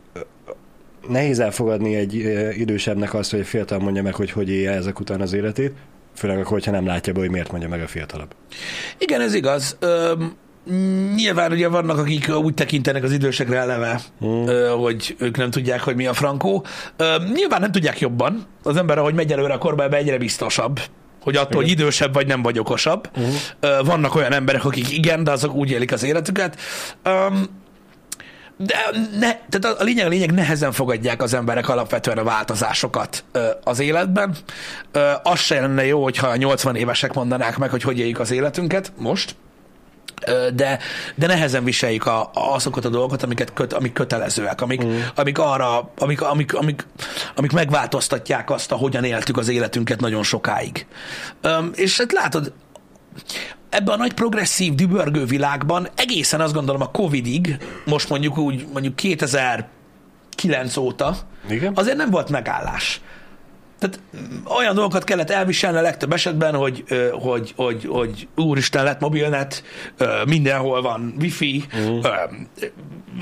nehéz 1.07 1.39
elfogadni 1.39 1.95
egy 1.95 2.13
idősebbnek 2.57 3.13
azt, 3.13 3.31
hogy 3.31 3.39
a 3.39 3.45
fiatal 3.45 3.79
mondja 3.79 4.01
meg, 4.01 4.15
hogy 4.15 4.31
hogy 4.31 4.49
élje 4.49 4.71
ezek 4.71 4.99
után 4.99 5.21
az 5.21 5.33
életét, 5.33 5.73
főleg 6.15 6.37
akkor, 6.37 6.51
hogyha 6.51 6.71
nem 6.71 6.85
látja 6.85 7.13
be, 7.13 7.19
hogy 7.19 7.29
miért 7.29 7.51
mondja 7.51 7.69
meg 7.69 7.81
a 7.81 7.87
fiatalabb. 7.87 8.35
Igen, 8.97 9.21
ez 9.21 9.33
igaz. 9.33 9.77
Öm, 9.79 10.35
nyilván 11.15 11.51
ugye 11.51 11.67
vannak, 11.67 11.97
akik 11.97 12.29
úgy 12.35 12.53
tekintenek 12.53 13.03
az 13.03 13.11
idősekre 13.11 13.57
eleve, 13.57 14.01
hmm. 14.19 14.45
hogy 14.79 15.15
ők 15.19 15.37
nem 15.37 15.51
tudják, 15.51 15.81
hogy 15.81 15.95
mi 15.95 16.07
a 16.07 16.13
frankó. 16.13 16.65
Nyilván 17.33 17.61
nem 17.61 17.71
tudják 17.71 17.99
jobban. 17.99 18.45
Az 18.63 18.77
ember, 18.77 18.97
ahogy 18.97 19.13
megy 19.13 19.31
előre 19.31 19.53
a 19.53 19.57
korba, 19.57 19.83
ebbe 19.83 19.97
egyre 19.97 20.17
biztosabb 20.17 20.79
hogy 21.21 21.35
attól, 21.35 21.61
hogy 21.61 21.69
idősebb 21.69 22.13
vagy 22.13 22.27
nem 22.27 22.41
vagy 22.41 22.59
okosabb. 22.59 23.09
Uh-huh. 23.17 23.85
Vannak 23.85 24.15
olyan 24.15 24.33
emberek, 24.33 24.65
akik 24.65 24.91
igen, 24.91 25.23
de 25.23 25.31
azok 25.31 25.53
úgy 25.53 25.71
élik 25.71 25.91
az 25.91 26.03
életüket. 26.03 26.59
De 28.57 28.75
ne, 29.19 29.35
tehát 29.49 29.79
a 29.79 29.83
lényeg, 29.83 30.05
a 30.05 30.09
lényeg 30.09 30.31
nehezen 30.31 30.71
fogadják 30.71 31.21
az 31.21 31.33
emberek 31.33 31.69
alapvetően 31.69 32.17
a 32.17 32.23
változásokat 32.23 33.23
az 33.63 33.79
életben. 33.79 34.35
Az 35.23 35.39
se 35.39 35.61
lenne 35.61 35.85
jó, 35.85 36.03
hogyha 36.03 36.27
a 36.27 36.35
80 36.35 36.75
évesek 36.75 37.13
mondanák 37.13 37.57
meg, 37.57 37.69
hogy 37.69 37.81
hogy 37.81 37.99
éljük 37.99 38.19
az 38.19 38.31
életünket 38.31 38.91
most. 38.97 39.35
De, 40.53 40.79
de 41.15 41.27
nehezen 41.27 41.63
viseljük 41.63 42.05
a, 42.05 42.21
a, 42.21 42.53
azokat 42.53 42.85
a 42.85 42.89
dolgokat, 42.89 43.23
amiket 43.23 43.53
köt, 43.53 43.73
amik 43.73 43.93
kötelezőek, 43.93 44.61
amik, 44.61 44.83
mm. 44.85 44.99
amik 45.15 45.39
arra, 45.39 45.91
amik, 45.97 46.21
amik, 46.21 46.53
amik, 46.53 46.87
amik 47.35 47.51
megváltoztatják 47.51 48.49
azt, 48.49 48.71
ahogyan 48.71 49.03
éltük 49.03 49.37
az 49.37 49.47
életünket 49.47 49.99
nagyon 49.99 50.23
sokáig. 50.23 50.85
Öm, 51.41 51.71
és 51.75 51.97
hát 51.97 52.11
látod, 52.11 52.53
ebben 53.69 53.93
a 53.93 53.97
nagy 53.97 54.13
progresszív, 54.13 54.75
dübörgő 54.75 55.25
világban 55.25 55.87
egészen 55.95 56.41
azt 56.41 56.53
gondolom 56.53 56.81
a 56.81 56.91
Covidig, 56.91 57.57
most 57.85 58.09
mondjuk 58.09 58.37
úgy, 58.37 58.67
mondjuk 58.73 58.95
2009 58.95 60.77
óta, 60.77 61.15
Igen? 61.49 61.71
azért 61.75 61.97
nem 61.97 62.09
volt 62.09 62.29
megállás. 62.29 63.01
Tehát 63.81 63.99
olyan 64.57 64.75
dolgokat 64.75 65.03
kellett 65.03 65.29
elviselni 65.29 65.77
a 65.77 65.81
legtöbb 65.81 66.13
esetben, 66.13 66.55
hogy, 66.55 66.83
hogy, 67.11 67.53
hogy, 67.55 67.85
hogy 67.89 68.27
úristen 68.35 68.83
lett 68.83 68.99
mobilnet, 68.99 69.63
mindenhol 70.25 70.81
van 70.81 71.15
wifi, 71.19 71.63
uh-huh. 71.73 72.05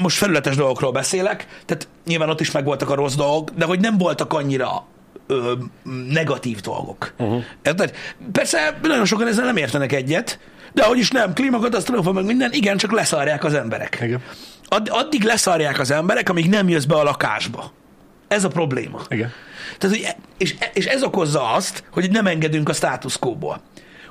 most 0.02 0.18
felületes 0.18 0.56
dolgokról 0.56 0.92
beszélek, 0.92 1.48
tehát 1.66 1.88
nyilván 2.06 2.30
ott 2.30 2.40
is 2.40 2.52
megvoltak 2.52 2.90
a 2.90 2.96
rossz 2.96 3.16
dolgok, 3.16 3.50
de 3.50 3.66
hogy 3.66 3.80
nem 3.80 3.98
voltak 3.98 4.34
annyira 4.34 4.86
ö, 5.28 5.54
negatív 6.10 6.60
dolgok. 6.60 7.14
Uh-huh. 7.18 7.44
Érted? 7.64 7.94
Persze 8.32 8.80
nagyon 8.82 9.06
sokan 9.06 9.28
ezzel 9.28 9.46
nem 9.46 9.58
értenek 9.58 9.92
egyet, 9.92 10.40
de 10.74 10.84
hogy 10.84 10.98
is 10.98 11.10
nem, 11.10 11.34
klímakatasztrófa, 11.34 12.12
meg 12.12 12.26
minden, 12.26 12.52
igen, 12.54 12.78
csak 12.78 12.92
leszarják 12.92 13.44
az 13.44 13.54
emberek. 13.54 14.00
Igen. 14.02 14.22
Add, 14.68 14.90
addig 14.90 15.24
leszarják 15.24 15.80
az 15.80 15.92
emberek, 15.92 16.30
amíg 16.30 16.50
nem 16.50 16.70
jössz 16.70 16.84
be 16.84 16.96
a 16.96 17.04
lakásba. 17.04 17.72
Ez 18.30 18.44
a 18.44 18.48
probléma. 18.48 19.02
Igen. 19.10 19.32
Tehát, 19.78 19.96
hogy, 19.96 20.06
e- 20.06 20.16
és, 20.38 20.56
és 20.74 20.86
ez 20.86 21.04
okozza 21.04 21.52
azt, 21.52 21.84
hogy 21.92 22.12
nem 22.12 22.28
engedünk 22.28 22.70
a 22.70 22.74
status 22.74 23.18
quo-ból. 23.18 23.62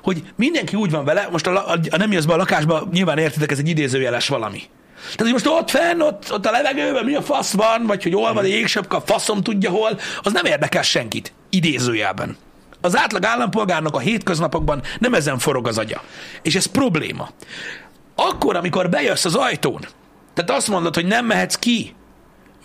Hogy 0.03 0.23
mindenki 0.35 0.75
úgy 0.75 0.91
van 0.91 1.05
vele, 1.05 1.27
most 1.31 1.47
a, 1.47 1.51
la- 1.51 1.65
a 1.89 1.97
nem 1.97 2.11
jössz 2.11 2.25
be 2.25 2.33
a 2.33 2.37
lakásba, 2.37 2.87
nyilván 2.91 3.17
értitek, 3.17 3.51
ez 3.51 3.57
egy 3.59 3.69
idézőjeles 3.69 4.27
valami. 4.27 4.61
Tehát, 4.99 5.17
hogy 5.21 5.31
most 5.31 5.47
ott 5.47 5.69
fenn, 5.69 6.01
ott, 6.01 6.33
ott 6.33 6.45
a 6.45 6.51
levegőben 6.51 7.05
mi 7.05 7.15
a 7.15 7.21
fasz 7.21 7.53
van, 7.53 7.85
vagy 7.85 8.03
hogy 8.03 8.13
hol 8.13 8.33
van 8.33 8.43
egy 8.43 8.49
jégsapka, 8.49 9.01
faszom 9.01 9.41
tudja 9.43 9.69
hol, 9.69 9.99
az 10.21 10.31
nem 10.33 10.45
érdekel 10.45 10.81
senkit. 10.81 11.33
Idézőjelben. 11.49 12.37
Az 12.81 12.97
átlag 12.97 13.25
állampolgárnak 13.25 13.95
a 13.95 13.99
hétköznapokban 13.99 14.81
nem 14.99 15.13
ezen 15.13 15.37
forog 15.39 15.67
az 15.67 15.77
agya. 15.77 16.01
És 16.41 16.55
ez 16.55 16.65
probléma. 16.65 17.29
Akkor, 18.15 18.55
amikor 18.55 18.89
bejössz 18.89 19.25
az 19.25 19.35
ajtón, 19.35 19.79
tehát 20.33 20.51
azt 20.51 20.67
mondod, 20.67 20.95
hogy 20.95 21.05
nem 21.05 21.25
mehetsz 21.25 21.55
ki, 21.55 21.95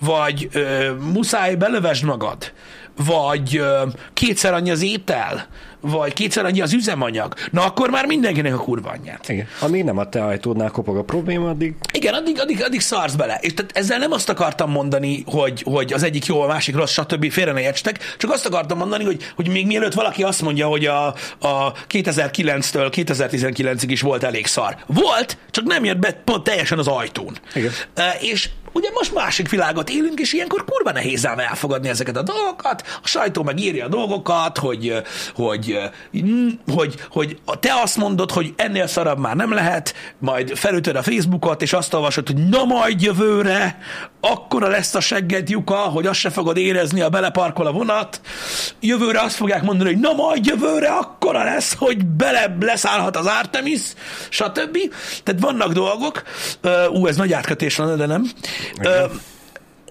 vagy 0.00 0.48
ö, 0.52 0.92
muszáj 1.12 1.54
belövesd 1.54 2.04
magad, 2.04 2.52
vagy 2.96 3.57
ö, 3.57 3.83
kétszer 4.12 4.52
annyi 4.54 4.70
az 4.70 4.83
étel, 4.83 5.46
vagy 5.90 6.12
kétszer 6.12 6.44
annyi 6.44 6.61
az 6.61 6.72
üzemanyag, 6.72 7.35
na 7.50 7.64
akkor 7.64 7.90
már 7.90 8.07
mindenkinek 8.07 8.54
a 8.54 8.57
kurva 8.57 8.90
anyját. 8.90 9.28
Igen. 9.28 9.46
Amíg 9.61 9.85
nem 9.85 9.98
a 9.98 10.09
te 10.09 10.24
ajtódnál 10.24 10.70
kopog 10.70 10.96
a 10.96 11.02
probléma, 11.02 11.48
addig 11.48 11.74
Igen, 11.92 12.14
addig, 12.14 12.40
addig, 12.40 12.62
addig 12.62 12.80
szarsz 12.80 13.14
bele. 13.14 13.38
És 13.40 13.54
tehát 13.54 13.76
ezzel 13.76 13.98
nem 13.98 14.12
azt 14.12 14.28
akartam 14.28 14.70
mondani, 14.70 15.22
hogy, 15.26 15.62
hogy 15.62 15.92
az 15.92 16.02
egyik 16.02 16.26
jó, 16.26 16.40
a 16.40 16.46
másik 16.46 16.74
rossz, 16.74 16.92
stb. 16.92 17.30
Félre 17.30 17.52
ne 17.52 17.61
értsetek, 17.61 18.14
csak 18.18 18.30
azt 18.30 18.46
akartam 18.46 18.78
mondani, 18.78 19.04
hogy, 19.04 19.33
hogy 19.35 19.48
még 19.48 19.66
mielőtt 19.66 19.94
valaki 19.94 20.22
azt 20.22 20.42
mondja, 20.42 20.66
hogy 20.66 20.87
a, 20.87 21.07
a 21.40 21.72
2009-től 21.72 22.92
2019-ig 22.96 23.87
is 23.87 24.00
volt 24.00 24.22
elég 24.22 24.46
szar. 24.46 24.76
Volt, 24.87 25.38
csak 25.50 25.64
nem 25.64 25.85
jött 25.85 25.98
be 25.98 26.12
pont 26.12 26.44
teljesen 26.44 26.78
az 26.78 26.87
ajtón. 26.87 27.37
Igen. 27.54 27.72
És 28.20 28.48
ugye 28.74 28.90
most 28.94 29.14
másik 29.14 29.48
világot 29.48 29.90
élünk, 29.90 30.20
és 30.20 30.32
ilyenkor 30.32 30.64
kurva 30.64 30.92
nehéz 30.92 31.26
ám 31.26 31.38
elfogadni 31.38 31.88
ezeket 31.88 32.16
a 32.16 32.22
dolgokat. 32.22 32.82
A 33.02 33.08
sajtó 33.08 33.42
meg 33.42 33.60
írja 33.60 33.84
a 33.84 33.88
dolgokat, 33.88 34.58
hogy, 34.58 35.02
hogy, 35.34 35.78
hogy, 36.72 36.94
hogy 37.08 37.38
te 37.60 37.72
azt 37.82 37.96
mondod, 37.96 38.30
hogy 38.30 38.52
ennél 38.56 38.87
szarabb 38.87 39.18
már 39.18 39.37
nem 39.37 39.52
lehet, 39.52 39.94
majd 40.18 40.56
felütöd 40.56 40.96
a 40.96 41.02
Facebookot, 41.02 41.62
és 41.62 41.72
azt 41.72 41.94
olvasod, 41.94 42.26
hogy 42.26 42.48
na 42.48 42.64
majd 42.64 43.02
jövőre, 43.02 43.78
akkora 44.20 44.68
lesz 44.68 44.94
a 44.94 45.00
segged 45.00 45.48
lyuka, 45.48 45.76
hogy 45.76 46.06
azt 46.06 46.18
se 46.18 46.30
fogod 46.30 46.56
érezni, 46.56 47.00
a 47.00 47.08
beleparkol 47.08 47.66
a 47.66 47.72
vonat. 47.72 48.20
Jövőre 48.80 49.20
azt 49.20 49.34
fogják 49.37 49.62
mondani, 49.62 49.92
hogy 49.92 50.00
na 50.00 50.12
majd 50.12 50.46
jövőre 50.46 50.88
akkora 50.88 51.44
lesz, 51.44 51.74
hogy 51.78 52.06
bele 52.06 52.56
leszállhat 52.60 53.16
az 53.16 53.26
Artemis, 53.26 53.80
stb. 54.28 54.78
Tehát 55.22 55.40
vannak 55.40 55.72
dolgok, 55.72 56.22
ú, 56.92 57.06
ez 57.06 57.16
nagy 57.16 57.32
átkötés 57.32 57.76
van, 57.76 57.96
de 57.96 58.06
nem. 58.06 58.30
Ö, 58.81 59.05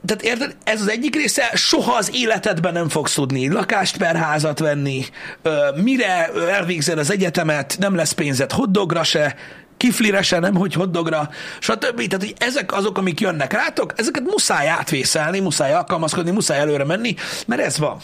tehát 0.05 0.23
érted, 0.23 0.55
ez 0.63 0.81
az 0.81 0.89
egyik 0.89 1.15
része, 1.15 1.51
soha 1.53 1.93
az 1.93 2.09
életedben 2.13 2.73
nem 2.73 2.89
fogsz 2.89 3.13
tudni 3.13 3.49
lakást 3.49 3.97
per 3.97 4.15
házat 4.15 4.59
venni, 4.59 5.05
ö, 5.41 5.57
mire 5.83 6.31
elvégzed 6.49 6.97
az 6.97 7.11
egyetemet, 7.11 7.75
nem 7.79 7.95
lesz 7.95 8.11
pénzed 8.11 8.51
hoddogra 8.51 9.03
se, 9.03 9.35
kiflire 9.77 10.21
se, 10.21 10.39
nem 10.39 10.55
hogy 10.55 10.73
hoddogra, 10.73 11.29
stb. 11.59 12.07
Tehát, 12.07 12.19
hogy 12.19 12.33
ezek 12.37 12.73
azok, 12.73 12.97
amik 12.97 13.19
jönnek 13.19 13.53
rátok, 13.53 13.93
ezeket 13.95 14.23
muszáj 14.23 14.67
átvészelni, 14.67 15.39
muszáj 15.39 15.73
alkalmazkodni, 15.73 16.31
muszáj 16.31 16.59
előre 16.59 16.83
menni, 16.83 17.15
mert 17.47 17.61
ez 17.61 17.77
van. 17.77 17.97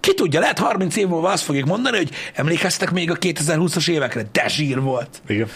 Ki 0.00 0.14
tudja, 0.14 0.40
lehet 0.40 0.58
30 0.58 0.96
év 0.96 1.06
múlva 1.06 1.30
azt 1.30 1.42
fogjuk 1.42 1.66
mondani, 1.66 1.96
hogy 1.96 2.10
emlékeztek 2.34 2.90
még 2.90 3.10
a 3.10 3.14
2020-as 3.14 3.88
évekre, 3.90 4.22
de 4.32 4.48
zsír 4.48 4.80
volt. 4.80 5.22
Igen. 5.26 5.48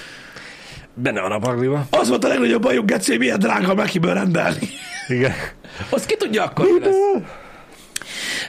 Benne 0.94 1.20
van 1.20 1.32
a 1.32 1.38
pakliba. 1.38 1.86
Az 1.90 2.08
volt 2.08 2.24
a 2.24 2.28
legnagyobb 2.28 2.62
bajuk, 2.62 2.86
Geci, 2.86 3.16
milyen 3.16 3.38
drága 3.38 3.74
Mekiből 3.74 4.14
rendelni. 4.14 4.68
Igen. 5.08 5.34
Azt 5.90 6.06
ki 6.06 6.16
tudja 6.16 6.44
akkor, 6.44 6.66
mi 6.66 6.80
lesz. 6.80 7.22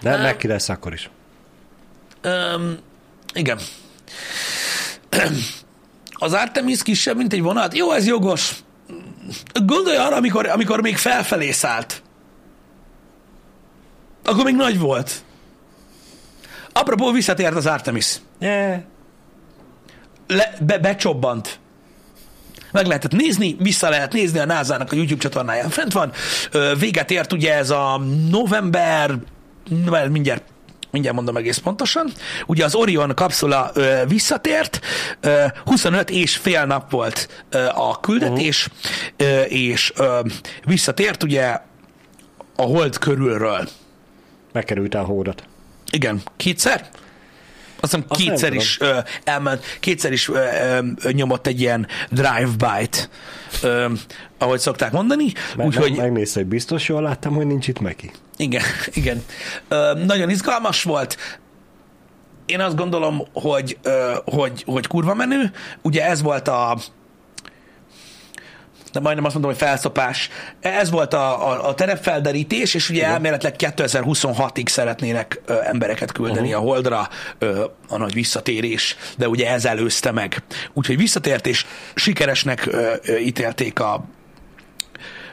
Nem, 0.02 0.22
meg 0.22 0.38
ki 0.38 0.48
lesz 0.48 0.70
akkor 0.70 0.94
is. 0.94 1.10
Um, 2.24 2.78
igen. 3.34 3.60
Az 6.12 6.34
Artemis 6.34 6.84
kisebb, 6.84 7.18
mint 7.18 7.34
egy 7.34 7.42
vonat? 7.42 7.76
Jó, 7.76 7.92
ez 7.92 8.08
jogos. 8.08 8.56
Gondolj 9.66 9.98
arra, 9.98 10.16
amikor, 10.16 10.46
amikor 10.46 10.82
még 10.82 10.98
felfelé 10.98 11.52
szállt. 11.52 12.02
Akkor 14.24 14.44
még 14.44 14.56
nagy 14.56 14.80
volt. 14.80 15.12
Apropó, 16.74 17.12
visszatért 17.12 17.56
az 17.56 17.66
Artemis. 17.66 18.16
Yeah. 18.40 18.82
Le, 20.28 20.54
be, 20.62 20.78
becsobbant. 20.78 21.60
Meg 22.76 22.86
lehetett 22.86 23.12
nézni, 23.12 23.56
vissza 23.60 23.90
lehet 23.90 24.14
nézni 24.14 24.40
a 24.40 24.46
NASA-nak 24.46 24.92
a 24.92 24.96
YouTube 24.96 25.22
csatornáján. 25.22 25.70
Fent 25.70 25.94
van. 25.94 26.12
Véget 26.80 27.12
ért 27.12 27.34
ugye 27.34 27.54
ez 27.54 27.70
a 27.70 28.02
november, 28.30 29.16
mindjárt 30.10 30.44
mindjárt 30.92 31.16
mondom 31.16 31.38
egész 31.38 31.58
pontosan. 31.58 32.12
Ugye 32.46 32.66
az 32.66 32.76
Orion 32.76 33.16
kapszula 33.16 33.72
ö, 33.74 34.02
visszatért, 34.08 34.80
ö, 35.20 35.44
25 35.66 36.10
és 36.10 36.36
fél 36.36 36.66
nap 36.66 36.92
volt 36.92 37.46
ö, 37.50 37.66
a 37.66 38.00
küldetés, 38.00 38.70
ö, 39.18 39.42
és 39.42 39.94
ö, 39.96 40.20
visszatért 40.64 41.24
ugye 41.24 41.58
a 42.56 42.62
hold 42.62 42.98
körülről. 42.98 43.68
Megkerült 44.52 44.96
a 44.96 45.04
hódat. 45.04 45.44
Igen, 45.92 46.22
kétszer? 46.38 46.90
Azt 47.86 47.94
hiszem 47.94 48.06
Azt 48.10 48.22
kétszer 48.22 48.54
is 48.54 48.80
ö, 48.80 48.98
elment, 49.24 49.64
kétszer 49.80 50.12
is 50.12 50.30
ö, 50.30 50.40
ö, 51.04 51.12
nyomott 51.12 51.48
egy 51.48 51.62
ilyen 51.62 51.88
drive-by-t, 52.10 53.10
ö, 53.62 53.92
ahogy 54.38 54.60
szokták 54.60 54.92
mondani. 54.92 55.32
Meg, 55.56 55.66
Úgyhogy 55.66 55.90
meg, 55.90 56.00
megnézte, 56.00 56.40
hogy 56.40 56.50
biztos 56.50 56.88
jól 56.88 57.02
láttam, 57.02 57.34
hogy 57.34 57.46
nincs 57.46 57.68
itt 57.68 57.80
Meki. 57.80 58.12
igen, 58.38 58.64
igen. 58.94 59.24
Ö, 59.68 59.94
nagyon 60.06 60.30
izgalmas 60.30 60.84
volt. 60.84 61.18
Én 62.46 62.60
azt 62.60 62.76
gondolom, 62.76 63.22
hogy, 63.34 63.78
hogy, 64.26 64.64
hogy 64.66 64.88
kurva 64.88 65.14
menő. 65.14 65.52
Ugye 65.82 66.06
ez 66.06 66.22
volt 66.22 66.48
a 66.48 66.78
de 68.96 69.02
majdnem 69.02 69.26
azt 69.26 69.34
mondom, 69.34 69.52
hogy 69.52 69.62
felszopás. 69.62 70.30
Ez 70.60 70.90
volt 70.90 71.14
a, 71.14 71.50
a, 71.52 71.68
a 71.68 71.74
terepfelderítés, 71.74 72.74
és 72.74 72.90
ugye 72.90 73.06
elméletileg 73.06 73.56
2026-ig 73.58 74.68
szeretnének 74.68 75.42
ö, 75.46 75.54
embereket 75.64 76.12
küldeni 76.12 76.48
uh-huh. 76.48 76.64
a 76.64 76.66
Holdra, 76.66 77.10
ö, 77.38 77.66
a 77.90 77.98
nagy 77.98 78.14
visszatérés, 78.14 78.98
de 79.18 79.28
ugye 79.28 79.50
ez 79.50 79.66
előzte 79.66 80.12
meg. 80.12 80.44
Úgyhogy 80.74 80.98
visszatért, 80.98 81.48
és 81.48 81.66
sikeresnek 81.96 82.66
ö, 82.66 82.94
ö, 83.04 83.18
ítélték 83.18 83.80
a, 83.80 84.06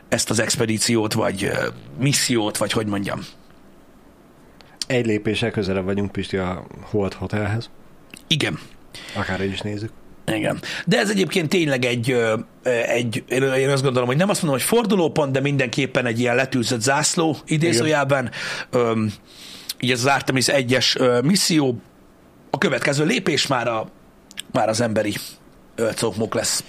ezt 0.08 0.30
az 0.30 0.38
expedíciót, 0.38 1.12
vagy 1.12 1.44
ö, 1.44 1.68
missziót, 1.98 2.56
vagy 2.56 2.72
hogy 2.72 2.86
mondjam. 2.86 3.20
Egy 4.86 5.06
lépéssel 5.06 5.50
közelebb 5.50 5.84
vagyunk 5.84 6.12
Pisti 6.12 6.36
a 6.36 6.66
Hold 6.90 7.14
Hotelhez. 7.14 7.70
Igen. 8.26 8.58
Akár 9.14 9.40
így 9.40 9.52
is 9.52 9.60
nézzük. 9.60 9.90
Igen. 10.26 10.60
De 10.86 10.98
ez 10.98 11.10
egyébként 11.10 11.48
tényleg 11.48 11.84
egy, 11.84 12.16
egy, 12.86 13.24
én 13.58 13.68
azt 13.68 13.82
gondolom, 13.82 14.08
hogy 14.08 14.16
nem 14.16 14.28
azt 14.28 14.42
mondom, 14.42 14.60
hogy 14.60 14.68
fordulópont, 14.68 15.32
de 15.32 15.40
mindenképpen 15.40 16.06
egy 16.06 16.20
ilyen 16.20 16.34
letűzött 16.34 16.80
zászló 16.80 17.36
idézőjelben. 17.46 18.30
Öm, 18.70 19.12
így 19.80 19.90
ez 19.90 19.98
az 19.98 20.06
Artemis 20.06 20.46
1-es 20.48 21.00
ö, 21.00 21.20
misszió. 21.20 21.76
A 22.50 22.58
következő 22.58 23.04
lépés 23.04 23.46
már, 23.46 23.68
a, 23.68 23.88
már 24.52 24.68
az 24.68 24.80
emberi 24.80 25.14
cokmok 25.96 26.34
lesz. 26.34 26.64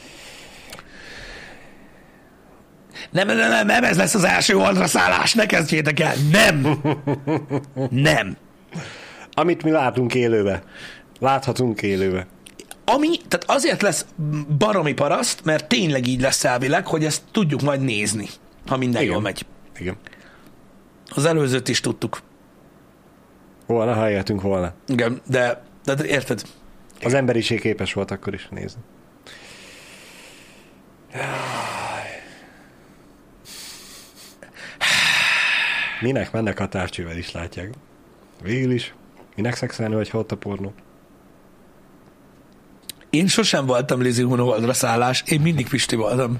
Nem, 3.11 3.27
nem, 3.27 3.37
nem, 3.37 3.65
nem, 3.65 3.83
ez 3.83 3.97
lesz 3.97 4.13
az 4.13 4.23
első 4.23 4.57
oldra 4.57 4.87
szállás, 4.87 5.33
ne 5.33 5.45
kezdjétek 5.45 5.99
el. 5.99 6.13
Nem. 6.31 6.81
Nem. 7.89 8.37
Amit 9.31 9.63
mi 9.63 9.71
látunk 9.71 10.15
élőbe. 10.15 10.63
Láthatunk 11.19 11.81
élőbe. 11.81 12.27
Ami, 12.85 13.17
tehát 13.27 13.43
azért 13.47 13.81
lesz 13.81 14.05
baromi 14.57 14.93
paraszt, 14.93 15.43
mert 15.43 15.67
tényleg 15.67 16.07
így 16.07 16.21
lesz 16.21 16.43
elvileg, 16.43 16.87
hogy 16.87 17.05
ezt 17.05 17.21
tudjuk 17.31 17.61
majd 17.61 17.81
nézni, 17.81 18.27
ha 18.67 18.77
minden 18.77 19.01
Igen. 19.01 19.13
jól 19.13 19.21
megy. 19.21 19.45
Igen. 19.79 19.97
Az 21.15 21.25
előzőt 21.25 21.67
is 21.67 21.79
tudtuk. 21.79 22.21
Volna, 23.65 23.93
ha 23.93 24.09
éltünk 24.09 24.41
volna. 24.41 24.73
Igen, 24.87 25.21
de, 25.27 25.63
de, 25.83 25.93
de 25.93 26.05
érted? 26.05 26.41
Az 27.03 27.13
emberiség 27.13 27.59
képes 27.59 27.93
volt 27.93 28.11
akkor 28.11 28.33
is 28.33 28.47
nézni. 28.51 28.81
Minek 36.01 36.31
mennek 36.31 36.59
a 36.59 36.67
távcsővel 36.67 37.17
is 37.17 37.31
látják. 37.31 37.69
Végül 38.41 38.71
is 38.71 38.93
Minek 39.35 39.55
szexelni, 39.55 40.09
ha 40.09 40.17
ott 40.17 40.31
a 40.31 40.37
pornó? 40.37 40.73
Én 43.13 43.27
sosem 43.27 43.65
voltam 43.65 44.01
Lizzie 44.01 44.25
Hunoldra 44.25 44.73
szállás, 44.73 45.23
én 45.25 45.41
mindig 45.41 45.69
Pisti 45.69 45.95
voltam. 45.95 46.39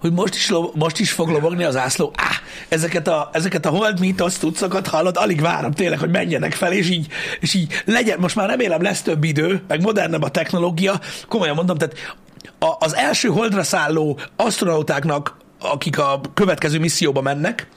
Hogy 0.00 0.12
most 0.12 0.34
is, 0.34 0.48
lo- 0.48 0.74
most 0.74 0.98
is 0.98 1.12
fog 1.12 1.28
lobogni 1.28 1.64
az 1.64 1.76
ászló. 1.76 2.12
Á, 2.16 2.30
ezeket 2.68 3.08
a, 3.08 3.30
ezeket 3.32 3.66
a 3.66 3.68
hold 3.70 4.00
mítosz 4.00 4.38
tudszokat 4.38 4.86
hallod, 4.86 5.16
alig 5.16 5.40
várom 5.40 5.72
tényleg, 5.72 5.98
hogy 5.98 6.10
menjenek 6.10 6.52
fel, 6.52 6.72
és 6.72 6.90
így, 6.90 7.06
és 7.40 7.54
így 7.54 7.82
legyen, 7.84 8.18
most 8.18 8.36
már 8.36 8.48
remélem 8.48 8.82
lesz 8.82 9.02
több 9.02 9.24
idő, 9.24 9.62
meg 9.68 9.80
modernebb 9.82 10.22
a 10.22 10.30
technológia, 10.30 11.00
komolyan 11.28 11.54
mondom, 11.54 11.76
tehát 11.76 12.16
a, 12.58 12.84
az 12.84 12.94
első 12.94 13.28
holdra 13.28 13.62
szálló 13.62 14.18
astronautáknak, 14.36 15.36
akik 15.60 15.98
a 15.98 16.20
következő 16.34 16.78
misszióba 16.78 17.20
mennek, 17.20 17.68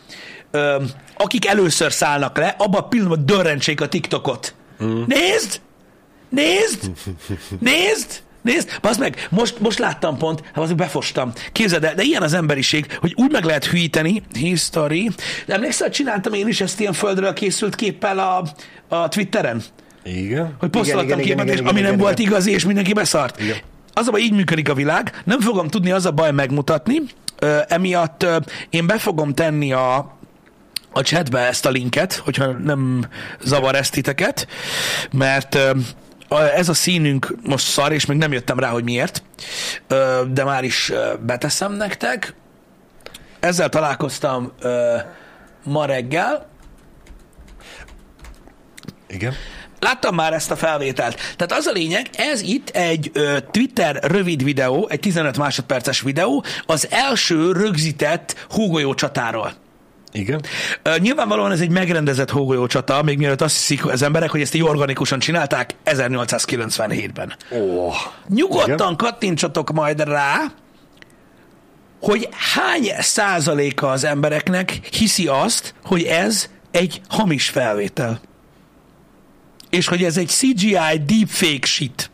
ö, 0.52 0.84
akik 1.18 1.48
először 1.48 1.92
szállnak 1.92 2.38
le, 2.38 2.56
abban 2.58 2.82
a 2.82 2.88
pillanatban 2.88 3.26
dörrentsék 3.26 3.82
a 3.82 3.88
TikTokot. 3.88 4.56
Mm. 4.84 5.04
Nézd! 5.08 5.62
Nézd! 6.30 6.92
Nézd! 7.60 8.22
Nézd, 8.42 8.80
bazd 8.82 9.00
meg, 9.00 9.28
most, 9.30 9.60
most 9.60 9.80
láttam 9.80 10.18
pont, 10.18 10.42
hát 10.46 10.58
azért 10.58 10.78
befostam. 10.78 11.32
Képzeld 11.52 11.84
el, 11.84 11.96
de 11.96 12.04
ilyen 12.04 12.22
az 12.22 12.34
emberiség, 12.34 12.98
hogy 13.00 13.14
úgy 13.16 13.32
meg 13.32 13.44
lehet 13.44 13.66
hűíteni, 13.66 14.24
history. 14.34 15.10
De 15.46 15.54
emlékszel, 15.54 15.90
csináltam 15.90 16.34
én 16.34 16.48
is 16.48 16.62
ezt 16.62 16.80
ilyen 16.80 16.94
földről 16.94 17.34
készült 17.34 17.76
képpel 17.76 18.20
a, 18.20 18.44
a 18.96 19.08
Twitteren? 19.08 19.64
Igen. 20.04 20.56
Hogy 20.60 20.70
posztoltam 20.70 21.20
képet, 21.20 21.50
és 21.50 21.60
ami 21.60 21.82
nem 21.82 21.98
volt 21.98 22.20
igazi, 22.20 22.52
és 22.52 22.66
mindenki 22.66 22.94
beszart. 22.94 23.42
Igen. 23.42 23.58
Az 23.94 24.08
a 24.08 24.12
baj, 24.12 24.22
így 24.22 24.34
működik 24.34 24.70
a 24.70 24.74
világ. 24.74 25.22
Nem 25.24 25.40
fogom 25.40 25.68
tudni 25.68 25.92
az 25.92 26.06
a 26.06 26.12
baj 26.12 26.32
megmutatni, 26.32 27.02
ö, 27.40 27.58
emiatt 27.68 28.24
ö, 28.24 28.38
én 28.70 28.88
be 28.88 28.98
fogom 28.98 29.34
tenni 29.34 29.74
a, 29.74 30.17
a 30.98 31.04
chatbe 31.04 31.40
ezt 31.40 31.66
a 31.66 31.70
linket, 31.70 32.14
hogyha 32.14 32.46
nem 32.46 33.06
zavar 33.42 33.76
ezt 33.76 33.92
titeket, 33.92 34.48
mert 35.12 35.58
ez 36.56 36.70
a 36.70 36.74
színünk 36.74 37.36
most 37.44 37.66
szar, 37.66 37.92
és 37.92 38.06
még 38.06 38.18
nem 38.18 38.32
jöttem 38.32 38.60
rá, 38.60 38.70
hogy 38.70 38.84
miért, 38.84 39.24
de 40.28 40.44
már 40.44 40.64
is 40.64 40.92
beteszem 41.20 41.74
nektek. 41.74 42.34
Ezzel 43.40 43.70
találkoztam 43.70 44.52
ma 45.64 45.86
reggel, 45.86 46.50
Igen. 49.08 49.34
Láttam 49.80 50.16
már 50.16 50.34
ezt 50.34 50.52
a 50.52 50.56
felvételt. 50.56 51.16
Tehát 51.36 51.52
az 51.52 51.66
a 51.66 51.72
lényeg, 51.72 52.10
ez 52.18 52.42
itt 52.42 52.70
egy 52.70 53.12
ö, 53.14 53.38
Twitter 53.52 54.00
rövid 54.04 54.44
videó, 54.44 54.88
egy 54.90 55.00
15 55.00 55.38
másodperces 55.38 56.02
videó, 56.02 56.44
az 56.66 56.88
első 56.90 57.52
rögzített 57.52 58.46
hógolyó 58.50 58.94
csatáról. 58.94 59.54
Igen. 60.18 60.42
Ö, 60.84 60.98
nyilvánvalóan 60.98 61.52
ez 61.52 61.60
egy 61.60 61.70
megrendezett 61.70 62.30
hógolyó 62.30 62.68
csata, 62.68 63.04
még 63.04 63.18
mielőtt 63.18 63.42
azt 63.42 63.56
hiszik 63.56 63.86
az 63.86 64.02
emberek, 64.02 64.30
hogy 64.30 64.42
ezt 64.42 64.54
így 64.54 64.64
organikusan 64.64 65.20
csinálták 65.20 65.76
1897-ben. 65.86 67.36
Ó. 67.52 67.92
Nyugodtan 68.28 68.74
Igen. 68.76 68.96
kattintsatok 68.96 69.72
majd 69.72 70.04
rá, 70.04 70.42
hogy 72.02 72.30
hány 72.54 72.92
százaléka 73.00 73.90
az 73.90 74.04
embereknek 74.04 74.72
hiszi 74.72 75.28
azt, 75.28 75.74
hogy 75.84 76.04
ez 76.04 76.50
egy 76.72 77.02
hamis 77.10 77.50
felvétel. 77.50 78.22
És 79.70 79.88
hogy 79.88 80.04
ez 80.04 80.18
egy 80.18 80.28
CGI 80.28 80.78
deepfake 81.06 81.66
shit. 81.66 82.12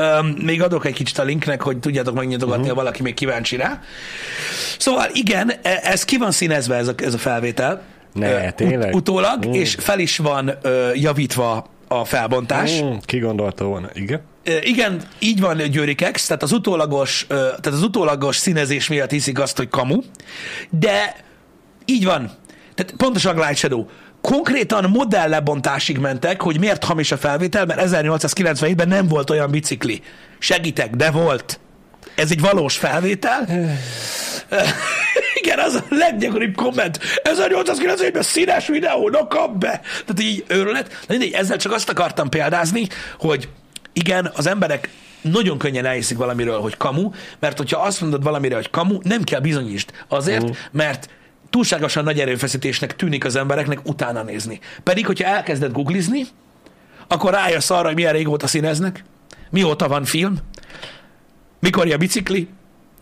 Öm, 0.00 0.26
még 0.26 0.62
adok 0.62 0.84
egy 0.84 0.94
kicsit 0.94 1.18
a 1.18 1.22
linknek, 1.22 1.62
hogy 1.62 1.78
tudjátok 1.78 2.14
megnyitogatni, 2.14 2.60
uh-huh. 2.60 2.76
ha 2.76 2.82
valaki 2.82 3.02
még 3.02 3.14
kíváncsi 3.14 3.56
rá. 3.56 3.80
Szóval 4.78 5.08
igen, 5.12 5.52
e- 5.62 5.80
ez 5.82 6.04
ki 6.04 6.16
van 6.16 6.30
színezve 6.30 6.76
ez 6.76 6.88
a, 6.88 6.92
ez 6.96 7.14
a 7.14 7.18
felvétel. 7.18 7.82
Ne, 8.12 8.46
Ö, 8.46 8.50
tényleg? 8.50 8.94
utólag, 8.94 9.46
Mm. 9.46 9.52
és 9.52 9.76
fel 9.78 9.98
is 9.98 10.18
van 10.18 10.52
ö, 10.62 10.90
javítva 10.94 11.66
a 11.88 12.04
felbontás. 12.04 12.82
Mm, 12.82 12.92
ki 13.04 13.18
gondolta 13.18 13.64
volna? 13.64 13.88
Igen. 13.92 14.20
Igen, 14.62 15.02
így 15.18 15.40
van 15.40 15.70
Győrikex, 15.70 16.26
tehát 16.26 16.42
az 16.42 16.52
utólagos, 16.52 17.26
tehát 17.28 17.66
az 17.66 17.82
utólagos 17.82 18.36
színezés 18.36 18.88
miatt 18.88 19.10
hiszik 19.10 19.38
azt, 19.38 19.56
hogy 19.56 19.68
kamu, 19.68 20.00
de 20.70 21.16
így 21.84 22.04
van. 22.04 22.30
Tehát 22.74 22.94
pontosan 22.96 23.34
Glide 23.34 23.54
Shadow. 23.54 23.86
Konkrétan 24.30 24.90
modell 24.90 25.28
lebontásig 25.28 25.98
mentek, 25.98 26.42
hogy 26.42 26.58
miért 26.58 26.84
hamis 26.84 27.12
a 27.12 27.16
felvétel, 27.16 27.66
mert 27.66 27.80
1897-ben 27.84 28.88
nem 28.88 29.08
volt 29.08 29.30
olyan 29.30 29.50
bicikli. 29.50 30.02
Segítek, 30.38 30.96
de 30.96 31.10
volt. 31.10 31.60
Ez 32.14 32.30
egy 32.30 32.40
valós 32.40 32.76
felvétel. 32.76 33.46
Igen, 35.42 35.58
az 35.58 35.74
a 35.74 35.84
leggyakoribb 35.88 36.54
komment. 36.54 36.98
1897-ben 37.24 38.22
színes 38.22 38.66
videó, 38.66 39.08
no 39.08 39.26
kap 39.26 39.58
be! 39.58 39.80
Tehát 40.06 40.20
így 40.20 40.44
őrület. 40.48 40.88
Na 40.88 41.16
mindegy, 41.16 41.32
ezzel 41.32 41.56
csak 41.56 41.72
azt 41.72 41.88
akartam 41.88 42.28
példázni, 42.28 42.86
hogy 43.18 43.48
igen, 43.92 44.32
az 44.36 44.46
emberek 44.46 44.88
nagyon 45.20 45.58
könnyen 45.58 45.84
elhiszik 45.86 46.16
valamiről, 46.16 46.60
hogy 46.60 46.76
kamu, 46.76 47.10
mert 47.38 47.56
hogyha 47.58 47.80
azt 47.80 48.00
mondod 48.00 48.22
valamire, 48.22 48.54
hogy 48.54 48.70
kamu, 48.70 48.98
nem 49.02 49.22
kell 49.22 49.40
bizonyítsd. 49.40 49.90
Azért, 50.08 50.42
Mhm. 50.42 50.52
mert 50.72 51.08
túlságosan 51.50 52.04
nagy 52.04 52.20
erőfeszítésnek 52.20 52.96
tűnik 52.96 53.24
az 53.24 53.36
embereknek 53.36 53.78
utána 53.84 54.22
nézni. 54.22 54.60
Pedig, 54.82 55.06
hogyha 55.06 55.28
elkezded 55.28 55.72
googlizni, 55.72 56.26
akkor 57.08 57.32
rájössz 57.32 57.70
arra, 57.70 57.86
hogy 57.86 57.94
milyen 57.94 58.12
régóta 58.12 58.46
színeznek, 58.46 59.04
mióta 59.50 59.88
van 59.88 60.04
film, 60.04 60.38
mikor 61.60 61.92
a 61.92 61.96
bicikli, 61.96 62.48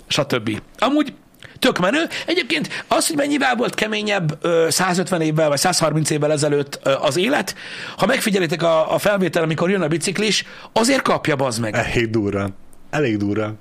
stb. 0.07 0.61
Amúgy 0.79 1.13
tök 1.59 1.79
menő. 1.79 2.07
Egyébként 2.27 2.85
az, 2.89 3.07
hogy 3.07 3.17
mennyivel 3.17 3.55
volt 3.55 3.75
keményebb 3.75 4.39
ö, 4.41 4.67
150 4.71 5.21
évvel 5.21 5.49
vagy 5.49 5.59
130 5.59 6.11
évvel 6.11 6.33
ezelőtt 6.33 6.75
az 7.01 7.17
élet, 7.17 7.55
ha 7.97 8.07
megfigyelitek 8.07 8.63
a, 8.63 8.95
a 8.95 8.99
felvétel, 8.99 9.43
amikor 9.43 9.71
jön 9.71 9.83
a 9.83 9.89
biciklis, 9.89 10.45
azért 10.73 11.03
kapja 11.03 11.37
bazd 11.37 11.61
meg. 11.61 11.75
Elég 11.75 12.11
durva. 12.11 12.49
Elég 12.91 13.17
durva. 13.17 13.55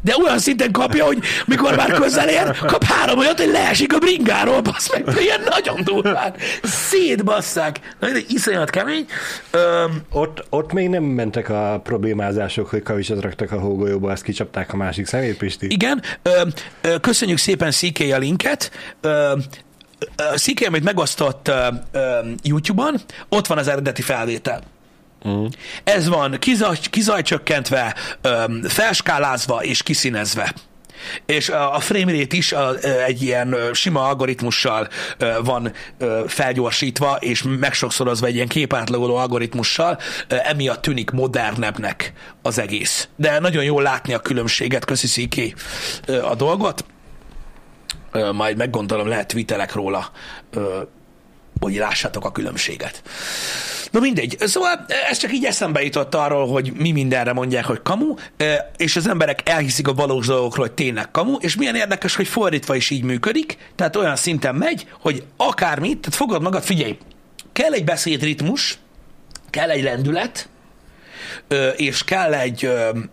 De 0.00 0.14
olyan 0.24 0.38
szinten 0.38 0.72
kapja, 0.72 1.04
hogy 1.04 1.18
mikor 1.46 1.76
már 1.76 1.92
közel 1.92 2.28
ér, 2.28 2.56
kap 2.58 2.84
három 2.84 3.18
olyat, 3.18 3.38
hogy 3.40 3.50
leesik 3.50 3.94
a 3.94 3.98
bringáról, 3.98 4.60
basz 4.60 4.92
meg, 4.92 5.16
ilyen 5.20 5.40
nagyon 5.48 5.84
durván. 5.84 6.34
Szétbasszák. 6.62 7.80
Na, 8.00 8.08
iszonyat 8.28 8.70
kemény. 8.70 9.06
Öm, 9.50 10.02
Ott, 10.12 10.44
ott 10.48 10.72
még 10.72 10.88
nem 10.88 11.02
mentek 11.02 11.48
a 11.48 11.80
problémázások, 11.84 12.68
hogy 12.68 12.82
kavicsot 12.82 13.20
raktak 13.22 13.52
a 13.52 13.58
hógolyóba, 13.60 14.10
azt 14.10 14.22
kicsapták 14.22 14.72
a 14.72 14.76
másik 14.76 15.06
szemét, 15.06 15.36
Pisti. 15.36 15.66
Igen, 15.70 16.02
ö, 16.22 16.42
ö, 16.80 16.98
köszönjük 17.00 17.38
szépen 17.38 17.70
CK 17.70 18.00
a 18.12 18.18
linket. 18.18 18.70
Ö, 19.00 19.32
ö, 20.16 20.36
CK, 20.36 20.66
amit 20.66 20.84
megosztott 20.84 21.50
YouTube-on, 22.42 23.00
ott 23.28 23.46
van 23.46 23.58
az 23.58 23.68
eredeti 23.68 24.02
felvétel. 24.02 24.62
Mm. 25.28 25.44
Ez 25.84 26.08
van 26.08 26.38
kizaj, 26.38 26.76
kizajcsökkentve, 26.90 27.94
ö, 28.20 28.44
felskálázva 28.68 29.62
és 29.62 29.82
kiszínezve. 29.82 30.54
És 31.26 31.48
a 31.48 31.74
a 31.74 31.80
frame 31.80 32.12
rate 32.12 32.36
is 32.36 32.52
a, 32.52 32.74
egy 33.06 33.22
ilyen 33.22 33.56
sima 33.72 34.02
algoritmussal 34.02 34.88
van 35.42 35.72
felgyorsítva, 36.26 37.16
és 37.20 37.42
megsokszorozva 37.42 38.26
egy 38.26 38.34
ilyen 38.34 38.48
képátlagoló 38.48 39.16
algoritmussal, 39.16 39.98
emiatt 40.28 40.82
tűnik 40.82 41.10
modernebbnek 41.10 42.12
az 42.42 42.58
egész. 42.58 43.08
De 43.16 43.38
nagyon 43.38 43.64
jól 43.64 43.82
látni 43.82 44.14
a 44.14 44.18
különbséget, 44.18 44.84
köszi 44.84 45.06
Sziki 45.06 45.54
a 46.22 46.34
dolgot. 46.34 46.84
Majd 48.32 48.56
meggondolom, 48.56 49.08
lehet 49.08 49.26
tweetelek 49.26 49.74
róla, 49.74 50.10
hogy 51.60 51.74
lássátok 51.74 52.24
a 52.24 52.32
különbséget. 52.32 53.02
Na 53.90 54.00
mindegy. 54.00 54.36
Szóval 54.40 54.86
ez 55.10 55.18
csak 55.18 55.32
így 55.32 55.44
eszembe 55.44 55.82
jutott 55.82 56.14
arról, 56.14 56.48
hogy 56.48 56.72
mi 56.72 56.92
mindenre 56.92 57.32
mondják, 57.32 57.64
hogy 57.64 57.82
kamu, 57.82 58.14
és 58.76 58.96
az 58.96 59.08
emberek 59.08 59.48
elhiszik 59.48 59.88
a 59.88 59.94
valós 59.94 60.26
dolgokról, 60.26 60.66
hogy 60.66 60.74
tényleg 60.74 61.10
kamu, 61.10 61.36
és 61.40 61.56
milyen 61.56 61.74
érdekes, 61.74 62.14
hogy 62.14 62.28
fordítva 62.28 62.74
is 62.74 62.90
így 62.90 63.02
működik, 63.02 63.56
tehát 63.74 63.96
olyan 63.96 64.16
szinten 64.16 64.54
megy, 64.54 64.86
hogy 65.00 65.24
akármit, 65.36 65.98
tehát 65.98 66.18
fogad 66.18 66.42
magad, 66.42 66.62
figyelj, 66.62 66.98
kell 67.52 67.72
egy 67.72 67.84
beszédritmus, 67.84 68.78
kell 69.50 69.70
egy 69.70 69.82
lendület, 69.82 70.48
és 71.76 72.04
kell 72.04 72.34
egy, 72.34 72.64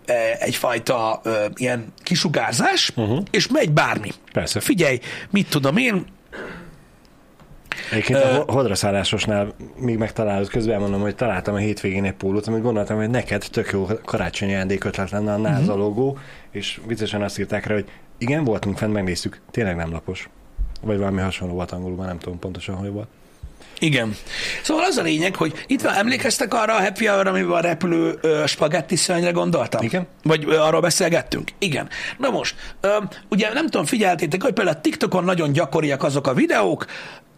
e- 0.06 0.38
egyfajta 0.40 1.22
ilyen 1.56 1.94
kisugárzás, 2.04 2.92
uh-huh. 2.96 3.24
és 3.32 3.48
megy 3.48 3.72
bármi. 3.72 4.12
Persze. 4.34 4.60
Figyelj, 4.60 5.00
mit 5.30 5.50
tudom 5.50 5.78
én, 5.78 6.06
Egyébként 7.92 8.24
a 8.24 8.36
ho- 8.36 8.50
hodraszállásosnál 8.50 9.54
még 9.78 9.98
megtalálod, 9.98 10.48
közben 10.48 10.80
mondom, 10.80 11.02
hogy 11.02 11.16
találtam 11.16 11.54
a 11.54 11.58
hétvégén 11.58 12.04
egy 12.04 12.14
pólót, 12.14 12.48
amit 12.48 12.62
gondoltam, 12.62 12.98
hogy 12.98 13.10
neked 13.10 13.46
tök 13.52 13.72
jó 13.72 13.88
karácsonyi 14.06 14.54
ajándékötlet 14.54 15.10
lenne 15.10 15.34
a 15.34 15.38
NASA 15.38 15.60
uh-huh. 15.60 15.78
logó, 15.78 16.18
és 16.52 16.80
viccesen 16.88 17.22
azt 17.22 17.40
írták 17.40 17.66
rá, 17.66 17.74
hogy 17.74 17.86
igen, 18.18 18.44
voltunk 18.44 18.78
fent, 18.78 18.94
megnéztük, 18.94 19.42
tényleg 19.52 19.76
nem 19.76 19.92
lapos. 19.92 20.30
Vagy 20.82 20.98
valami 20.98 21.22
hasonló 21.22 21.54
volt 21.54 21.72
angolul, 21.72 21.98
már 21.98 22.08
nem 22.08 22.20
tudom 22.20 22.40
pontosan, 22.40 22.76
hogy 22.76 22.90
volt. 22.92 23.08
Igen. 23.80 24.16
Szóval 24.64 24.84
az 24.84 24.98
a 24.98 25.02
lényeg, 25.02 25.36
hogy 25.36 25.64
itt 25.68 25.82
van, 25.82 25.94
emlékeztek 25.94 26.54
arra 26.54 26.76
a 26.76 26.82
happy 26.82 27.06
hour, 27.06 27.28
amiben 27.28 27.52
a 27.52 27.60
repülő 27.60 28.18
ö, 28.22 28.44
spagetti 28.46 28.96
szörnyre 28.96 29.32
gondoltam? 29.32 29.84
Igen. 29.84 30.08
Vagy 30.24 30.44
ö, 30.48 30.58
arról 30.58 30.82
beszélgettünk? 30.82 31.50
Igen. 31.58 31.90
Na 32.18 32.30
most, 32.30 32.56
ö, 32.82 32.98
ugye 33.30 33.54
nem 33.54 33.66
tudom, 33.66 33.86
figyeltétek, 33.86 34.44
hogy 34.44 34.54
például 34.54 34.78
a 34.78 34.82
TikTokon 34.82 35.24
nagyon 35.24 35.52
gyakoriak 35.52 36.04
azok 36.04 36.28
a 36.28 36.34
videók, 36.34 36.86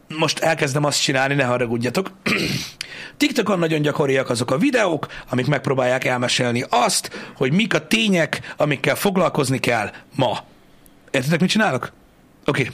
most 0.07 0.39
elkezdem 0.39 0.83
azt 0.83 1.01
csinálni, 1.01 1.33
ne 1.33 1.43
haragudjatok. 1.43 2.11
TikTokon 3.17 3.59
nagyon 3.59 3.81
gyakoriak 3.81 4.29
azok 4.29 4.51
a 4.51 4.57
videók, 4.57 5.07
amik 5.29 5.47
megpróbálják 5.47 6.03
elmesélni 6.03 6.63
azt, 6.69 7.31
hogy 7.35 7.51
mik 7.51 7.73
a 7.73 7.87
tények, 7.87 8.53
amikkel 8.57 8.95
foglalkozni 8.95 9.59
kell 9.59 9.91
ma. 10.15 10.39
Értitek, 11.11 11.39
mit 11.39 11.49
csinálok? 11.49 11.91
Oké. 12.49 12.61
Okay. 12.61 12.73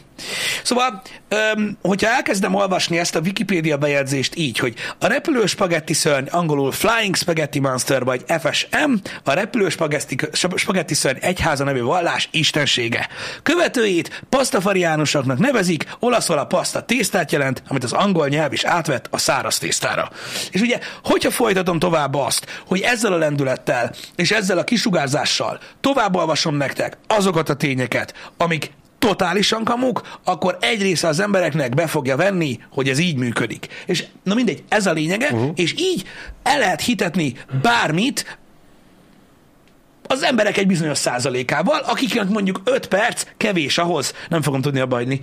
Szóval, 0.63 1.01
öm, 1.30 1.78
hogyha 1.82 2.09
elkezdem 2.09 2.53
olvasni 2.53 2.97
ezt 2.97 3.15
a 3.15 3.19
Wikipédia 3.19 3.78
bejegyzést 3.78 4.36
így, 4.36 4.57
hogy 4.57 4.76
a 4.99 5.07
repülő 5.07 5.45
spagetti 5.45 5.93
szörny, 5.93 6.28
angolul 6.28 6.71
Flying 6.71 7.15
Spaghetti 7.15 7.59
Monster, 7.59 8.03
vagy 8.03 8.24
FSM, 8.39 8.93
a 9.24 9.34
repülő 9.34 9.69
spagetti, 9.69 10.17
spagetti 10.55 10.93
szörny 10.93 11.17
egyháza 11.21 11.63
nevű 11.63 11.82
vallás 11.82 12.30
istensége. 12.32 13.09
Követőjét 13.43 14.24
pasztafariánusoknak 14.30 15.38
nevezik, 15.38 15.86
olaszul 15.99 16.38
a 16.38 16.45
paszta 16.45 16.82
tésztát 16.82 17.32
jelent, 17.32 17.63
amit 17.67 17.84
az 17.84 17.93
angol 17.93 18.28
nyelv 18.28 18.53
is 18.53 18.63
átvett 18.63 19.07
a 19.09 19.17
száraz 19.17 19.57
tésztára. 19.57 20.09
És 20.51 20.61
ugye, 20.61 20.80
hogyha 21.03 21.32
folytatom 21.32 21.80
tovább 21.80 22.15
azt, 22.15 22.63
hogy 22.67 22.82
ezzel 22.82 23.13
a 23.13 23.17
lendülettel 23.17 23.95
és 24.15 24.32
ezzel 24.32 24.57
a 24.57 24.63
kisugárzással 24.63 25.59
tovább 25.82 26.15
olvasom 26.15 26.55
nektek 26.55 26.97
azokat 27.07 27.49
a 27.49 27.55
tényeket, 27.55 28.13
amik 28.38 28.71
totálisan 29.08 29.64
kamuk, 29.64 30.01
akkor 30.24 30.58
egy 30.62 30.82
része 30.82 31.08
az 31.08 31.20
embereknek 31.20 31.74
be 31.74 31.88
fogja 31.88 32.16
venni, 32.16 32.60
hogy 32.72 32.89
ez 32.89 32.99
így 32.99 33.18
működik. 33.18 33.68
És 33.86 34.06
na 34.24 34.34
mindegy, 34.34 34.64
ez 34.70 34.86
a 34.86 34.91
lényege, 34.91 35.30
uh-huh. 35.32 35.51
és 35.56 35.74
így 35.78 36.04
el 36.43 36.60
lehet 36.60 36.82
hitetni 36.82 37.34
bármit, 37.62 38.38
az 40.08 40.24
emberek 40.24 40.58
egy 40.58 40.68
bizonyos 40.68 40.97
százalékával, 40.97 41.80
akiknek 41.80 42.30
mondjuk 42.30 42.62
5 42.64 42.88
perc 42.88 43.26
kevés 43.38 43.78
ahhoz, 43.78 44.14
nem 44.30 44.41
fogom 44.41 44.62
tudni 44.62 44.80
abba 44.80 44.95
hagyni, 44.95 45.20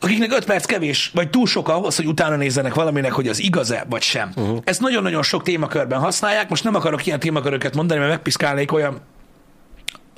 akiknek 0.00 0.32
5 0.32 0.44
perc 0.44 0.64
kevés, 0.64 1.10
vagy 1.14 1.30
túl 1.30 1.46
sok 1.46 1.68
ahhoz, 1.68 1.96
hogy 1.96 2.06
utána 2.06 2.36
nézzenek 2.36 2.74
valaminek, 2.74 3.12
hogy 3.12 3.28
az 3.28 3.40
igaz-e, 3.40 3.86
vagy 3.88 4.02
sem. 4.02 4.32
Uh-huh. 4.36 4.58
Ezt 4.64 4.80
nagyon-nagyon 4.80 5.22
sok 5.22 5.42
témakörben 5.42 6.00
használják, 6.00 6.48
most 6.48 6.64
nem 6.64 6.74
akarok 6.74 7.06
ilyen 7.06 7.18
témaköröket 7.18 7.74
mondani, 7.74 8.00
mert 8.00 8.12
megpiszkálnék 8.12 8.72
olyan 8.72 9.00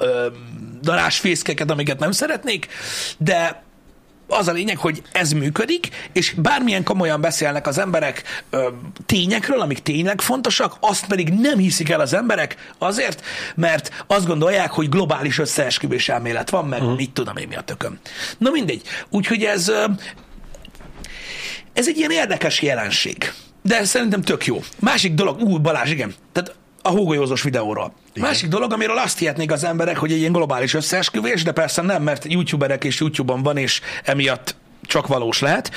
ö, 0.01 0.27
darásfészkeket, 0.83 1.71
amiket 1.71 1.99
nem 1.99 2.13
szeretnék, 2.13 2.67
de 3.19 3.63
az 4.31 4.49
a 4.49 4.53
lényeg, 4.53 4.77
hogy 4.77 5.03
ez 5.13 5.33
működik, 5.33 5.89
és 6.13 6.35
bármilyen 6.37 6.85
komolyan 6.85 7.21
beszélnek 7.21 7.67
az 7.67 7.79
emberek 7.79 8.43
ö, 8.51 8.69
tényekről, 9.07 9.61
amik 9.61 9.79
tényleg 9.79 10.21
fontosak, 10.21 10.77
azt 10.81 11.07
pedig 11.07 11.29
nem 11.29 11.59
hiszik 11.59 11.91
el 11.91 12.01
az 12.01 12.15
emberek 12.15 12.73
azért, 12.79 13.25
mert 13.55 14.05
azt 14.07 14.27
gondolják, 14.27 14.71
hogy 14.71 14.89
globális 14.89 15.39
összeesküvés 15.39 16.09
elmélet 16.09 16.51
van, 16.51 16.69
meg 16.69 16.81
uh-huh. 16.81 16.97
mit 16.97 17.11
tudom 17.11 17.37
én 17.37 17.49
mi 17.49 17.57
a 17.57 17.61
tököm. 17.61 17.99
Na 18.39 18.51
mindegy. 18.51 18.83
Úgyhogy 19.11 19.43
ez, 19.43 19.69
ö, 19.69 19.85
ez 21.73 21.89
egy 21.89 21.97
ilyen 21.97 22.11
érdekes 22.11 22.63
jelenség. 22.63 23.33
De 23.63 23.85
szerintem 23.85 24.23
tök 24.23 24.47
jó. 24.47 24.63
Másik 24.79 25.15
dolog, 25.15 25.41
ú, 25.41 25.59
Balázs, 25.59 25.91
igen. 25.91 26.15
Tehát 26.33 26.55
a 26.83 26.89
hógolyózós 26.89 27.43
videóról. 27.43 27.93
Igen. 28.13 28.29
Másik 28.29 28.49
dolog, 28.49 28.73
amiről 28.73 28.99
azt 28.99 29.19
hihetnék 29.19 29.53
az 29.53 29.65
emberek, 29.65 29.97
hogy 29.97 30.13
egy 30.13 30.19
ilyen 30.19 30.33
globális 30.33 30.75
összeesküvés, 30.75 31.43
de 31.43 31.53
persze 31.53 31.83
nem, 31.83 32.03
mert 32.03 32.25
youtuberek 32.33 32.85
és 32.85 33.01
YouTube-on 33.01 33.43
van, 33.43 33.57
és 33.57 33.81
emiatt 34.05 34.57
csak 34.83 35.07
valós 35.07 35.41
lehet. 35.41 35.71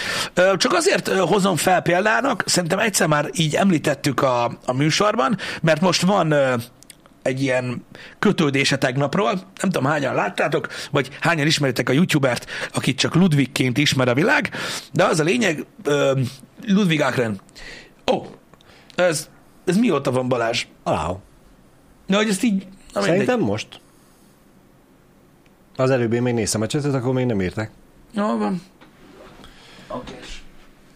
Csak 0.58 0.74
azért 0.74 1.08
hozom 1.08 1.56
fel 1.56 1.82
példának, 1.82 2.44
szerintem 2.46 2.80
egyszer 2.80 3.08
már 3.08 3.30
így 3.34 3.56
említettük 3.56 4.22
a, 4.22 4.44
a 4.66 4.74
műsorban, 4.74 5.38
mert 5.62 5.82
most 5.82 6.02
van 6.02 6.36
egy 7.22 7.42
ilyen 7.42 7.86
kötődése 8.20 8.78
tegnapról, 8.78 9.32
nem 9.32 9.72
tudom 9.72 9.86
hányan 9.86 10.16
láttátok, 10.16 10.68
vagy 10.92 11.10
hányan 11.20 11.48
ismeritek 11.48 11.90
a 11.90 11.94
youtubert, 11.94 12.46
akit 12.74 12.98
csak 12.98 13.16
Ludwigként 13.16 13.78
ismer 13.78 14.08
a 14.08 14.14
világ, 14.14 14.50
de 14.92 15.04
az 15.04 15.20
a 15.20 15.24
lényeg, 15.24 15.66
Ludwig 16.66 17.02
Akren. 17.02 17.42
Ó, 18.12 18.16
oh, 18.16 18.26
ez 18.96 19.30
ez 19.66 19.78
mióta 19.78 20.12
van 20.12 20.28
Balázs? 20.28 20.66
Wow. 20.84 21.18
Na, 22.06 22.18
hogy 22.18 22.30
ezt 22.30 22.44
így... 22.44 22.68
Na, 22.94 23.02
Szerintem 23.02 23.38
mindegy. 23.38 23.52
most. 23.52 23.80
Az 25.76 25.90
előbb 25.90 26.14
én 26.14 26.22
még 26.22 26.34
néztem 26.34 26.62
a 26.62 26.68
csetet, 26.68 26.94
akkor 26.94 27.14
még 27.14 27.26
nem 27.26 27.42
írtak. 27.42 27.70
Jó 28.12 28.38
van. 28.38 28.62
Okay. 29.88 30.16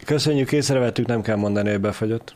Köszönjük, 0.04 0.52
észrevettük, 0.52 1.06
nem 1.06 1.22
kell 1.22 1.36
mondani, 1.36 1.70
hogy 1.70 1.80
befagyott. 1.80 2.34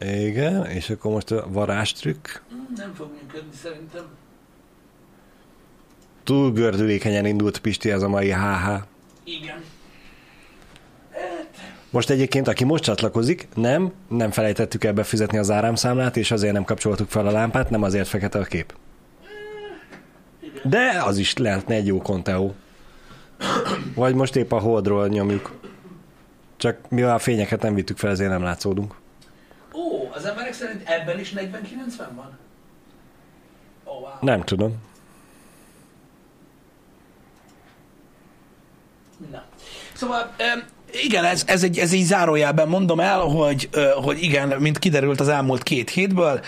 Igen, 0.00 0.66
és 0.66 0.90
akkor 0.90 1.12
most 1.12 1.30
a 1.30 1.46
varázstrükk. 1.48 2.28
Nem 2.76 2.94
fog 2.94 3.10
működni 3.20 3.56
szerintem. 3.62 4.04
Túl 6.24 6.52
gördülékenyen 6.52 7.26
indult 7.26 7.58
Pisti 7.58 7.90
ez 7.90 8.02
a 8.02 8.08
mai 8.08 8.32
HH. 8.32 8.68
Igen. 9.24 9.62
Most 11.96 12.10
egyébként, 12.10 12.48
aki 12.48 12.64
most 12.64 12.82
csatlakozik, 12.82 13.48
nem, 13.54 13.92
nem 14.08 14.30
felejtettük 14.30 14.84
el 14.84 14.92
befizetni 14.92 15.38
az 15.38 15.50
áramszámlát, 15.50 16.16
és 16.16 16.30
azért 16.30 16.52
nem 16.52 16.64
kapcsoltuk 16.64 17.08
fel 17.10 17.26
a 17.26 17.30
lámpát, 17.30 17.70
nem 17.70 17.82
azért 17.82 18.08
fekete 18.08 18.38
a 18.38 18.44
kép. 18.44 18.74
De 20.62 21.02
az 21.04 21.18
is 21.18 21.36
lehetne 21.36 21.74
egy 21.74 21.86
jó 21.86 22.02
konteó. 22.02 22.54
Vagy 23.94 24.14
most 24.14 24.36
épp 24.36 24.52
a 24.52 24.58
holdról 24.58 25.08
nyomjuk. 25.08 25.60
Csak 26.56 26.78
mivel 26.88 27.14
a 27.14 27.18
fényeket 27.18 27.62
nem 27.62 27.74
vittük 27.74 27.98
fel, 27.98 28.10
ezért 28.10 28.30
nem 28.30 28.42
látszódunk. 28.42 28.94
Ó, 29.74 30.10
az 30.12 30.24
emberek 30.24 30.52
szerint 30.52 30.88
ebben 30.88 31.18
is 31.18 31.32
40-90 31.36 31.42
van? 32.14 32.38
Oh, 33.84 34.00
wow. 34.00 34.10
Nem 34.20 34.44
tudom. 34.44 34.74
Na. 39.30 39.44
Szóval 39.92 40.34
igen, 41.02 41.24
ez, 41.24 41.42
ez, 41.46 41.62
egy, 41.62 41.78
ez 41.78 41.92
egy 41.92 42.02
zárójelben 42.02 42.68
mondom 42.68 43.00
el, 43.00 43.18
hogy, 43.18 43.68
hogy 43.94 44.22
igen, 44.22 44.54
mint 44.58 44.78
kiderült 44.78 45.20
az 45.20 45.28
elmúlt 45.28 45.62
két 45.62 45.90
hétből, 45.90 46.40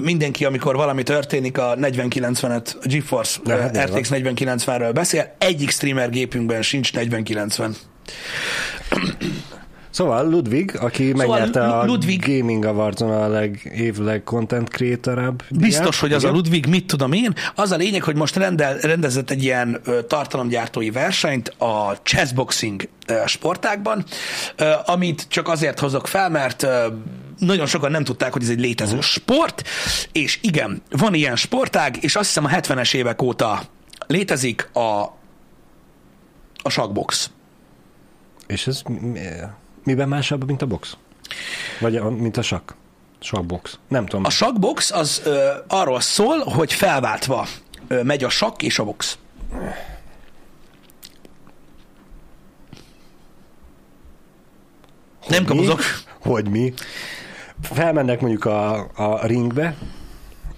mindenki, 0.00 0.44
amikor 0.44 0.76
valami 0.76 1.02
történik, 1.02 1.58
a 1.58 1.74
4090-et, 1.74 2.74
a 2.82 2.86
GeForce 2.86 3.40
De, 3.44 3.84
RTX 3.84 4.08
4090-ről 4.12 4.90
beszél, 4.94 5.34
egyik 5.38 5.70
streamer 5.70 6.10
gépünkben 6.10 6.62
sincs 6.62 6.92
4090. 6.92 7.76
Szóval 9.92 10.28
Ludwig, 10.28 10.76
aki 10.80 11.10
szóval 11.10 11.26
megnyerte 11.26 11.64
a 11.64 11.84
Ludwig, 11.84 12.24
Gaming 12.26 12.64
Awards-on 12.64 13.10
a 13.10 13.28
leg, 13.28 13.72
év 13.74 13.98
content 14.24 14.68
creatorabb. 14.68 15.42
Biztos, 15.50 16.00
hogy 16.00 16.12
az 16.12 16.22
Igen? 16.22 16.34
a 16.34 16.36
Ludwig, 16.36 16.66
mit 16.66 16.86
tudom 16.86 17.12
én. 17.12 17.34
Az 17.54 17.70
a 17.70 17.76
lényeg, 17.76 18.02
hogy 18.02 18.16
most 18.16 18.36
rendel, 18.36 18.78
rendezett 18.78 19.30
egy 19.30 19.42
ilyen 19.42 19.80
ö, 19.84 20.02
tartalomgyártói 20.02 20.90
versenyt 20.90 21.48
a 21.48 21.96
chessboxing 22.02 22.88
ö, 23.06 23.22
sportákban, 23.26 24.04
ö, 24.56 24.72
amit 24.84 25.26
csak 25.28 25.48
azért 25.48 25.78
hozok 25.78 26.06
fel, 26.06 26.30
mert 26.30 26.62
ö, 26.62 26.86
nagyon 27.38 27.66
sokan 27.66 27.90
nem 27.90 28.04
tudták, 28.04 28.32
hogy 28.32 28.42
ez 28.42 28.48
egy 28.48 28.60
létező 28.60 28.96
uh-huh. 28.96 29.06
sport, 29.06 29.62
és 30.12 30.38
igen, 30.42 30.82
van 30.90 31.14
ilyen 31.14 31.36
sportág, 31.36 31.96
és 32.00 32.16
azt 32.16 32.26
hiszem 32.26 32.44
a 32.44 32.48
70-es 32.48 32.94
évek 32.94 33.22
óta 33.22 33.62
létezik 34.06 34.68
a, 34.72 35.00
a 36.62 36.68
sakbox. 36.68 37.30
És 38.46 38.66
ez 38.66 38.82
Miben 39.84 40.08
másabb, 40.08 40.46
mint 40.46 40.62
a 40.62 40.66
box? 40.66 40.96
Vagy 41.80 41.96
a, 41.96 42.10
mint 42.10 42.36
a 42.36 42.42
sakk? 42.42 42.70
Sakbox. 43.20 43.78
Nem 43.88 44.06
tudom. 44.06 44.24
A 44.24 44.30
sakbox 44.30 44.90
az 44.90 45.22
ö, 45.24 45.50
arról 45.68 46.00
szól, 46.00 46.38
hogy 46.38 46.72
felváltva 46.72 47.46
ö, 47.88 48.02
megy 48.02 48.24
a 48.24 48.28
sakk 48.28 48.62
és 48.62 48.78
a 48.78 48.84
box. 48.84 49.18
Hogy 55.20 55.30
Nem 55.30 55.44
kapozok. 55.44 55.80
Hogy 56.20 56.48
mi? 56.48 56.72
Felmennek 57.62 58.20
mondjuk 58.20 58.44
a, 58.44 58.88
a 58.94 59.26
ringbe, 59.26 59.76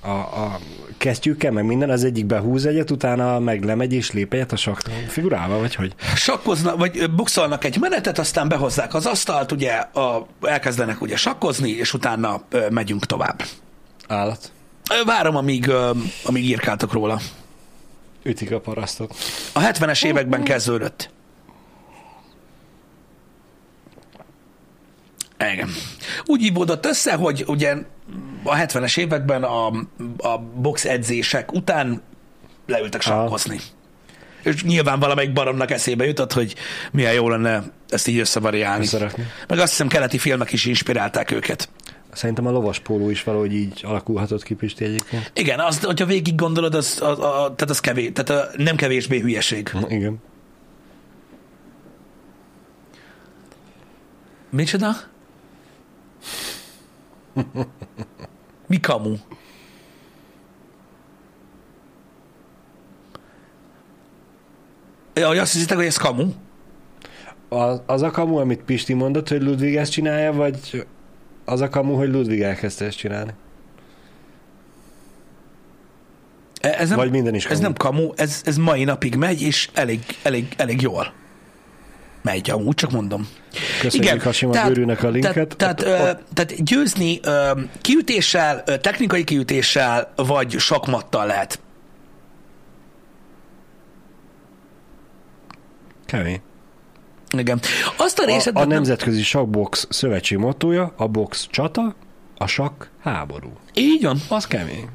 a, 0.00 0.08
a 0.08 0.58
kesztyűkkel, 1.04 1.50
meg 1.50 1.64
minden, 1.64 1.90
az 1.90 2.04
egyik 2.04 2.26
behúz 2.26 2.66
egyet, 2.66 2.90
utána 2.90 3.38
meg 3.38 3.64
lemegy 3.64 3.92
és 3.92 4.12
lép 4.12 4.32
egyet 4.32 4.52
a 4.52 4.56
sakk 4.56 4.80
figurával, 5.08 5.58
vagy 5.58 5.74
hogy? 5.74 5.94
Sakkoznak, 6.14 6.76
vagy 6.76 7.10
boxolnak 7.10 7.64
egy 7.64 7.78
menetet, 7.80 8.18
aztán 8.18 8.48
behozzák 8.48 8.94
az 8.94 9.06
asztalt, 9.06 9.52
ugye 9.52 9.72
a, 9.72 10.26
elkezdenek 10.40 11.00
ugye 11.00 11.16
sakkozni, 11.16 11.70
és 11.70 11.94
utána 11.94 12.42
ö, 12.50 12.68
megyünk 12.70 13.06
tovább. 13.06 13.42
Állat. 14.08 14.52
Várom, 15.04 15.36
amíg, 15.36 15.66
ö, 15.66 15.90
amíg 16.24 16.44
írkáltok 16.44 16.92
róla. 16.92 17.20
Ütik 18.22 18.52
a 18.52 18.60
parasztot. 18.60 19.14
A 19.52 19.60
70-es 19.60 20.04
években 20.04 20.42
kezdődött. 20.42 21.10
Igen. 25.52 25.68
Úgy 26.24 26.42
ívódott 26.42 26.86
össze, 26.86 27.14
hogy 27.14 27.44
ugye 27.46 27.76
a 28.44 28.56
70-es 28.56 28.98
években 28.98 29.42
a, 29.42 29.66
a 30.16 30.38
box 30.54 30.84
edzések 30.84 31.52
után 31.52 32.02
leültek 32.66 33.00
sakkozni. 33.00 33.60
És 34.42 34.62
nyilván 34.62 34.98
valamelyik 34.98 35.32
baromnak 35.32 35.70
eszébe 35.70 36.06
jutott, 36.06 36.32
hogy 36.32 36.54
milyen 36.92 37.12
jó 37.12 37.28
lenne 37.28 37.62
ezt 37.88 38.06
így 38.06 38.18
összevariálni. 38.18 38.84
Szeretni. 38.84 39.26
Meg 39.48 39.58
azt 39.58 39.70
hiszem 39.70 39.88
keleti 39.88 40.18
filmek 40.18 40.52
is 40.52 40.64
inspirálták 40.64 41.30
őket. 41.30 41.68
Szerintem 42.12 42.46
a 42.46 42.50
lovas 42.50 42.78
póló 42.78 43.10
is 43.10 43.22
valahogy 43.22 43.54
így 43.54 43.80
alakulhatott 43.84 44.42
ki 44.42 44.54
Pisti 44.54 44.84
egyébként. 44.84 45.30
Igen, 45.34 45.60
az, 45.60 45.80
hogyha 45.84 46.06
végig 46.06 46.34
gondolod, 46.34 46.74
az, 46.74 46.98
az, 47.00 47.18
az, 47.18 47.18
tehát 47.34 47.70
az 47.70 47.80
kevés, 47.80 48.10
tehát 48.14 48.44
a, 48.44 48.50
nem 48.56 48.76
kevésbé 48.76 49.20
hülyeség. 49.20 49.70
Igen. 49.88 50.22
Micsoda? 54.50 54.96
Mi 58.66 58.80
kamu? 58.80 59.16
Ja, 65.14 65.26
hogy 65.28 65.38
azt 65.38 65.52
hiszitek, 65.52 65.76
hogy 65.76 65.86
ez 65.86 65.96
kamu? 65.96 66.32
Az, 67.48 67.80
az 67.86 68.02
a 68.02 68.10
kamu, 68.10 68.36
amit 68.36 68.62
Pisti 68.62 68.92
mondott, 68.92 69.28
hogy 69.28 69.42
Ludwig 69.42 69.76
ezt 69.76 69.92
csinálja, 69.92 70.32
vagy 70.32 70.86
az 71.44 71.60
a 71.60 71.68
kamu, 71.68 71.94
hogy 71.94 72.08
Ludwig 72.08 72.40
elkezdte 72.40 72.84
ezt 72.84 72.96
csinálni? 72.96 73.32
E- 76.60 76.78
Ez 76.78 76.88
nem, 76.88 76.98
Vagy 76.98 77.10
minden 77.10 77.34
is 77.34 77.44
ez 77.44 77.50
kamu. 77.50 77.62
nem 77.62 77.72
kamu, 77.74 78.10
ez, 78.16 78.42
ez 78.44 78.56
mai 78.56 78.84
napig 78.84 79.14
megy, 79.16 79.42
és 79.42 79.68
elég, 79.74 80.00
elég, 80.22 80.54
elég 80.56 80.80
jól 80.80 81.12
megy, 82.24 82.50
amúgy 82.50 82.74
csak 82.74 82.90
mondom. 82.90 83.28
Köszönjük 83.80 84.22
Hasima 84.22 84.66
Bőrűnek 84.66 85.02
a 85.02 85.08
linket. 85.08 85.56
Tehát, 85.56 85.56
tehát, 85.56 85.82
ö, 85.82 86.32
tehát 86.34 86.64
győzni 86.64 87.20
ö, 87.22 87.50
kiütéssel, 87.80 88.62
ö, 88.66 88.78
technikai 88.78 89.24
kiütéssel, 89.24 90.12
vagy 90.16 90.58
sakmattal 90.58 91.26
lehet. 91.26 91.60
Kemény. 96.06 96.40
Igen. 97.36 97.60
Azt 97.96 98.18
a 98.18 98.24
részet... 98.24 98.56
A, 98.56 98.60
a 98.60 98.64
Nemzetközi 98.64 99.22
Sakbox 99.22 99.86
szövetség 99.90 100.38
mottoja 100.38 100.94
a 100.96 101.06
box 101.06 101.46
csata, 101.50 101.94
a 102.36 102.46
sakk 102.46 102.84
háború. 103.00 103.52
Így 103.74 104.02
van. 104.02 104.18
Az 104.28 104.46
kemény. 104.46 104.88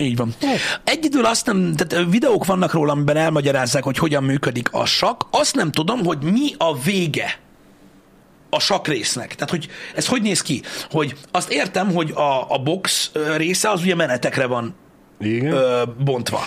Így 0.00 0.16
van. 0.16 0.34
Egy 0.84 1.04
idő 1.04 1.20
azt 1.20 1.46
nem, 1.46 1.74
tehát 1.76 2.10
videók 2.10 2.46
vannak 2.46 2.72
róla, 2.72 2.92
amiben 2.92 3.16
elmagyarázzák, 3.16 3.82
hogy 3.82 3.98
hogyan 3.98 4.22
működik 4.22 4.72
a 4.72 4.84
sak. 4.84 5.26
Azt 5.30 5.54
nem 5.54 5.70
tudom, 5.70 6.04
hogy 6.04 6.18
mi 6.22 6.54
a 6.58 6.78
vége 6.78 7.38
a 8.50 8.60
sak 8.60 8.88
résznek. 8.88 9.34
Tehát, 9.34 9.50
hogy 9.50 9.68
ez 9.94 10.06
hogy 10.06 10.22
néz 10.22 10.42
ki? 10.42 10.62
Hogy 10.90 11.16
azt 11.30 11.50
értem, 11.50 11.92
hogy 11.92 12.10
a, 12.10 12.50
a 12.50 12.58
box 12.58 13.10
része 13.36 13.70
az 13.70 13.80
ugye 13.80 13.94
menetekre 13.94 14.46
van 14.46 14.74
Igen? 15.20 15.52
ö, 15.52 15.82
bontva. 16.04 16.44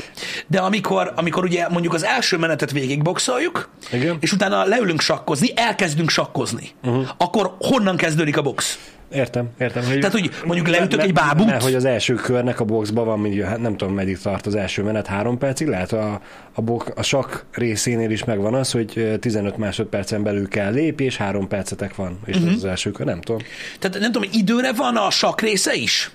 De 0.47 0.59
amikor, 0.59 1.13
amikor 1.15 1.43
ugye 1.43 1.69
mondjuk 1.69 1.93
az 1.93 2.03
első 2.03 2.37
menetet 2.37 2.71
végigboxoljuk, 2.71 3.69
Igen. 3.91 4.17
és 4.19 4.31
utána 4.31 4.63
leülünk 4.63 5.01
sakkozni, 5.01 5.47
elkezdünk 5.55 6.09
sakkozni, 6.09 6.69
uh-huh. 6.83 7.07
akkor 7.17 7.55
honnan 7.59 7.97
kezdődik 7.97 8.37
a 8.37 8.41
box? 8.41 8.79
Értem, 9.11 9.49
értem. 9.59 9.85
Hogy 9.85 9.99
Tehát, 9.99 10.11
hogy 10.11 10.31
mondjuk 10.45 10.67
leütök 10.67 11.01
egy 11.01 11.13
bábút? 11.13 11.45
Mert 11.45 11.63
hogy 11.63 11.73
az 11.75 11.85
első 11.85 12.13
körnek 12.13 12.59
a 12.59 12.63
boxban 12.63 13.05
van, 13.05 13.19
mondjuk, 13.19 13.45
hát 13.45 13.59
nem 13.59 13.77
tudom, 13.77 13.93
meddig 13.93 14.17
tart 14.19 14.45
az 14.45 14.55
első 14.55 14.83
menet, 14.83 15.07
három 15.07 15.37
percig, 15.37 15.67
lehet 15.67 15.91
a, 15.91 16.21
a, 16.53 16.61
box, 16.61 16.85
a 16.95 17.03
sak 17.03 17.45
részénél 17.51 18.11
is 18.11 18.23
megvan 18.23 18.53
az, 18.53 18.71
hogy 18.71 18.91
ö, 18.95 19.17
15 19.17 19.57
másodpercen 19.57 20.23
belül 20.23 20.47
kell 20.47 20.71
lépni, 20.71 21.05
és 21.05 21.17
három 21.17 21.47
percetek 21.47 21.95
van, 21.95 22.19
és 22.25 22.35
Mhm. 22.35 22.43
uh-huh. 22.43 22.57
az, 22.57 22.63
az 22.63 22.69
első 22.69 22.91
kör, 22.91 23.05
nem 23.05 23.21
tudom. 23.21 23.41
Tehát 23.79 23.99
nem 23.99 24.11
tudom, 24.11 24.29
időre 24.33 24.71
van 24.73 24.95
a 24.95 25.09
sak 25.09 25.41
része 25.41 25.73
is? 25.75 26.11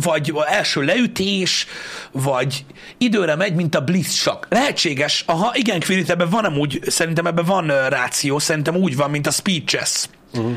Vagy 0.00 0.32
első 0.46 0.82
leütés, 0.82 1.66
vagy 2.12 2.64
időre 2.98 3.36
megy, 3.36 3.54
mint 3.54 3.74
a 3.74 3.80
blitz 3.80 4.12
sak. 4.12 4.46
Lehetséges. 4.50 5.24
Aha, 5.26 5.50
igen, 5.54 5.80
Quirit, 5.80 6.10
ebben 6.10 6.28
van 6.28 6.44
amúgy, 6.44 6.80
szerintem 6.86 7.26
ebben 7.26 7.44
van 7.44 7.88
ráció, 7.88 8.38
szerintem 8.38 8.76
úgy 8.76 8.96
van, 8.96 9.10
mint 9.10 9.26
a 9.26 9.30
speed 9.30 9.64
chess. 9.64 10.06
Uh-huh. 10.34 10.56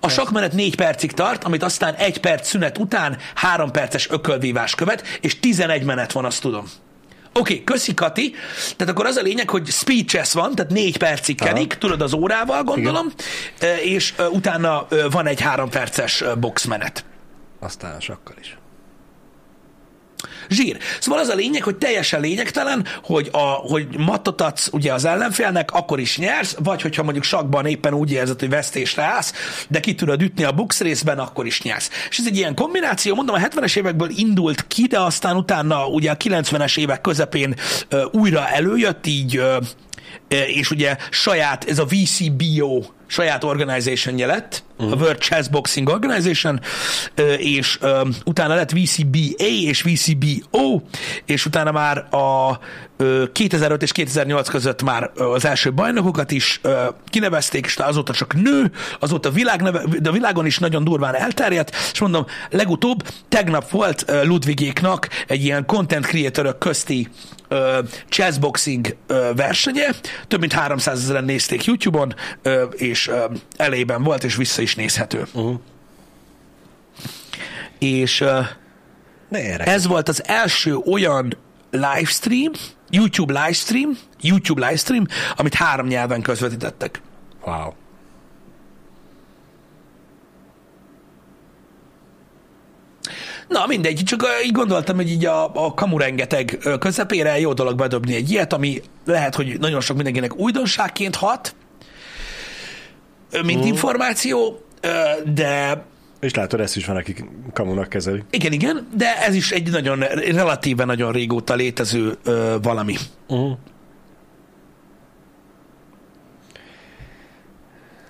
A 0.00 0.08
sakmenet 0.08 0.52
négy 0.52 0.76
percig 0.76 1.12
tart, 1.12 1.44
amit 1.44 1.62
aztán 1.62 1.94
egy 1.94 2.20
perc 2.20 2.48
szünet 2.48 2.78
után 2.78 3.16
három 3.34 3.70
perces 3.70 4.10
ökölvívás 4.10 4.74
követ, 4.74 5.18
és 5.20 5.40
11 5.40 5.82
menet 5.82 6.12
van, 6.12 6.24
azt 6.24 6.40
tudom. 6.40 6.64
Oké, 7.32 7.52
okay, 7.52 7.64
köszi 7.64 7.94
Kati. 7.94 8.34
Tehát 8.76 8.92
akkor 8.92 9.06
az 9.06 9.16
a 9.16 9.22
lényeg, 9.22 9.50
hogy 9.50 9.66
speed 9.66 10.06
chess 10.06 10.32
van, 10.32 10.54
tehát 10.54 10.72
négy 10.72 10.96
percig 10.96 11.40
kenik, 11.40 11.74
tudod 11.74 12.02
az 12.02 12.12
órával 12.12 12.62
gondolom, 12.62 13.12
ö, 13.60 13.74
és 13.74 14.14
utána 14.30 14.86
van 15.10 15.26
egy 15.26 15.40
három 15.40 15.68
perces 15.68 16.24
boxmenet. 16.40 17.04
Aztán 17.60 17.94
a 17.94 18.00
sakkal 18.00 18.36
is. 18.38 18.58
Zsír. 20.50 20.76
Szóval 21.00 21.20
az 21.20 21.28
a 21.28 21.34
lényeg, 21.34 21.62
hogy 21.62 21.76
teljesen 21.76 22.20
lényegtelen, 22.20 22.86
hogy, 23.04 23.28
a, 23.32 23.38
hogy 23.38 23.86
mattot 23.98 24.40
adsz 24.40 24.68
ugye 24.72 24.92
az 24.92 25.04
ellenfélnek, 25.04 25.72
akkor 25.72 26.00
is 26.00 26.18
nyersz, 26.18 26.56
vagy 26.58 26.82
hogyha 26.82 27.02
mondjuk 27.02 27.24
sakban 27.24 27.66
éppen 27.66 27.94
úgy 27.94 28.12
érzed, 28.12 28.40
hogy 28.40 28.48
vesztésre 28.48 29.02
állsz, 29.02 29.32
de 29.68 29.80
ki 29.80 29.94
tudod 29.94 30.22
ütni 30.22 30.44
a 30.44 30.52
box 30.52 30.80
részben, 30.80 31.18
akkor 31.18 31.46
is 31.46 31.62
nyersz. 31.62 31.90
És 32.10 32.18
ez 32.18 32.26
egy 32.26 32.36
ilyen 32.36 32.54
kombináció, 32.54 33.14
mondom, 33.14 33.34
a 33.34 33.38
70-es 33.38 33.76
évekből 33.76 34.10
indult 34.16 34.66
ki, 34.66 34.86
de 34.86 35.00
aztán 35.00 35.36
utána 35.36 35.86
ugye 35.86 36.10
a 36.10 36.16
90-es 36.16 36.78
évek 36.78 37.00
közepén 37.00 37.54
ö, 37.88 38.04
újra 38.12 38.48
előjött, 38.48 39.06
így 39.06 39.36
ö, 39.36 39.56
és 40.28 40.70
ugye 40.70 40.96
saját, 41.10 41.64
ez 41.68 41.78
a 41.78 41.84
VCBO 41.84 42.82
saját 43.06 43.44
organization 43.44 44.16
lett, 44.26 44.62
uh-huh. 44.78 44.92
a 44.92 45.02
World 45.02 45.18
Chess 45.18 45.48
Boxing 45.48 45.88
Organization, 45.88 46.60
és 47.38 47.78
utána 48.24 48.54
lett 48.54 48.70
VCBA 48.70 49.44
és 49.44 49.82
VCBO, 50.50 50.80
és 51.24 51.46
utána 51.46 51.72
már 51.72 52.14
a 52.14 52.58
ö, 52.96 53.24
2005 53.32 53.82
és 53.82 53.92
2008 53.92 54.48
között 54.48 54.82
már 54.82 55.10
az 55.14 55.44
első 55.44 55.72
bajnokokat 55.72 56.30
is 56.30 56.60
kinevezték, 57.06 57.64
és 57.66 57.76
azóta 57.76 58.12
csak 58.12 58.34
nő, 58.34 58.70
azóta 58.98 59.30
világ 59.30 59.62
neve, 59.62 59.82
de 60.00 60.08
a 60.08 60.12
világon 60.12 60.46
is 60.46 60.58
nagyon 60.58 60.84
durván 60.84 61.14
elterjedt, 61.14 61.76
és 61.92 62.00
mondom, 62.00 62.26
legutóbb 62.50 63.02
tegnap 63.28 63.70
volt 63.70 64.04
Ludvigéknak 64.22 65.08
egy 65.26 65.44
ilyen 65.44 65.66
content 65.66 66.06
creatorok 66.06 66.58
közti 66.58 67.08
chessboxing 68.08 68.96
versenye, 69.36 69.90
több 70.28 70.40
mint 70.40 70.52
300 70.52 71.02
ezeren 71.02 71.24
nézték 71.24 71.64
YouTube-on, 71.64 72.14
és 72.72 73.10
elében 73.56 74.02
volt, 74.02 74.24
és 74.24 74.36
vissza 74.36 74.62
is 74.62 74.74
nézhető. 74.74 75.26
Uh-huh. 75.32 75.60
És 77.78 78.24
ez 79.58 79.86
volt 79.86 80.08
az 80.08 80.22
első 80.26 80.76
olyan 80.76 81.36
livestream, 81.70 82.52
YouTube 82.90 83.32
livestream, 83.32 83.98
YouTube 84.20 84.66
livestream, 84.66 85.06
amit 85.36 85.54
három 85.54 85.86
nyelven 85.86 86.22
közvetítettek. 86.22 87.00
Wow. 87.44 87.72
Na 93.48 93.66
mindegy, 93.66 94.02
csak 94.04 94.26
így 94.44 94.52
gondoltam, 94.52 94.96
hogy 94.96 95.10
így 95.10 95.24
a, 95.26 95.64
a 95.64 95.74
kamu 95.74 95.98
rengeteg 95.98 96.58
ö, 96.62 96.78
közepére 96.78 97.40
jó 97.40 97.52
dolog 97.52 97.76
bedobni 97.76 98.14
egy 98.14 98.30
ilyet, 98.30 98.52
ami 98.52 98.82
lehet, 99.04 99.34
hogy 99.34 99.58
nagyon 99.58 99.80
sok 99.80 99.96
mindenkinek 99.96 100.36
újdonságként 100.36 101.16
hat, 101.16 101.54
mint 103.44 103.64
információ, 103.64 104.64
ö, 104.80 104.90
de 105.34 105.84
És 106.20 106.34
látod, 106.34 106.60
ezt 106.60 106.76
is 106.76 106.86
van, 106.86 106.96
akik 106.96 107.24
kamunak 107.52 107.88
kezeli. 107.88 108.22
igen, 108.30 108.52
igen, 108.52 108.88
de 108.94 109.22
ez 109.26 109.34
is 109.34 109.50
egy 109.50 109.70
nagyon, 109.70 109.98
relatíve 110.14 110.84
nagyon 110.84 111.12
régóta 111.12 111.54
létező 111.54 112.18
ö, 112.24 112.56
valami. 112.62 112.96
Uh-huh. 113.28 113.58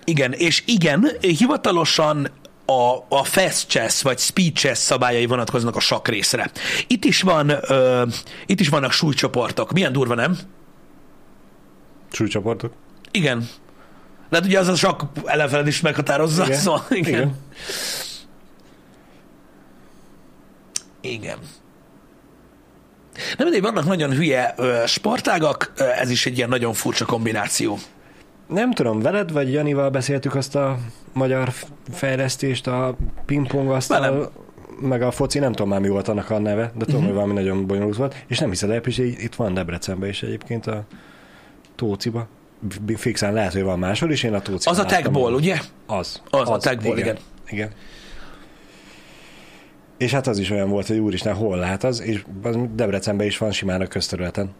Igen, 0.04 0.32
és 0.32 0.62
igen, 0.66 1.10
hivatalosan 1.20 2.30
a, 2.64 3.04
a 3.08 3.24
fast 3.24 3.68
chess 3.68 4.02
vagy 4.02 4.18
speed 4.18 4.52
chess 4.52 4.78
szabályai 4.78 5.26
vonatkoznak 5.26 5.76
a 5.76 5.80
sakk 5.80 6.08
részre. 6.08 6.50
Itt 6.86 7.04
is 7.04 7.22
van, 7.22 7.50
ö, 7.68 8.06
itt 8.46 8.60
is 8.60 8.68
vannak 8.68 8.92
súlycsoportok. 8.92 9.72
Milyen 9.72 9.92
durva, 9.92 10.14
nem? 10.14 10.38
Súlycsoportok. 12.12 12.72
Igen. 13.10 13.48
Lehet, 14.30 14.46
ugye 14.46 14.58
az 14.58 14.68
a 14.68 14.74
sakk 14.74 15.02
ellenfeled 15.24 15.66
is 15.66 15.80
meghatározza. 15.80 16.44
Igen. 16.44 16.58
Szóval, 16.58 16.84
igen. 16.90 17.08
igen. 17.08 17.36
Igen. 21.00 21.38
Nem 23.38 23.46
mindegy, 23.46 23.62
vannak 23.62 23.84
nagyon 23.84 24.12
hülye 24.12 24.54
ö, 24.56 24.82
sportágak, 24.86 25.72
ö, 25.76 25.84
ez 25.84 26.10
is 26.10 26.26
egy 26.26 26.36
ilyen 26.36 26.48
nagyon 26.48 26.72
furcsa 26.72 27.04
kombináció. 27.04 27.78
Nem 28.46 28.72
tudom, 28.72 29.00
veled 29.00 29.32
vagy 29.32 29.52
Janival 29.52 29.90
beszéltük 29.90 30.34
azt 30.34 30.54
a 30.54 30.78
magyar 31.12 31.52
fejlesztést, 31.90 32.66
a 32.66 32.96
pingpong 33.26 33.70
asztal, 33.70 34.32
meg 34.80 35.02
a 35.02 35.10
foci, 35.10 35.38
nem 35.38 35.52
tudom 35.52 35.68
már 35.68 35.80
mi 35.80 35.88
volt 35.88 36.08
annak 36.08 36.30
a 36.30 36.38
neve, 36.38 36.72
de 36.74 36.84
tudom, 36.84 37.00
uh-huh. 37.00 37.04
hogy 37.04 37.14
valami 37.14 37.32
nagyon 37.32 37.66
bonyolult 37.66 37.96
volt, 37.96 38.24
és 38.26 38.38
nem 38.38 38.48
hiszed 38.48 38.70
el, 38.70 38.80
Pisi, 38.80 39.22
itt 39.22 39.34
van 39.34 39.54
Debrecenben 39.54 40.08
is 40.08 40.22
egyébként 40.22 40.66
a 40.66 40.84
Tóciba. 41.74 42.28
Fixen 42.96 43.32
lehet, 43.32 43.52
hogy 43.52 43.62
van 43.62 43.78
máshol 43.78 44.10
is, 44.10 44.22
én 44.22 44.34
a 44.34 44.40
Tóciba 44.40 44.70
Az 44.70 44.78
a 44.78 44.84
tagból, 44.84 45.34
ugye? 45.34 45.58
Az. 45.86 46.22
Az 46.30 46.48
a 46.48 46.56
tagból, 46.56 46.98
igen. 46.98 47.18
igen. 47.48 47.70
És 49.98 50.12
hát 50.12 50.26
az 50.26 50.38
is 50.38 50.50
olyan 50.50 50.68
volt, 50.68 50.86
hogy 50.86 50.98
úristen, 50.98 51.34
hol 51.34 51.56
lát 51.56 51.84
az, 51.84 52.00
és 52.00 52.24
az 52.42 52.56
Debrecenben 52.74 53.26
is 53.26 53.38
van 53.38 53.52
simán 53.52 53.80
a 53.80 53.86
közterületen. 53.86 54.50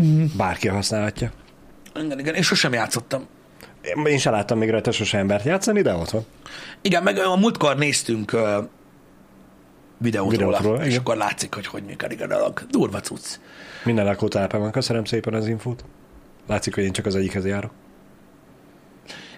Mm. 0.00 0.24
Bárki 0.36 0.68
használhatja. 0.68 1.32
Igen, 1.94 2.18
igen, 2.18 2.34
és 2.34 2.46
sosem 2.46 2.72
játszottam. 2.72 3.26
Én, 3.82 4.06
én 4.06 4.18
sem 4.18 4.32
láttam 4.32 4.58
még 4.58 4.70
rajta 4.70 4.92
sose 4.92 5.18
embert 5.18 5.44
játszani, 5.44 5.82
de 5.82 5.94
ott 5.94 6.10
van. 6.10 6.24
Igen, 6.80 7.02
meg 7.02 7.18
a 7.18 7.36
múltkor 7.36 7.76
néztünk 7.76 8.32
uh, 8.32 8.40
videót, 9.98 10.30
Videót 10.30 10.40
róla, 10.40 10.58
róla, 10.62 10.80
és 10.80 10.86
igen. 10.86 10.98
akkor 10.98 11.16
látszik, 11.16 11.54
hogy 11.54 11.66
hogy 11.66 11.82
működik 11.82 12.22
a 12.22 12.26
dolog. 12.26 12.66
Durva 12.70 13.00
cucc. 13.00 13.38
Minden 13.84 14.04
lakótelepen 14.04 14.60
van. 14.60 14.70
Köszönöm 14.70 15.04
szépen 15.04 15.34
az 15.34 15.46
infót. 15.46 15.84
Látszik, 16.46 16.74
hogy 16.74 16.84
én 16.84 16.92
csak 16.92 17.06
az 17.06 17.16
egyikhez 17.16 17.46
járok. 17.46 17.70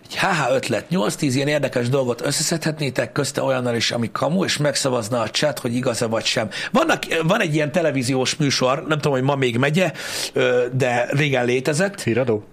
Egy 0.05 0.18
HH 0.18 0.53
ötlet, 0.53 0.86
8-10 0.90 1.20
ilyen 1.20 1.48
érdekes 1.48 1.88
dolgot 1.88 2.20
összeszedhetnétek, 2.26 3.12
közte 3.12 3.42
olyannal 3.42 3.74
is, 3.74 3.90
ami 3.90 4.11
kamu, 4.12 4.44
és 4.44 4.57
megszavazna 4.57 5.20
a 5.20 5.30
chat, 5.30 5.59
hogy 5.59 5.74
igaz-e 5.74 6.07
vagy 6.07 6.24
sem. 6.24 6.48
Vannak, 6.72 7.03
van 7.22 7.40
egy 7.40 7.55
ilyen 7.55 7.72
televíziós 7.72 8.36
műsor, 8.36 8.84
nem 8.88 8.98
tudom, 8.98 9.12
hogy 9.12 9.22
ma 9.22 9.34
még 9.34 9.57
megye, 9.57 9.92
de 10.72 11.07
régen 11.11 11.44
létezett. 11.44 12.03
Híradó? 12.03 12.44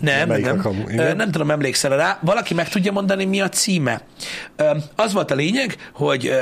Nem, 0.00 0.28
Melyik 0.28 0.44
nem, 0.44 0.56
kamu? 0.56 0.84
Nem 0.94 1.30
tudom, 1.30 1.50
emlékszel 1.50 1.96
rá. 1.96 2.18
Valaki 2.22 2.54
meg 2.54 2.68
tudja 2.68 2.92
mondani, 2.92 3.24
mi 3.24 3.40
a 3.40 3.48
címe. 3.48 4.00
Az 4.96 5.12
volt 5.12 5.30
a 5.30 5.34
lényeg, 5.34 5.76
hogy 5.92 6.32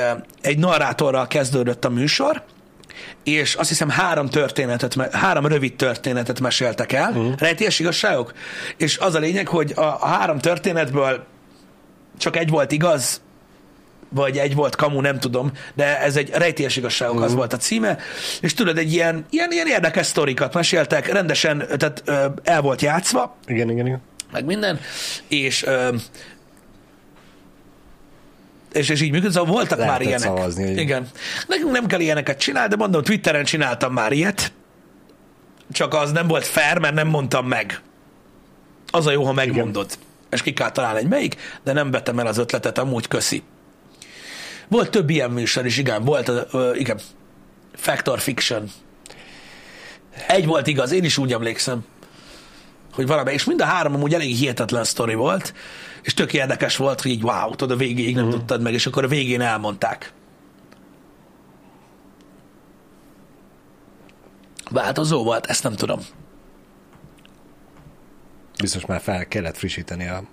egy 0.41 0.57
narrátorral 0.57 1.27
kezdődött 1.27 1.85
a 1.85 1.89
műsor, 1.89 2.43
és 3.27 3.55
azt 3.55 3.69
hiszem 3.69 3.89
három 3.89 4.29
történetet, 4.29 5.11
három 5.11 5.45
rövid 5.45 5.75
történetet 5.75 6.39
meséltek 6.39 6.91
el, 6.91 7.09
uh-huh. 7.09 7.37
rejtélyes 7.37 7.79
igazságok, 7.79 8.33
és 8.77 8.97
az 8.97 9.15
a 9.15 9.19
lényeg, 9.19 9.47
hogy 9.47 9.73
a, 9.75 9.81
a 9.81 10.05
három 10.05 10.39
történetből 10.39 11.25
csak 12.17 12.35
egy 12.35 12.49
volt 12.49 12.71
igaz, 12.71 13.21
vagy 14.09 14.37
egy 14.37 14.55
volt 14.55 14.75
kamu, 14.75 15.01
nem 15.01 15.19
tudom, 15.19 15.51
de 15.73 16.01
ez 16.01 16.15
egy 16.15 16.29
rejtélyes 16.29 16.75
igazságok, 16.75 17.13
uh-huh. 17.13 17.29
az 17.29 17.35
volt 17.35 17.53
a 17.53 17.57
címe, 17.57 17.97
és 18.41 18.53
tudod, 18.53 18.77
egy 18.77 18.93
ilyen, 18.93 19.25
ilyen, 19.29 19.51
ilyen 19.51 19.67
érdekes 19.67 20.05
sztorikat 20.05 20.53
meséltek, 20.53 21.11
rendesen, 21.11 21.67
tehát 21.77 22.01
ö, 22.05 22.25
el 22.43 22.61
volt 22.61 22.81
játszva, 22.81 23.37
Igen, 23.45 23.69
igen, 23.69 23.85
igen. 23.85 24.01
meg 24.31 24.45
minden, 24.45 24.79
és 25.27 25.63
ö, 25.63 25.95
és, 28.77 28.89
és 28.89 29.01
így 29.01 29.11
működik, 29.11 29.31
szóval 29.31 29.53
voltak 29.53 29.77
már 29.77 29.87
Lehetett 29.87 30.07
ilyenek. 30.07 30.27
szavazni, 30.27 30.63
igen. 30.63 30.77
Igen. 30.77 31.07
Nekünk 31.47 31.71
nem 31.71 31.85
kell 31.87 31.99
ilyeneket 31.99 32.39
csinálni, 32.39 32.69
de 32.69 32.75
mondom, 32.75 33.03
Twitteren 33.03 33.43
csináltam 33.43 33.93
már 33.93 34.11
ilyet, 34.11 34.51
csak 35.71 35.93
az 35.93 36.11
nem 36.11 36.27
volt 36.27 36.45
fair, 36.45 36.77
mert 36.77 36.93
nem 36.93 37.07
mondtam 37.07 37.47
meg. 37.47 37.81
Az 38.91 39.05
a 39.07 39.11
jó, 39.11 39.23
ha 39.23 39.33
megmondod. 39.33 39.85
Igen. 39.85 40.05
És 40.29 40.41
ki 40.41 40.53
kell 40.53 40.71
találni 40.71 40.99
egy 40.99 41.07
melyik, 41.07 41.35
de 41.63 41.73
nem 41.73 41.91
vettem 41.91 42.19
el 42.19 42.27
az 42.27 42.37
ötletet, 42.37 42.77
amúgy 42.77 43.07
köszi. 43.07 43.43
Volt 44.67 44.89
több 44.89 45.09
ilyen 45.09 45.31
műsor 45.31 45.65
is, 45.65 45.77
igen, 45.77 46.03
volt, 46.03 46.31
ö, 46.51 46.73
igen, 46.75 46.99
Factor 47.75 48.19
Fiction. 48.19 48.69
Egy 50.27 50.45
volt 50.45 50.67
igaz, 50.67 50.91
én 50.91 51.03
is 51.03 51.17
úgy 51.17 51.33
emlékszem, 51.33 51.85
hogy 52.97 53.07
valami, 53.07 53.31
és 53.33 53.43
mind 53.43 53.61
a 53.61 53.65
három 53.65 53.93
amúgy 53.93 54.13
elég 54.13 54.35
hihetetlen 54.35 54.83
sztori 54.83 55.13
volt, 55.13 55.53
és 56.01 56.13
tök 56.13 56.33
érdekes 56.33 56.77
volt, 56.77 57.01
hogy 57.01 57.11
így 57.11 57.23
wow, 57.23 57.49
tudod, 57.49 57.71
a 57.71 57.79
végéig 57.79 58.15
nem 58.15 58.25
uh-huh. 58.25 58.39
tudtad 58.39 58.61
meg, 58.61 58.73
és 58.73 58.85
akkor 58.85 59.03
a 59.03 59.07
végén 59.07 59.41
elmondták. 59.41 60.13
Változó 64.69 65.23
volt, 65.23 65.45
ezt 65.45 65.63
nem 65.63 65.73
tudom. 65.73 65.99
Biztos 68.61 68.85
már 68.85 69.01
fel 69.01 69.27
kellett 69.27 69.57
frissíteni 69.57 70.07
a, 70.07 70.23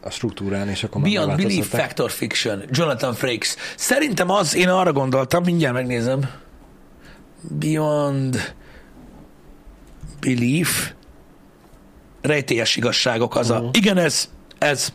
a 0.00 0.10
struktúrán, 0.10 0.68
és 0.68 0.84
akkor 0.84 1.02
Beyond 1.02 1.36
Belief. 1.36 1.68
Factor 1.68 2.10
Fiction, 2.10 2.62
Jonathan 2.70 3.14
Frakes. 3.14 3.56
Szerintem 3.76 4.30
az, 4.30 4.54
én 4.54 4.68
arra 4.68 4.92
gondoltam, 4.92 5.44
mindjárt 5.44 5.74
megnézem. 5.74 6.30
Beyond 7.40 8.54
Belief 10.20 10.92
rejtélyes 12.28 12.76
igazságok 12.76 13.36
az 13.36 13.50
a... 13.50 13.60
Mhm. 13.60 13.68
Igen, 13.72 13.96
ez, 13.96 14.30
ez. 14.58 14.92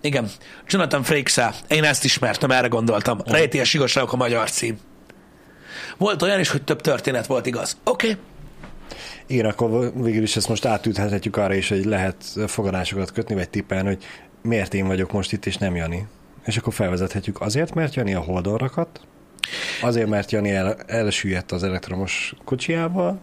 Igen. 0.00 0.30
Jonathan 0.68 1.02
frakes 1.02 1.40
Én 1.68 1.84
ezt 1.84 2.04
ismertem, 2.04 2.50
erre 2.50 2.66
gondoltam. 2.66 3.20
Rejtélyes 3.24 3.74
igazságok 3.74 4.12
a 4.12 4.16
magyar 4.16 4.50
cím. 4.50 4.78
Volt 5.96 6.22
olyan 6.22 6.40
is, 6.40 6.50
hogy 6.50 6.62
több 6.62 6.80
történet 6.80 7.26
volt 7.26 7.46
igaz. 7.46 7.76
Oké. 7.84 8.10
Okay. 8.10 8.22
Igen, 9.26 9.46
akkor 9.46 9.92
végül 9.94 10.22
is 10.22 10.36
ezt 10.36 10.48
most 10.48 10.64
átüthetjük 10.64 11.36
arra 11.36 11.54
is, 11.54 11.68
hogy 11.68 11.84
lehet 11.84 12.16
fogadásokat 12.46 13.12
kötni, 13.12 13.34
vagy 13.34 13.50
tippelni, 13.50 13.86
hogy 13.88 14.04
miért 14.42 14.74
én 14.74 14.86
vagyok 14.86 15.12
most 15.12 15.32
itt, 15.32 15.46
és 15.46 15.56
nem 15.56 15.76
Jani. 15.76 16.06
És 16.44 16.56
akkor 16.56 16.72
felvezethetjük 16.72 17.40
azért, 17.40 17.74
mert 17.74 17.94
Jani 17.94 18.14
a 18.14 18.20
holdon 18.20 18.56
rakat, 18.56 19.00
azért, 19.82 20.08
mert 20.08 20.32
Jani 20.32 20.50
el, 20.50 20.76
elsüllyedt 20.86 21.52
az 21.52 21.62
elektromos 21.62 22.34
kocsiával, 22.44 23.20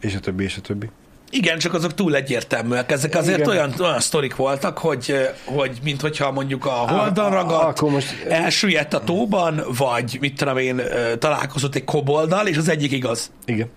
és 0.00 0.14
a 0.14 0.20
többi, 0.20 0.44
és 0.44 0.56
a 0.56 0.60
többi. 0.60 0.90
Igen, 1.30 1.58
csak 1.58 1.74
azok 1.74 1.94
túl 1.94 2.14
egyértelműek. 2.14 2.92
Ezek 2.92 3.14
azért 3.14 3.38
Igen. 3.38 3.48
olyan, 3.50 3.74
olyan 3.80 4.00
sztorik 4.00 4.36
voltak, 4.36 4.78
hogy, 4.78 5.14
hogy 5.44 5.78
mint 5.82 6.00
hogyha 6.00 6.30
mondjuk 6.32 6.66
a 6.66 6.70
holdon 6.70 7.30
ragadt, 7.30 7.62
akkor 7.62 7.90
most- 7.90 8.24
elsüllyedt 8.28 8.94
a 8.94 9.04
tóban, 9.04 9.62
vagy 9.78 10.16
mit 10.20 10.36
tudom 10.36 10.56
én, 10.56 10.82
találkozott 11.18 11.74
egy 11.74 11.84
kobolddal, 11.84 12.46
és 12.46 12.56
az 12.56 12.68
egyik 12.68 12.92
igaz. 12.92 13.30
Igen. 13.44 13.70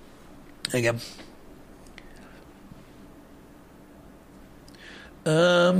Igen. 0.72 0.96
Um, 5.26 5.80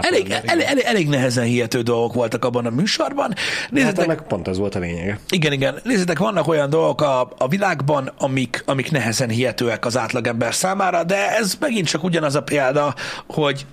elég, 0.00 0.30
elég, 0.30 0.64
elég, 0.64 0.84
elég 0.84 1.08
nehezen 1.08 1.44
hihető 1.44 1.82
dolgok 1.82 2.14
voltak 2.14 2.44
abban 2.44 2.66
a 2.66 2.70
műsorban. 2.70 3.34
Hát 3.60 3.70
Nézzétek, 3.70 4.04
ennek 4.04 4.20
pont 4.20 4.48
ez 4.48 4.58
volt 4.58 4.74
a 4.74 4.78
lényege. 4.78 5.18
igen, 5.28 5.52
igen. 5.52 5.80
Nézzétek, 5.84 6.18
vannak 6.18 6.48
olyan 6.48 6.70
dolgok 6.70 7.00
a, 7.00 7.32
a 7.38 7.48
világban, 7.48 8.12
amik, 8.18 8.62
amik 8.66 8.90
nehezen 8.90 9.28
hihetőek 9.28 9.86
az 9.86 9.96
átlagember 9.96 10.54
számára, 10.54 11.04
de 11.04 11.36
ez 11.36 11.56
megint 11.60 11.86
csak 11.86 12.04
ugyanaz 12.04 12.34
a 12.34 12.42
példa, 12.42 12.94
hogy 13.26 13.66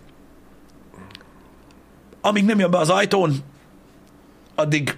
amíg 2.21 2.45
nem 2.45 2.59
jön 2.59 2.71
be 2.71 2.78
az 2.78 2.89
ajtón, 2.89 3.36
addig 4.55 4.97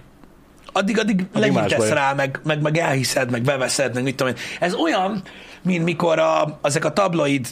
addig, 0.72 0.98
addig, 0.98 1.26
legyintesz 1.32 1.88
rá, 1.88 2.12
meg, 2.12 2.40
meg, 2.44 2.60
meg 2.60 2.78
elhiszed, 2.78 3.30
meg 3.30 3.42
beveszed, 3.42 3.94
meg 3.94 4.02
mit 4.02 4.16
tudom 4.16 4.32
én. 4.32 4.38
Ez 4.60 4.74
olyan, 4.74 5.22
mint 5.62 5.84
mikor 5.84 6.18
a, 6.18 6.58
ezek 6.62 6.84
a 6.84 6.92
tabloid, 6.92 7.46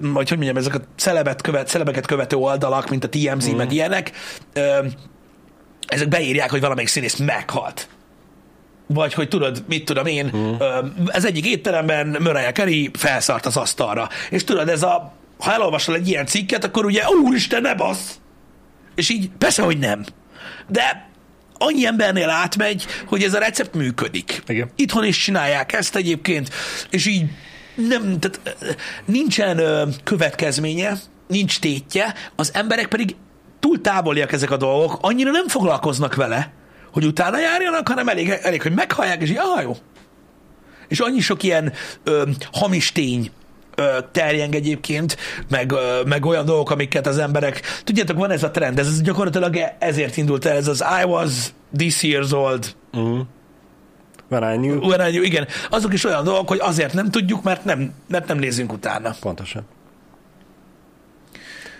vagy 0.00 0.28
hogy 0.28 0.36
mondjam, 0.36 0.56
ezek 0.56 0.74
a 0.74 0.80
celebet 0.96 1.42
követ, 1.42 1.68
celebeket 1.68 2.06
követő 2.06 2.36
oldalak, 2.36 2.88
mint 2.88 3.04
a 3.04 3.08
TMZ, 3.08 3.50
mm. 3.50 3.56
meg 3.56 3.72
ilyenek, 3.72 4.12
ö, 4.52 4.86
ezek 5.86 6.08
beírják, 6.08 6.50
hogy 6.50 6.60
valamelyik 6.60 6.88
színész 6.88 7.16
meghalt. 7.16 7.88
Vagy 8.86 9.14
hogy 9.14 9.28
tudod, 9.28 9.64
mit 9.68 9.84
tudom 9.84 10.06
én, 10.06 10.32
mm. 10.36 10.52
ez 11.06 11.24
egyik 11.24 11.46
étteremben 11.46 12.16
Mariah 12.20 12.52
Carey 12.52 12.90
felszart 12.92 13.46
az 13.46 13.56
asztalra. 13.56 14.08
És 14.30 14.44
tudod, 14.44 14.68
ez 14.68 14.82
a, 14.82 15.12
ha 15.38 15.52
elolvasol 15.52 15.94
egy 15.94 16.08
ilyen 16.08 16.26
cikket, 16.26 16.64
akkor 16.64 16.84
ugye, 16.84 17.02
úristen, 17.24 17.62
ne 17.62 17.74
bassz! 17.74 18.18
És 18.94 19.08
így, 19.08 19.30
persze, 19.38 19.62
hogy 19.62 19.78
nem. 19.78 20.04
De 20.68 21.07
annyi 21.58 21.86
embernél 21.86 22.28
átmegy, 22.28 22.86
hogy 23.06 23.22
ez 23.22 23.34
a 23.34 23.38
recept 23.38 23.74
működik. 23.74 24.42
Igen. 24.46 24.70
Itthon 24.76 25.04
is 25.04 25.16
csinálják 25.16 25.72
ezt 25.72 25.96
egyébként, 25.96 26.50
és 26.90 27.06
így 27.06 27.24
nem, 27.74 28.18
tehát 28.18 28.40
ö, 28.60 28.70
nincsen 29.04 29.60
következménye, 30.04 30.92
nincs 31.28 31.58
tétje, 31.58 32.14
az 32.36 32.50
emberek 32.54 32.86
pedig 32.86 33.16
túl 33.60 33.80
távoliak 33.80 34.32
ezek 34.32 34.50
a 34.50 34.56
dolgok, 34.56 34.98
annyira 35.00 35.30
nem 35.30 35.48
foglalkoznak 35.48 36.14
vele, 36.14 36.52
hogy 36.92 37.04
utána 37.04 37.38
járjanak, 37.38 37.88
hanem 37.88 38.08
elég, 38.08 38.28
elég 38.28 38.62
hogy 38.62 38.74
meghallják, 38.74 39.22
és 39.22 39.30
így, 39.30 39.38
ah, 39.38 39.62
jó. 39.62 39.76
És 40.88 41.00
annyi 41.00 41.20
sok 41.20 41.42
ilyen 41.42 41.72
ö, 42.04 42.22
hamis 42.52 42.92
tény 42.92 43.30
terjeng 44.12 44.54
egyébként, 44.54 45.16
meg, 45.48 45.72
meg 46.06 46.26
olyan 46.26 46.44
dolgok, 46.44 46.70
amiket 46.70 47.06
az 47.06 47.18
emberek... 47.18 47.60
Tudjátok, 47.84 48.16
van 48.16 48.30
ez 48.30 48.42
a 48.42 48.50
trend, 48.50 48.78
ez, 48.78 49.02
gyakorlatilag 49.02 49.56
e- 49.56 49.76
ezért 49.78 50.16
indult 50.16 50.44
el, 50.44 50.56
ez 50.56 50.68
az 50.68 50.84
I 51.02 51.04
was 51.04 51.52
this 51.76 52.02
years 52.02 52.32
old, 52.32 52.74
When 54.30 54.54
I 54.54 54.56
knew. 54.56 54.88
when 54.88 55.08
I 55.08 55.10
knew, 55.10 55.22
igen, 55.22 55.46
azok 55.70 55.92
is 55.92 56.04
olyan 56.04 56.24
dolgok, 56.24 56.48
hogy 56.48 56.58
azért 56.60 56.92
nem 56.92 57.10
tudjuk, 57.10 57.42
mert 57.42 57.64
nem, 57.64 57.94
mert 58.08 58.26
nem 58.26 58.38
nézünk 58.38 58.72
utána. 58.72 59.14
Pontosan. 59.20 59.66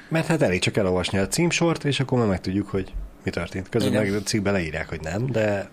Mert 0.08 0.26
hát 0.26 0.42
elég 0.42 0.60
csak 0.60 0.76
elolvasni 0.76 1.18
a 1.18 1.28
címsort, 1.28 1.84
és 1.84 2.00
akkor 2.00 2.18
már 2.18 2.26
megtudjuk, 2.28 2.68
hogy 2.68 2.92
mi 3.24 3.30
történt. 3.30 3.68
Közben 3.68 3.92
Igen. 3.92 4.04
meg 4.04 4.14
a 4.14 4.22
cikkbe 4.22 4.50
leírják, 4.50 4.88
hogy 4.88 5.00
nem, 5.00 5.26
de, 5.26 5.70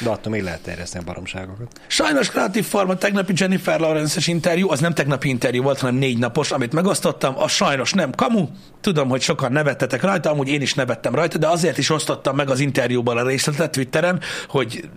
de 0.00 0.10
attól 0.10 0.32
még 0.32 0.42
lehet 0.42 0.60
terjeszteni 0.60 1.04
a 1.04 1.06
baromságokat. 1.06 1.80
Sajnos 1.86 2.30
kreatív 2.30 2.64
forma 2.64 2.94
tegnapi 2.94 3.32
Jennifer 3.36 3.80
Lawrence-es 3.80 4.26
interjú, 4.26 4.70
az 4.70 4.80
nem 4.80 4.94
tegnapi 4.94 5.28
interjú 5.28 5.62
volt, 5.62 5.78
hanem 5.78 5.94
négy 5.94 6.18
napos, 6.18 6.50
amit 6.50 6.72
megosztottam, 6.72 7.38
az 7.38 7.50
sajnos 7.50 7.92
nem 7.92 8.12
kamu. 8.12 8.48
Tudom, 8.80 9.08
hogy 9.08 9.20
sokan 9.20 9.52
nevettetek 9.52 10.02
rajta, 10.02 10.30
amúgy 10.30 10.48
én 10.48 10.60
is 10.60 10.74
nevettem 10.74 11.14
rajta, 11.14 11.38
de 11.38 11.48
azért 11.48 11.78
is 11.78 11.90
osztottam 11.90 12.36
meg 12.36 12.50
az 12.50 12.60
interjúban 12.60 13.16
a 13.16 13.26
részletet 13.26 13.70
Twitteren, 13.70 14.20
hogy 14.48 14.88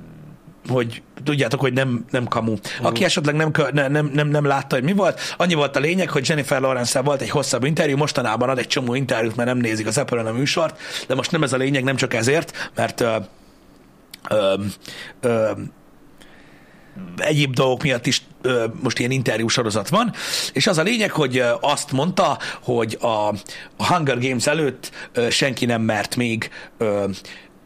hogy 0.68 1.01
tudjátok, 1.24 1.59
hogy 1.59 1.74
nem, 1.74 2.05
nem 2.09 2.26
kamu. 2.26 2.55
Aki 2.82 3.03
esetleg 3.03 3.36
nem, 3.36 3.51
nem, 3.72 4.09
nem, 4.14 4.28
nem 4.28 4.45
látta, 4.45 4.76
hogy 4.76 4.84
mi 4.84 4.93
volt, 4.93 5.20
annyi 5.38 5.53
volt 5.53 5.76
a 5.76 5.80
lényeg, 5.80 6.09
hogy 6.09 6.28
Jennifer 6.30 6.62
lawrence 6.62 7.01
volt 7.01 7.22
egy 7.22 7.30
hosszabb 7.30 7.64
interjú, 7.64 7.97
mostanában 7.97 8.49
ad 8.49 8.57
egy 8.57 8.68
csomó 8.68 8.93
interjút, 8.93 9.36
mert 9.36 9.49
nem 9.49 9.57
nézik 9.57 9.88
az 9.88 9.97
apple 9.97 10.22
a 10.22 10.34
műsort, 10.34 10.80
de 11.07 11.16
most 11.16 11.32
nem 11.32 11.43
ez 11.43 11.53
a 11.53 11.57
lényeg, 11.57 11.84
nem 11.84 11.95
csak 11.95 12.14
ezért, 12.14 12.72
mert 12.76 13.03
ö, 14.30 14.55
ö, 15.22 15.51
ö, 15.51 15.51
egyéb 17.17 17.53
dolgok 17.53 17.84
miatt 17.84 18.05
is 18.05 18.22
ö, 18.41 18.65
most 18.82 18.99
ilyen 18.99 19.11
interjú 19.11 19.47
sorozat 19.47 19.89
van, 19.89 20.13
és 20.53 20.67
az 20.67 20.78
a 20.78 20.82
lényeg, 20.82 21.11
hogy 21.11 21.38
ö, 21.38 21.53
azt 21.61 21.91
mondta, 21.91 22.38
hogy 22.63 22.97
a, 23.01 23.28
a 23.78 23.93
Hunger 23.93 24.19
Games 24.19 24.47
előtt 24.47 24.91
ö, 25.13 25.30
senki 25.30 25.65
nem 25.65 25.82
mert 25.82 26.15
még 26.15 26.49
ö, 26.78 27.07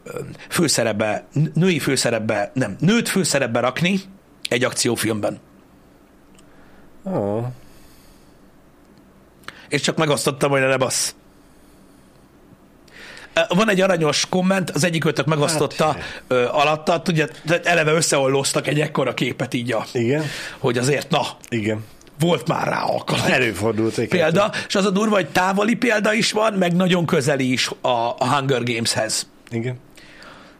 ö, 0.03 0.19
főszerepbe, 0.49 1.27
női 1.53 1.79
főszerepbe, 1.79 2.51
nem, 2.53 2.75
nőt 2.79 3.09
főszerepbe 3.09 3.59
rakni 3.59 3.99
egy 4.49 4.63
akciófilmben. 4.63 5.39
Oh. 7.03 7.45
És 9.69 9.81
csak 9.81 9.97
megosztottam, 9.97 10.49
hogy 10.49 10.59
ne 10.59 10.77
bassz. 10.77 11.15
Van 13.49 13.69
egy 13.69 13.81
aranyos 13.81 14.25
komment, 14.29 14.69
az 14.69 14.83
egyik 14.83 15.05
őtök 15.05 15.25
megosztotta 15.25 15.85
Hát. 15.85 16.23
ö, 16.27 16.45
alatta, 16.47 17.01
tudja, 17.01 17.25
eleve 17.63 17.91
összeollóztak 17.91 18.67
egy 18.67 18.79
ekkora 18.79 19.13
képet 19.13 19.53
így, 19.53 19.71
a, 19.71 19.85
Igen, 19.91 20.23
hogy 20.57 20.77
azért, 20.77 21.09
na, 21.09 21.21
igen. 21.49 21.83
volt 22.19 22.47
már 22.47 22.67
rá 22.67 22.81
alkalom. 22.81 23.25
Előfordult 23.27 23.97
egy 23.97 24.07
Példa, 24.07 24.51
és 24.67 24.75
az 24.75 24.85
a 24.85 24.89
durva, 24.89 25.15
hogy 25.15 25.27
távoli 25.29 25.75
példa 25.75 26.13
is 26.13 26.31
van, 26.31 26.53
meg 26.53 26.75
nagyon 26.75 27.05
közeli 27.05 27.51
is 27.51 27.69
a, 27.81 27.87
a 28.17 28.35
Hunger 28.35 28.63
Gameshez. 28.63 29.27
Igen. 29.49 29.79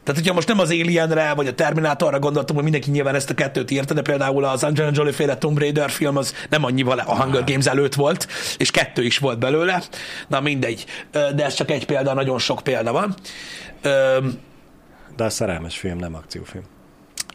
Tehát, 0.06 0.20
hogyha 0.20 0.34
most 0.36 0.48
nem 0.48 0.60
az 0.60 0.70
Alienre, 0.70 1.34
vagy 1.34 1.48
a 1.48 1.54
Terminátorra 1.54 2.20
gondoltam, 2.20 2.56
hogy 2.56 2.64
mindenki 2.64 2.92
nyilván 2.92 3.16
ezt 3.16 3.30
a 3.30 3.34
kettőt 3.34 3.72
érte, 3.72 3.94
de 3.94 4.02
például 4.02 4.44
az 4.46 4.64
Angelina 4.64 4.94
Jolie 4.96 5.12
féle 5.14 5.38
Tomb 5.38 5.60
Raider 5.60 5.90
film 5.90 6.18
az 6.18 6.34
nem 6.50 6.64
annyival 6.64 7.00
a 7.00 7.22
Hunger 7.22 7.44
Games 7.44 7.66
előtt 7.66 7.94
volt, 7.94 8.28
és 8.58 8.72
kettő 8.72 9.04
is 9.04 9.18
volt 9.18 9.40
belőle. 9.40 9.84
Na 10.28 10.40
mindegy, 10.40 10.86
de 11.12 11.46
ez 11.46 11.54
csak 11.54 11.72
egy 11.72 11.86
példa, 11.86 12.14
nagyon 12.14 12.40
sok 12.40 12.60
példa 12.64 12.92
van. 12.92 13.16
De 15.16 15.24
a 15.24 15.30
szerelmes 15.30 15.78
film, 15.78 15.98
nem 15.98 16.16
akciófilm. 16.16 16.64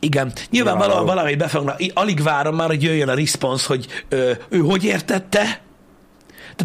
igen, 0.00 0.32
nyilván 0.50 0.74
vala, 0.74 0.86
Nyilvánvaló. 0.86 1.14
valamit 1.14 1.38
befognak. 1.38 1.80
Alig 1.94 2.22
várom 2.22 2.54
már, 2.54 2.68
hogy 2.68 2.82
jöjjön 2.82 3.08
a 3.08 3.14
response, 3.14 3.64
hogy 3.66 3.86
ö, 4.08 4.32
ő 4.48 4.58
hogy 4.58 4.84
értette, 4.84 5.60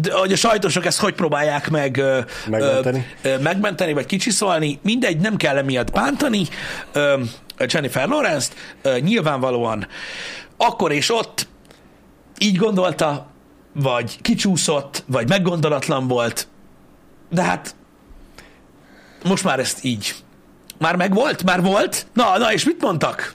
tehát, 0.00 0.18
hogy 0.20 0.32
a 0.32 0.36
sajtósok 0.36 0.86
ezt 0.86 0.98
hogy 1.00 1.14
próbálják 1.14 1.70
meg 1.70 2.02
Megmenteni. 2.46 3.06
Ö, 3.22 3.28
ö, 3.28 3.38
megmenteni, 3.38 3.92
vagy 3.92 4.06
kicsiszolni, 4.06 4.78
mindegy, 4.82 5.20
nem 5.20 5.36
kell 5.36 5.56
emiatt 5.56 5.92
bántani 5.92 6.46
ö, 6.92 7.20
Jennifer 7.66 8.08
Lawrence-t, 8.08 8.54
ö, 8.82 8.98
nyilvánvalóan 8.98 9.86
akkor 10.56 10.92
és 10.92 11.10
ott 11.10 11.48
így 12.38 12.56
gondolta, 12.56 13.26
vagy 13.72 14.20
kicsúszott, 14.20 15.04
vagy 15.06 15.28
meggondolatlan 15.28 16.08
volt, 16.08 16.48
de 17.30 17.42
hát 17.42 17.74
most 19.24 19.44
már 19.44 19.58
ezt 19.58 19.84
így. 19.84 20.14
Már 20.78 20.96
megvolt? 20.96 21.44
Már 21.44 21.62
volt? 21.62 22.06
Na, 22.12 22.38
na, 22.38 22.52
és 22.52 22.64
mit 22.64 22.80
mondtak? 22.80 23.34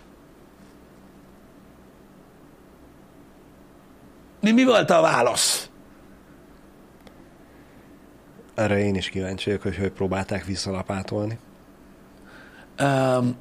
Mi, 4.42 4.52
mi 4.52 4.64
volt 4.64 4.90
a 4.90 5.02
válasz? 5.02 5.70
Erre 8.62 8.80
én 8.80 8.96
is 8.96 9.10
kíváncsi 9.10 9.46
vagyok, 9.46 9.62
hogy 9.62 9.78
hogy 9.78 9.92
próbálták 9.92 10.46
visszalapátolni. 10.46 11.38
Um, 12.82 13.36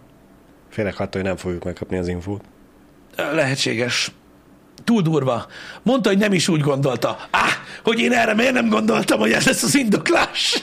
Félek 0.69 1.01
attól, 1.01 1.21
hogy 1.21 1.31
nem 1.31 1.37
fogjuk 1.37 1.65
megkapni 1.65 1.99
az 1.99 2.09
infót. 2.09 2.45
lehetséges. 3.17 4.13
Túl 4.85 5.03
durva. 5.03 5.47
Mondta, 5.83 6.09
hogy 6.09 6.19
nem 6.19 6.33
is 6.33 6.49
úgy 6.49 6.61
gondolta. 6.61 7.17
Á, 7.31 7.47
hogy 7.83 7.99
én 7.99 8.13
erre 8.13 8.35
miért 8.35 8.53
nem 8.53 8.69
gondoltam, 8.69 9.19
hogy 9.19 9.33
ez 9.33 9.47
lesz 9.47 9.63
az 9.63 9.75
indoklás? 9.75 10.57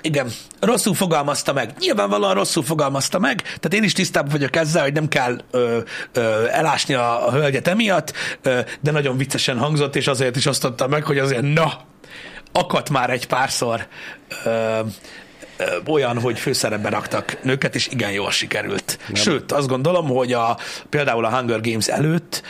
Igen, 0.00 0.30
rosszul 0.60 0.94
fogalmazta 0.94 1.52
meg. 1.52 1.72
Nyilvánvalóan 1.78 2.34
rosszul 2.34 2.62
fogalmazta 2.62 3.18
meg, 3.18 3.42
tehát 3.42 3.74
én 3.74 3.82
is 3.82 3.92
tisztában 3.92 4.30
vagyok 4.30 4.56
ezzel, 4.56 4.82
hogy 4.82 4.92
nem 4.92 5.08
kell 5.08 5.38
ö, 5.50 5.78
ö, 6.12 6.46
elásni 6.48 6.94
a, 6.94 7.26
a 7.26 7.32
hölgyet 7.32 7.68
emiatt, 7.68 8.12
ö, 8.42 8.60
de 8.80 8.90
nagyon 8.90 9.16
viccesen 9.16 9.58
hangzott, 9.58 9.96
és 9.96 10.06
azért 10.06 10.36
is 10.36 10.46
osztotta 10.46 10.88
meg, 10.88 11.04
hogy 11.04 11.18
azért 11.18 11.54
na, 11.54 11.72
akadt 12.52 12.90
már 12.90 13.10
egy 13.10 13.26
párszor 13.26 13.86
ö, 14.44 14.80
olyan, 15.86 16.20
hogy 16.20 16.38
főszerepbe 16.38 16.88
raktak 16.88 17.42
nőket, 17.42 17.74
és 17.74 17.88
igen 17.88 18.12
jól 18.12 18.30
sikerült. 18.30 18.98
Nem. 19.06 19.22
Sőt, 19.22 19.52
azt 19.52 19.68
gondolom, 19.68 20.08
hogy 20.08 20.32
a, 20.32 20.58
például 20.88 21.24
a 21.24 21.36
Hunger 21.36 21.60
Games 21.60 21.86
előtt 21.86 22.42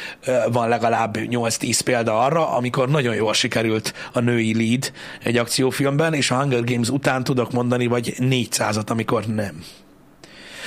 van 0.53 0.69
legalább 0.69 1.17
8-10 1.21 1.81
példa 1.85 2.21
arra, 2.21 2.49
amikor 2.57 2.89
nagyon 2.89 3.15
jól 3.15 3.35
sikerült 3.35 3.95
a 4.13 4.21
női 4.21 4.55
lead 4.55 4.93
egy 5.23 5.37
akciófilmben, 5.37 6.15
és 6.15 6.31
a 6.31 6.41
Hunger 6.41 6.65
Games 6.65 6.89
után 6.89 7.25
tudok 7.25 7.53
mondani, 7.53 7.87
vagy 7.87 8.15
400-at, 8.19 8.87
amikor 8.87 9.27
nem 9.27 9.65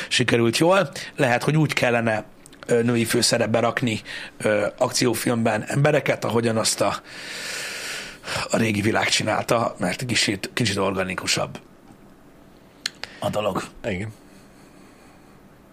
sikerült 0.07 0.57
jól. 0.57 0.91
Lehet, 1.15 1.43
hogy 1.43 1.57
úgy 1.57 1.73
kellene 1.73 2.25
női 2.67 3.05
főszerepbe 3.05 3.59
rakni 3.59 4.01
ö, 4.37 4.65
akciófilmben 4.77 5.63
embereket, 5.67 6.25
ahogyan 6.25 6.57
azt 6.57 6.81
a, 6.81 7.01
a 8.49 8.57
régi 8.57 8.81
világ 8.81 9.09
csinálta, 9.09 9.75
mert 9.79 10.05
kicsit, 10.05 10.49
kicsit 10.53 10.77
organikusabb 10.77 11.59
a 13.22 13.30
dolog. 13.30 13.63
Igen. 13.86 14.13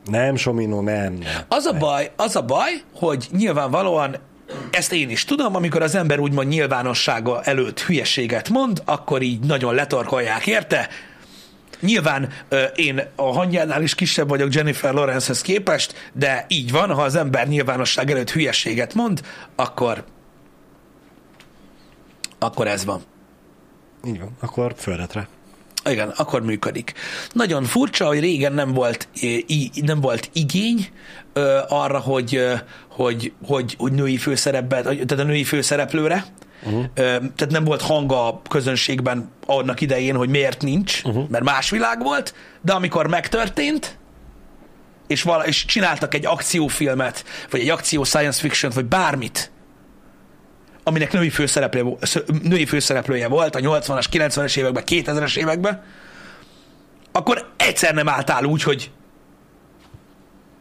Nem, 0.05 0.37
Somino, 0.37 0.81
nem, 0.81 1.13
nem. 1.13 1.45
Az 1.49 1.65
a 1.65 1.73
baj, 1.73 2.13
az 2.17 2.37
a 2.37 2.43
baj, 2.43 2.83
hogy 2.95 3.29
nyilvánvalóan 3.31 4.17
ezt 4.71 4.93
én 4.93 5.11
is 5.11 5.25
tudom, 5.25 5.55
amikor 5.55 5.83
az 5.83 5.95
ember 5.95 6.19
úgymond 6.19 6.49
nyilvánossága 6.49 7.43
előtt 7.43 7.81
hülyeséget 7.81 8.49
mond, 8.49 8.83
akkor 8.85 9.23
így 9.23 9.41
nagyon 9.41 9.75
letorkolják 9.75 10.47
érte. 10.47 10.89
Nyilván 11.81 12.33
én 12.75 13.03
a 13.17 13.33
hangjánál 13.33 13.83
is 13.83 13.95
kisebb 13.95 14.29
vagyok 14.29 14.55
Jennifer 14.55 14.95
Lawrencehez 14.95 15.43
képest, 15.43 16.11
de 16.13 16.45
így 16.49 16.71
van, 16.71 16.95
ha 16.95 17.03
az 17.03 17.15
ember 17.15 17.49
nyilvánosság 17.49 18.11
előtt 18.11 18.31
hülyeséget 18.31 18.95
mond, 18.95 19.21
akkor 19.57 20.05
akkor 22.39 22.67
ez 22.67 22.85
van. 22.85 23.03
Így 24.07 24.19
van. 24.19 24.37
Akkor 24.41 24.75
földretre. 24.77 25.29
Igen, 25.91 26.09
akkor 26.09 26.43
működik. 26.43 26.93
Nagyon 27.33 27.65
furcsa, 27.65 28.07
hogy 28.07 28.21
régen 28.21 28.53
nem 28.53 28.73
volt, 28.73 29.09
i- 29.47 29.71
nem 29.75 30.01
volt 30.01 30.31
igény 30.33 30.89
arra, 31.69 31.99
hogy, 31.99 32.43
hogy, 32.91 33.33
hogy, 33.47 33.75
hogy 33.79 33.93
női 33.93 34.17
főszerepben, 34.17 34.83
tehát 34.83 35.11
a 35.11 35.23
női 35.23 35.45
főszereplőre. 35.45 36.25
Uh-huh. 36.65 36.85
Tehát 36.95 37.51
nem 37.51 37.65
volt 37.65 37.83
hang 37.83 38.13
a 38.13 38.43
közönségben 38.49 39.31
annak 39.47 39.81
idején, 39.81 40.15
hogy 40.17 40.29
miért 40.29 40.63
nincs, 40.63 41.03
uh-huh. 41.05 41.29
mert 41.29 41.45
más 41.45 41.71
világ 41.71 42.03
volt, 42.03 42.35
de 42.61 42.73
amikor 42.73 43.07
megtörtént, 43.07 43.99
és, 45.07 45.23
vala, 45.23 45.47
és 45.47 45.65
csináltak 45.65 46.15
egy 46.15 46.27
akciófilmet, 46.27 47.25
vagy 47.51 47.61
egy 47.61 47.69
akció 47.69 48.05
science 48.05 48.41
fiction 48.41 48.73
vagy 48.75 48.85
bármit, 48.85 49.51
aminek 50.89 51.13
női 51.13 51.31
főszereplője, 51.31 51.97
női 52.43 52.67
főszereplője 52.67 53.29
volt 53.29 53.55
a 53.55 53.59
80-as, 53.59 54.05
90-es 54.13 54.57
években, 54.57 54.83
2000-es 54.87 55.37
években, 55.37 55.83
akkor 57.13 57.53
egyszer 57.57 57.95
nem 57.95 58.09
álltál 58.09 58.45
úgy, 58.45 58.63
hogy 58.63 58.91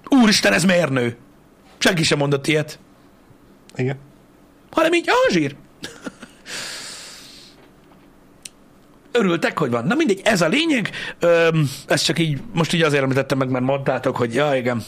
úristen, 0.10 0.54
ez 0.54 0.64
miért 0.64 0.90
nő? 0.90 1.18
Senki 1.78 2.04
sem 2.04 2.18
mondott 2.18 2.48
ilyet, 2.48 2.80
Igen. 3.76 3.98
hanem 4.72 4.94
így, 4.94 5.10
ah, 5.10 5.34
zsír. 5.34 5.56
Örültek, 9.12 9.58
hogy 9.58 9.70
van. 9.70 9.86
Na 9.86 9.96
mindegy, 9.96 10.22
ez 10.24 10.42
a 10.42 10.48
lényeg. 10.48 10.90
Öm, 11.20 11.70
ezt 11.88 12.06
csak 12.06 12.20
így, 12.20 12.42
most 12.54 12.74
így 12.74 12.82
azért 12.82 13.04
említettem 13.04 13.38
meg, 13.38 13.50
mert 13.50 13.66
mondtátok, 13.66 14.16
hogy 14.16 14.34
ja, 14.34 14.56
igen, 14.56 14.84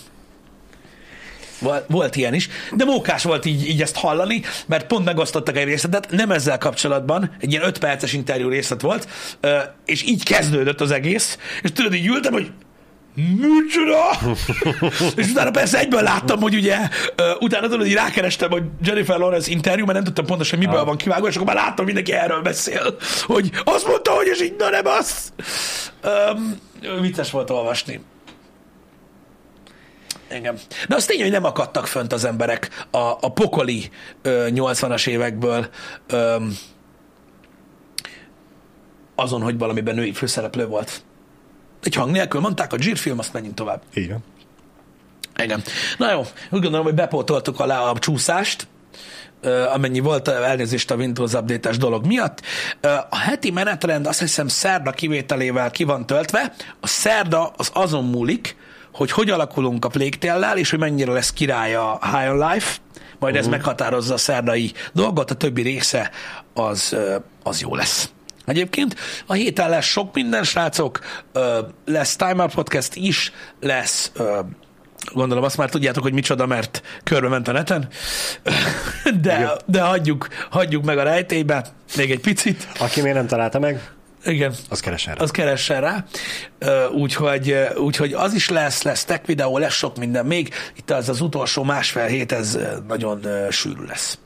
Volt 1.88 2.16
ilyen 2.16 2.34
is, 2.34 2.49
de 2.76 2.86
mókás 2.86 3.24
volt 3.24 3.45
így, 3.45 3.68
így 3.70 3.82
ezt 3.82 3.95
hallani, 3.95 4.41
mert 4.66 4.88
pont 4.88 5.05
megosztottak 5.05 5.57
egy 5.57 5.66
részletet, 5.66 6.12
nem 6.12 6.32
ezzel 6.32 6.57
kapcsolatban, 6.57 7.32
egy 7.39 7.51
ilyen 7.51 7.64
5 7.66 7.78
perces 7.78 8.14
interjú 8.14 8.49
részlet 8.49 8.82
volt, 8.82 9.07
és 9.86 10.03
így 10.03 10.24
kezdődött 10.24 10.82
az 10.82 10.91
egész, 10.91 11.38
és 11.62 11.72
tudod, 11.72 11.93
így 11.93 12.07
ültem, 12.07 12.34
hogy 12.34 12.51
micsoda? 13.16 14.36
és 15.16 15.28
utána 15.30 15.51
persze 15.51 15.80
egyből 15.80 16.01
láttam, 16.01 16.41
hogy 16.41 16.55
ugye, 16.55 16.78
utána 17.39 17.68
tudod, 17.68 17.82
hogy 17.86 17.93
rákerestem, 17.93 18.49
hogy 18.49 18.64
Jennifer 18.84 19.18
Lawrence 19.18 19.51
interjú, 19.51 19.82
mert 19.86 19.95
nem 19.95 20.03
tudtam 20.03 20.26
pontosan, 20.26 20.57
hogy 20.57 20.68
miből 20.68 20.82
Ah. 20.82 20.88
van 20.88 20.97
kivágva, 20.97 21.28
és 21.28 21.36
akkor 21.36 21.47
már 21.47 21.55
láttam, 21.66 21.86
mindenki 21.86 22.12
erről 22.14 22.41
beszél, 22.41 22.95
hogy 23.24 23.49
azt 23.64 23.88
mondta, 23.88 24.12
hogy 24.12 24.28
ez 24.28 24.41
így, 24.41 24.55
na 24.57 24.70
nem 24.70 24.86
az. 24.86 25.34
Um, 26.03 26.60
vicces 27.01 27.32
volt 27.32 27.49
olvasni. 27.49 27.99
Igen. 30.32 30.57
De 30.88 30.95
az 30.95 31.05
tény, 31.05 31.22
hogy 31.22 31.32
nem 31.32 31.43
akadtak 31.43 31.88
fönt 31.88 32.14
az 32.14 32.24
emberek 32.24 32.86
a, 32.91 32.97
a 32.97 33.32
pokoli 33.34 33.89
ö, 34.22 34.47
80-as 34.49 35.07
évekből 35.07 35.70
ö, 36.07 36.36
azon, 39.16 39.41
hogy 39.41 39.57
valamiben 39.57 39.95
női 39.95 40.14
főszereplő 40.14 40.68
volt. 40.68 41.03
Egy 41.84 41.95
hang 41.95 42.12
nélkül 42.12 42.41
mondták, 42.41 42.74
a 42.74 42.82
zsírfilm, 42.82 43.20
azt 43.20 43.34
menjünk 43.34 43.55
tovább. 43.55 43.82
Van. 43.93 44.24
Igen. 45.43 45.64
Na 45.97 46.12
jó, 46.12 46.20
úgy 46.49 46.62
gondolom, 46.62 46.86
hogy 46.86 46.93
bepótoltuk 46.93 47.60
alá 47.60 47.80
a 47.80 47.99
csúszást, 47.99 48.68
amennyi 49.74 49.99
volt 49.99 50.28
elnézést 50.28 50.91
a 50.91 50.95
Windows 50.95 51.34
update 51.34 51.78
dolog 51.78 52.05
miatt. 52.05 52.41
A 53.10 53.18
heti 53.18 53.51
menetrend 53.51 54.07
azt 54.07 54.20
hiszem 54.20 54.47
szerda 54.47 54.91
kivételével 54.91 55.72
ki 55.72 55.84
van 55.84 56.05
töltve. 56.05 56.53
A 56.80 56.88
szerda 56.88 57.53
az 57.57 57.70
azon 57.74 58.05
múlik, 58.05 58.55
hogy 59.00 59.12
hogy 59.12 59.30
alakulunk 59.30 59.86
a 59.86 59.88
Plague 59.88 60.54
és 60.56 60.70
hogy 60.70 60.80
mennyire 60.80 61.12
lesz 61.12 61.34
király 61.34 61.76
a 61.76 62.00
High 62.02 62.32
on 62.32 62.38
Life, 62.38 62.78
majd 63.20 63.34
uh-huh. 63.34 63.38
ez 63.38 63.47
meghatározza 63.47 64.14
a 64.14 64.18
szerdai 64.18 64.72
dolgot, 64.93 65.32
a 65.32 65.36
többi 65.36 65.62
része 65.62 66.12
az, 66.54 66.95
az 67.43 67.62
jó 67.62 67.76
lesz. 67.76 68.10
Egyébként 68.45 68.95
a 69.26 69.34
héten 69.34 69.70
lesz 69.70 69.86
sok 69.86 70.14
minden, 70.14 70.43
srácok, 70.43 71.00
lesz 71.86 72.16
Time 72.16 72.41
Out 72.41 72.54
Podcast 72.54 72.95
is, 72.95 73.32
lesz 73.60 74.12
gondolom 75.14 75.43
azt 75.43 75.58
már 75.58 75.70
tudjátok, 75.70 76.04
hogy 76.04 76.14
micsoda, 76.14 76.45
mert 76.45 76.82
körbe 77.04 77.28
ment 77.28 77.47
a 77.47 77.52
neten, 77.52 77.88
de, 79.22 79.52
de 79.66 79.82
hagyjuk, 79.82 80.28
hagyjuk 80.50 80.84
meg 80.84 80.97
a 80.97 81.04
rejtélybe 81.04 81.66
még 81.95 82.12
egy 82.12 82.20
picit. 82.20 82.68
Aki 82.80 83.02
még 83.02 83.14
nem 83.14 83.28
találta 83.28 83.60
meg, 83.60 83.91
Igen, 84.30 84.53
az 84.69 84.80
keressen 84.80 85.15
rá. 85.15 85.23
az 85.23 85.32
keressen 85.32 85.82
rá. 85.82 86.05
Úgyhogy, 86.91 87.55
úgyhogy 87.77 88.13
az 88.13 88.34
is 88.34 88.49
lesz, 88.49 88.82
lesz 88.82 89.05
tech 89.05 89.25
videó, 89.25 89.57
lesz 89.57 89.73
sok 89.73 89.97
minden 89.97 90.25
még. 90.25 90.53
Itt 90.77 90.91
az 90.91 91.09
az 91.09 91.21
utolsó 91.21 91.63
másfél 91.63 92.05
hét, 92.05 92.32
ez 92.32 92.57
nagyon 92.88 93.21
sűrű 93.49 93.84
lesz. 93.88 94.19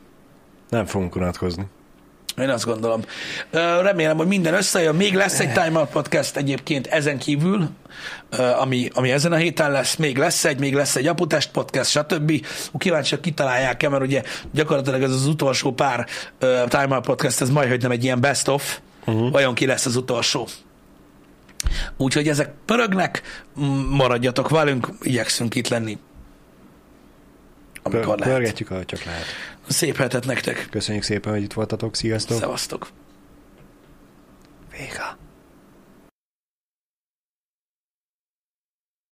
Nem 0.70 0.86
fogunk 0.86 1.16
unatkozni. 1.16 1.66
Én 2.38 2.50
azt 2.50 2.66
gondolom. 2.66 3.02
Remélem, 3.82 4.18
hogy 4.18 4.28
minden 4.28 4.54
összejön. 4.54 4.96
Még 4.96 5.14
lesz 5.14 5.40
egy 5.40 5.52
Time 5.52 5.80
Out 5.80 5.90
Podcast 5.90 6.36
egyébként 6.38 6.88
ezen 6.88 7.18
kívül, 7.18 7.70
ami, 8.60 8.90
ami 8.94 9.12
ezen 9.12 9.32
a 9.32 9.36
héten 9.36 9.72
lesz. 9.72 9.96
Még 9.96 10.18
lesz 10.18 10.46
egy, 10.46 10.60
még 10.60 10.74
lesz 10.74 10.96
egy 10.96 11.08
Aputest 11.08 11.52
Podcast, 11.52 11.90
stb. 11.90 12.46
Kíváncsiak 12.78 13.22
kitalálják-e, 13.22 13.90
mert 13.90 14.04
ugye 14.04 14.24
gyakorlatilag 14.52 15.04
ez 15.04 15.12
az 15.12 15.28
utolsó 15.28 15.74
pár 15.74 16.08
Time 16.68 16.96
Out 16.96 17.06
Podcast, 17.06 17.42
ez 17.42 17.50
majd, 17.50 17.70
hogy 17.70 17.82
nem 17.82 17.92
egy 17.92 18.04
ilyen 18.04 18.22
best 18.22 18.48
of 18.48 18.80
uh-huh. 19.06 19.32
vajon 19.32 19.54
ki 19.54 19.66
lesz 19.66 19.86
az 19.86 19.96
utolsó. 19.96 20.48
Úgyhogy 21.98 22.28
ezek 22.28 22.54
pörögnek, 22.66 23.22
maradjatok 23.90 24.50
velünk, 24.50 24.88
igyekszünk 25.02 25.56
itt 25.56 25.68
lenni. 25.68 25.98
Amikor 27.84 28.06
Pör- 28.06 28.20
lehet. 28.20 28.36
Pörgetjük, 28.36 28.72
ahogy 28.72 28.86
csak 28.86 29.04
lehet. 29.04 29.26
Szép 29.68 29.98
hetet 29.98 30.26
nektek. 30.26 30.68
Köszönjük 30.70 31.04
szépen, 31.04 31.34
hogy 31.34 31.42
itt 31.42 31.54
voltatok. 31.54 31.96
Sziasztok. 31.96 32.38
Szevasztok. 32.38 32.90
Vége. 34.72 35.18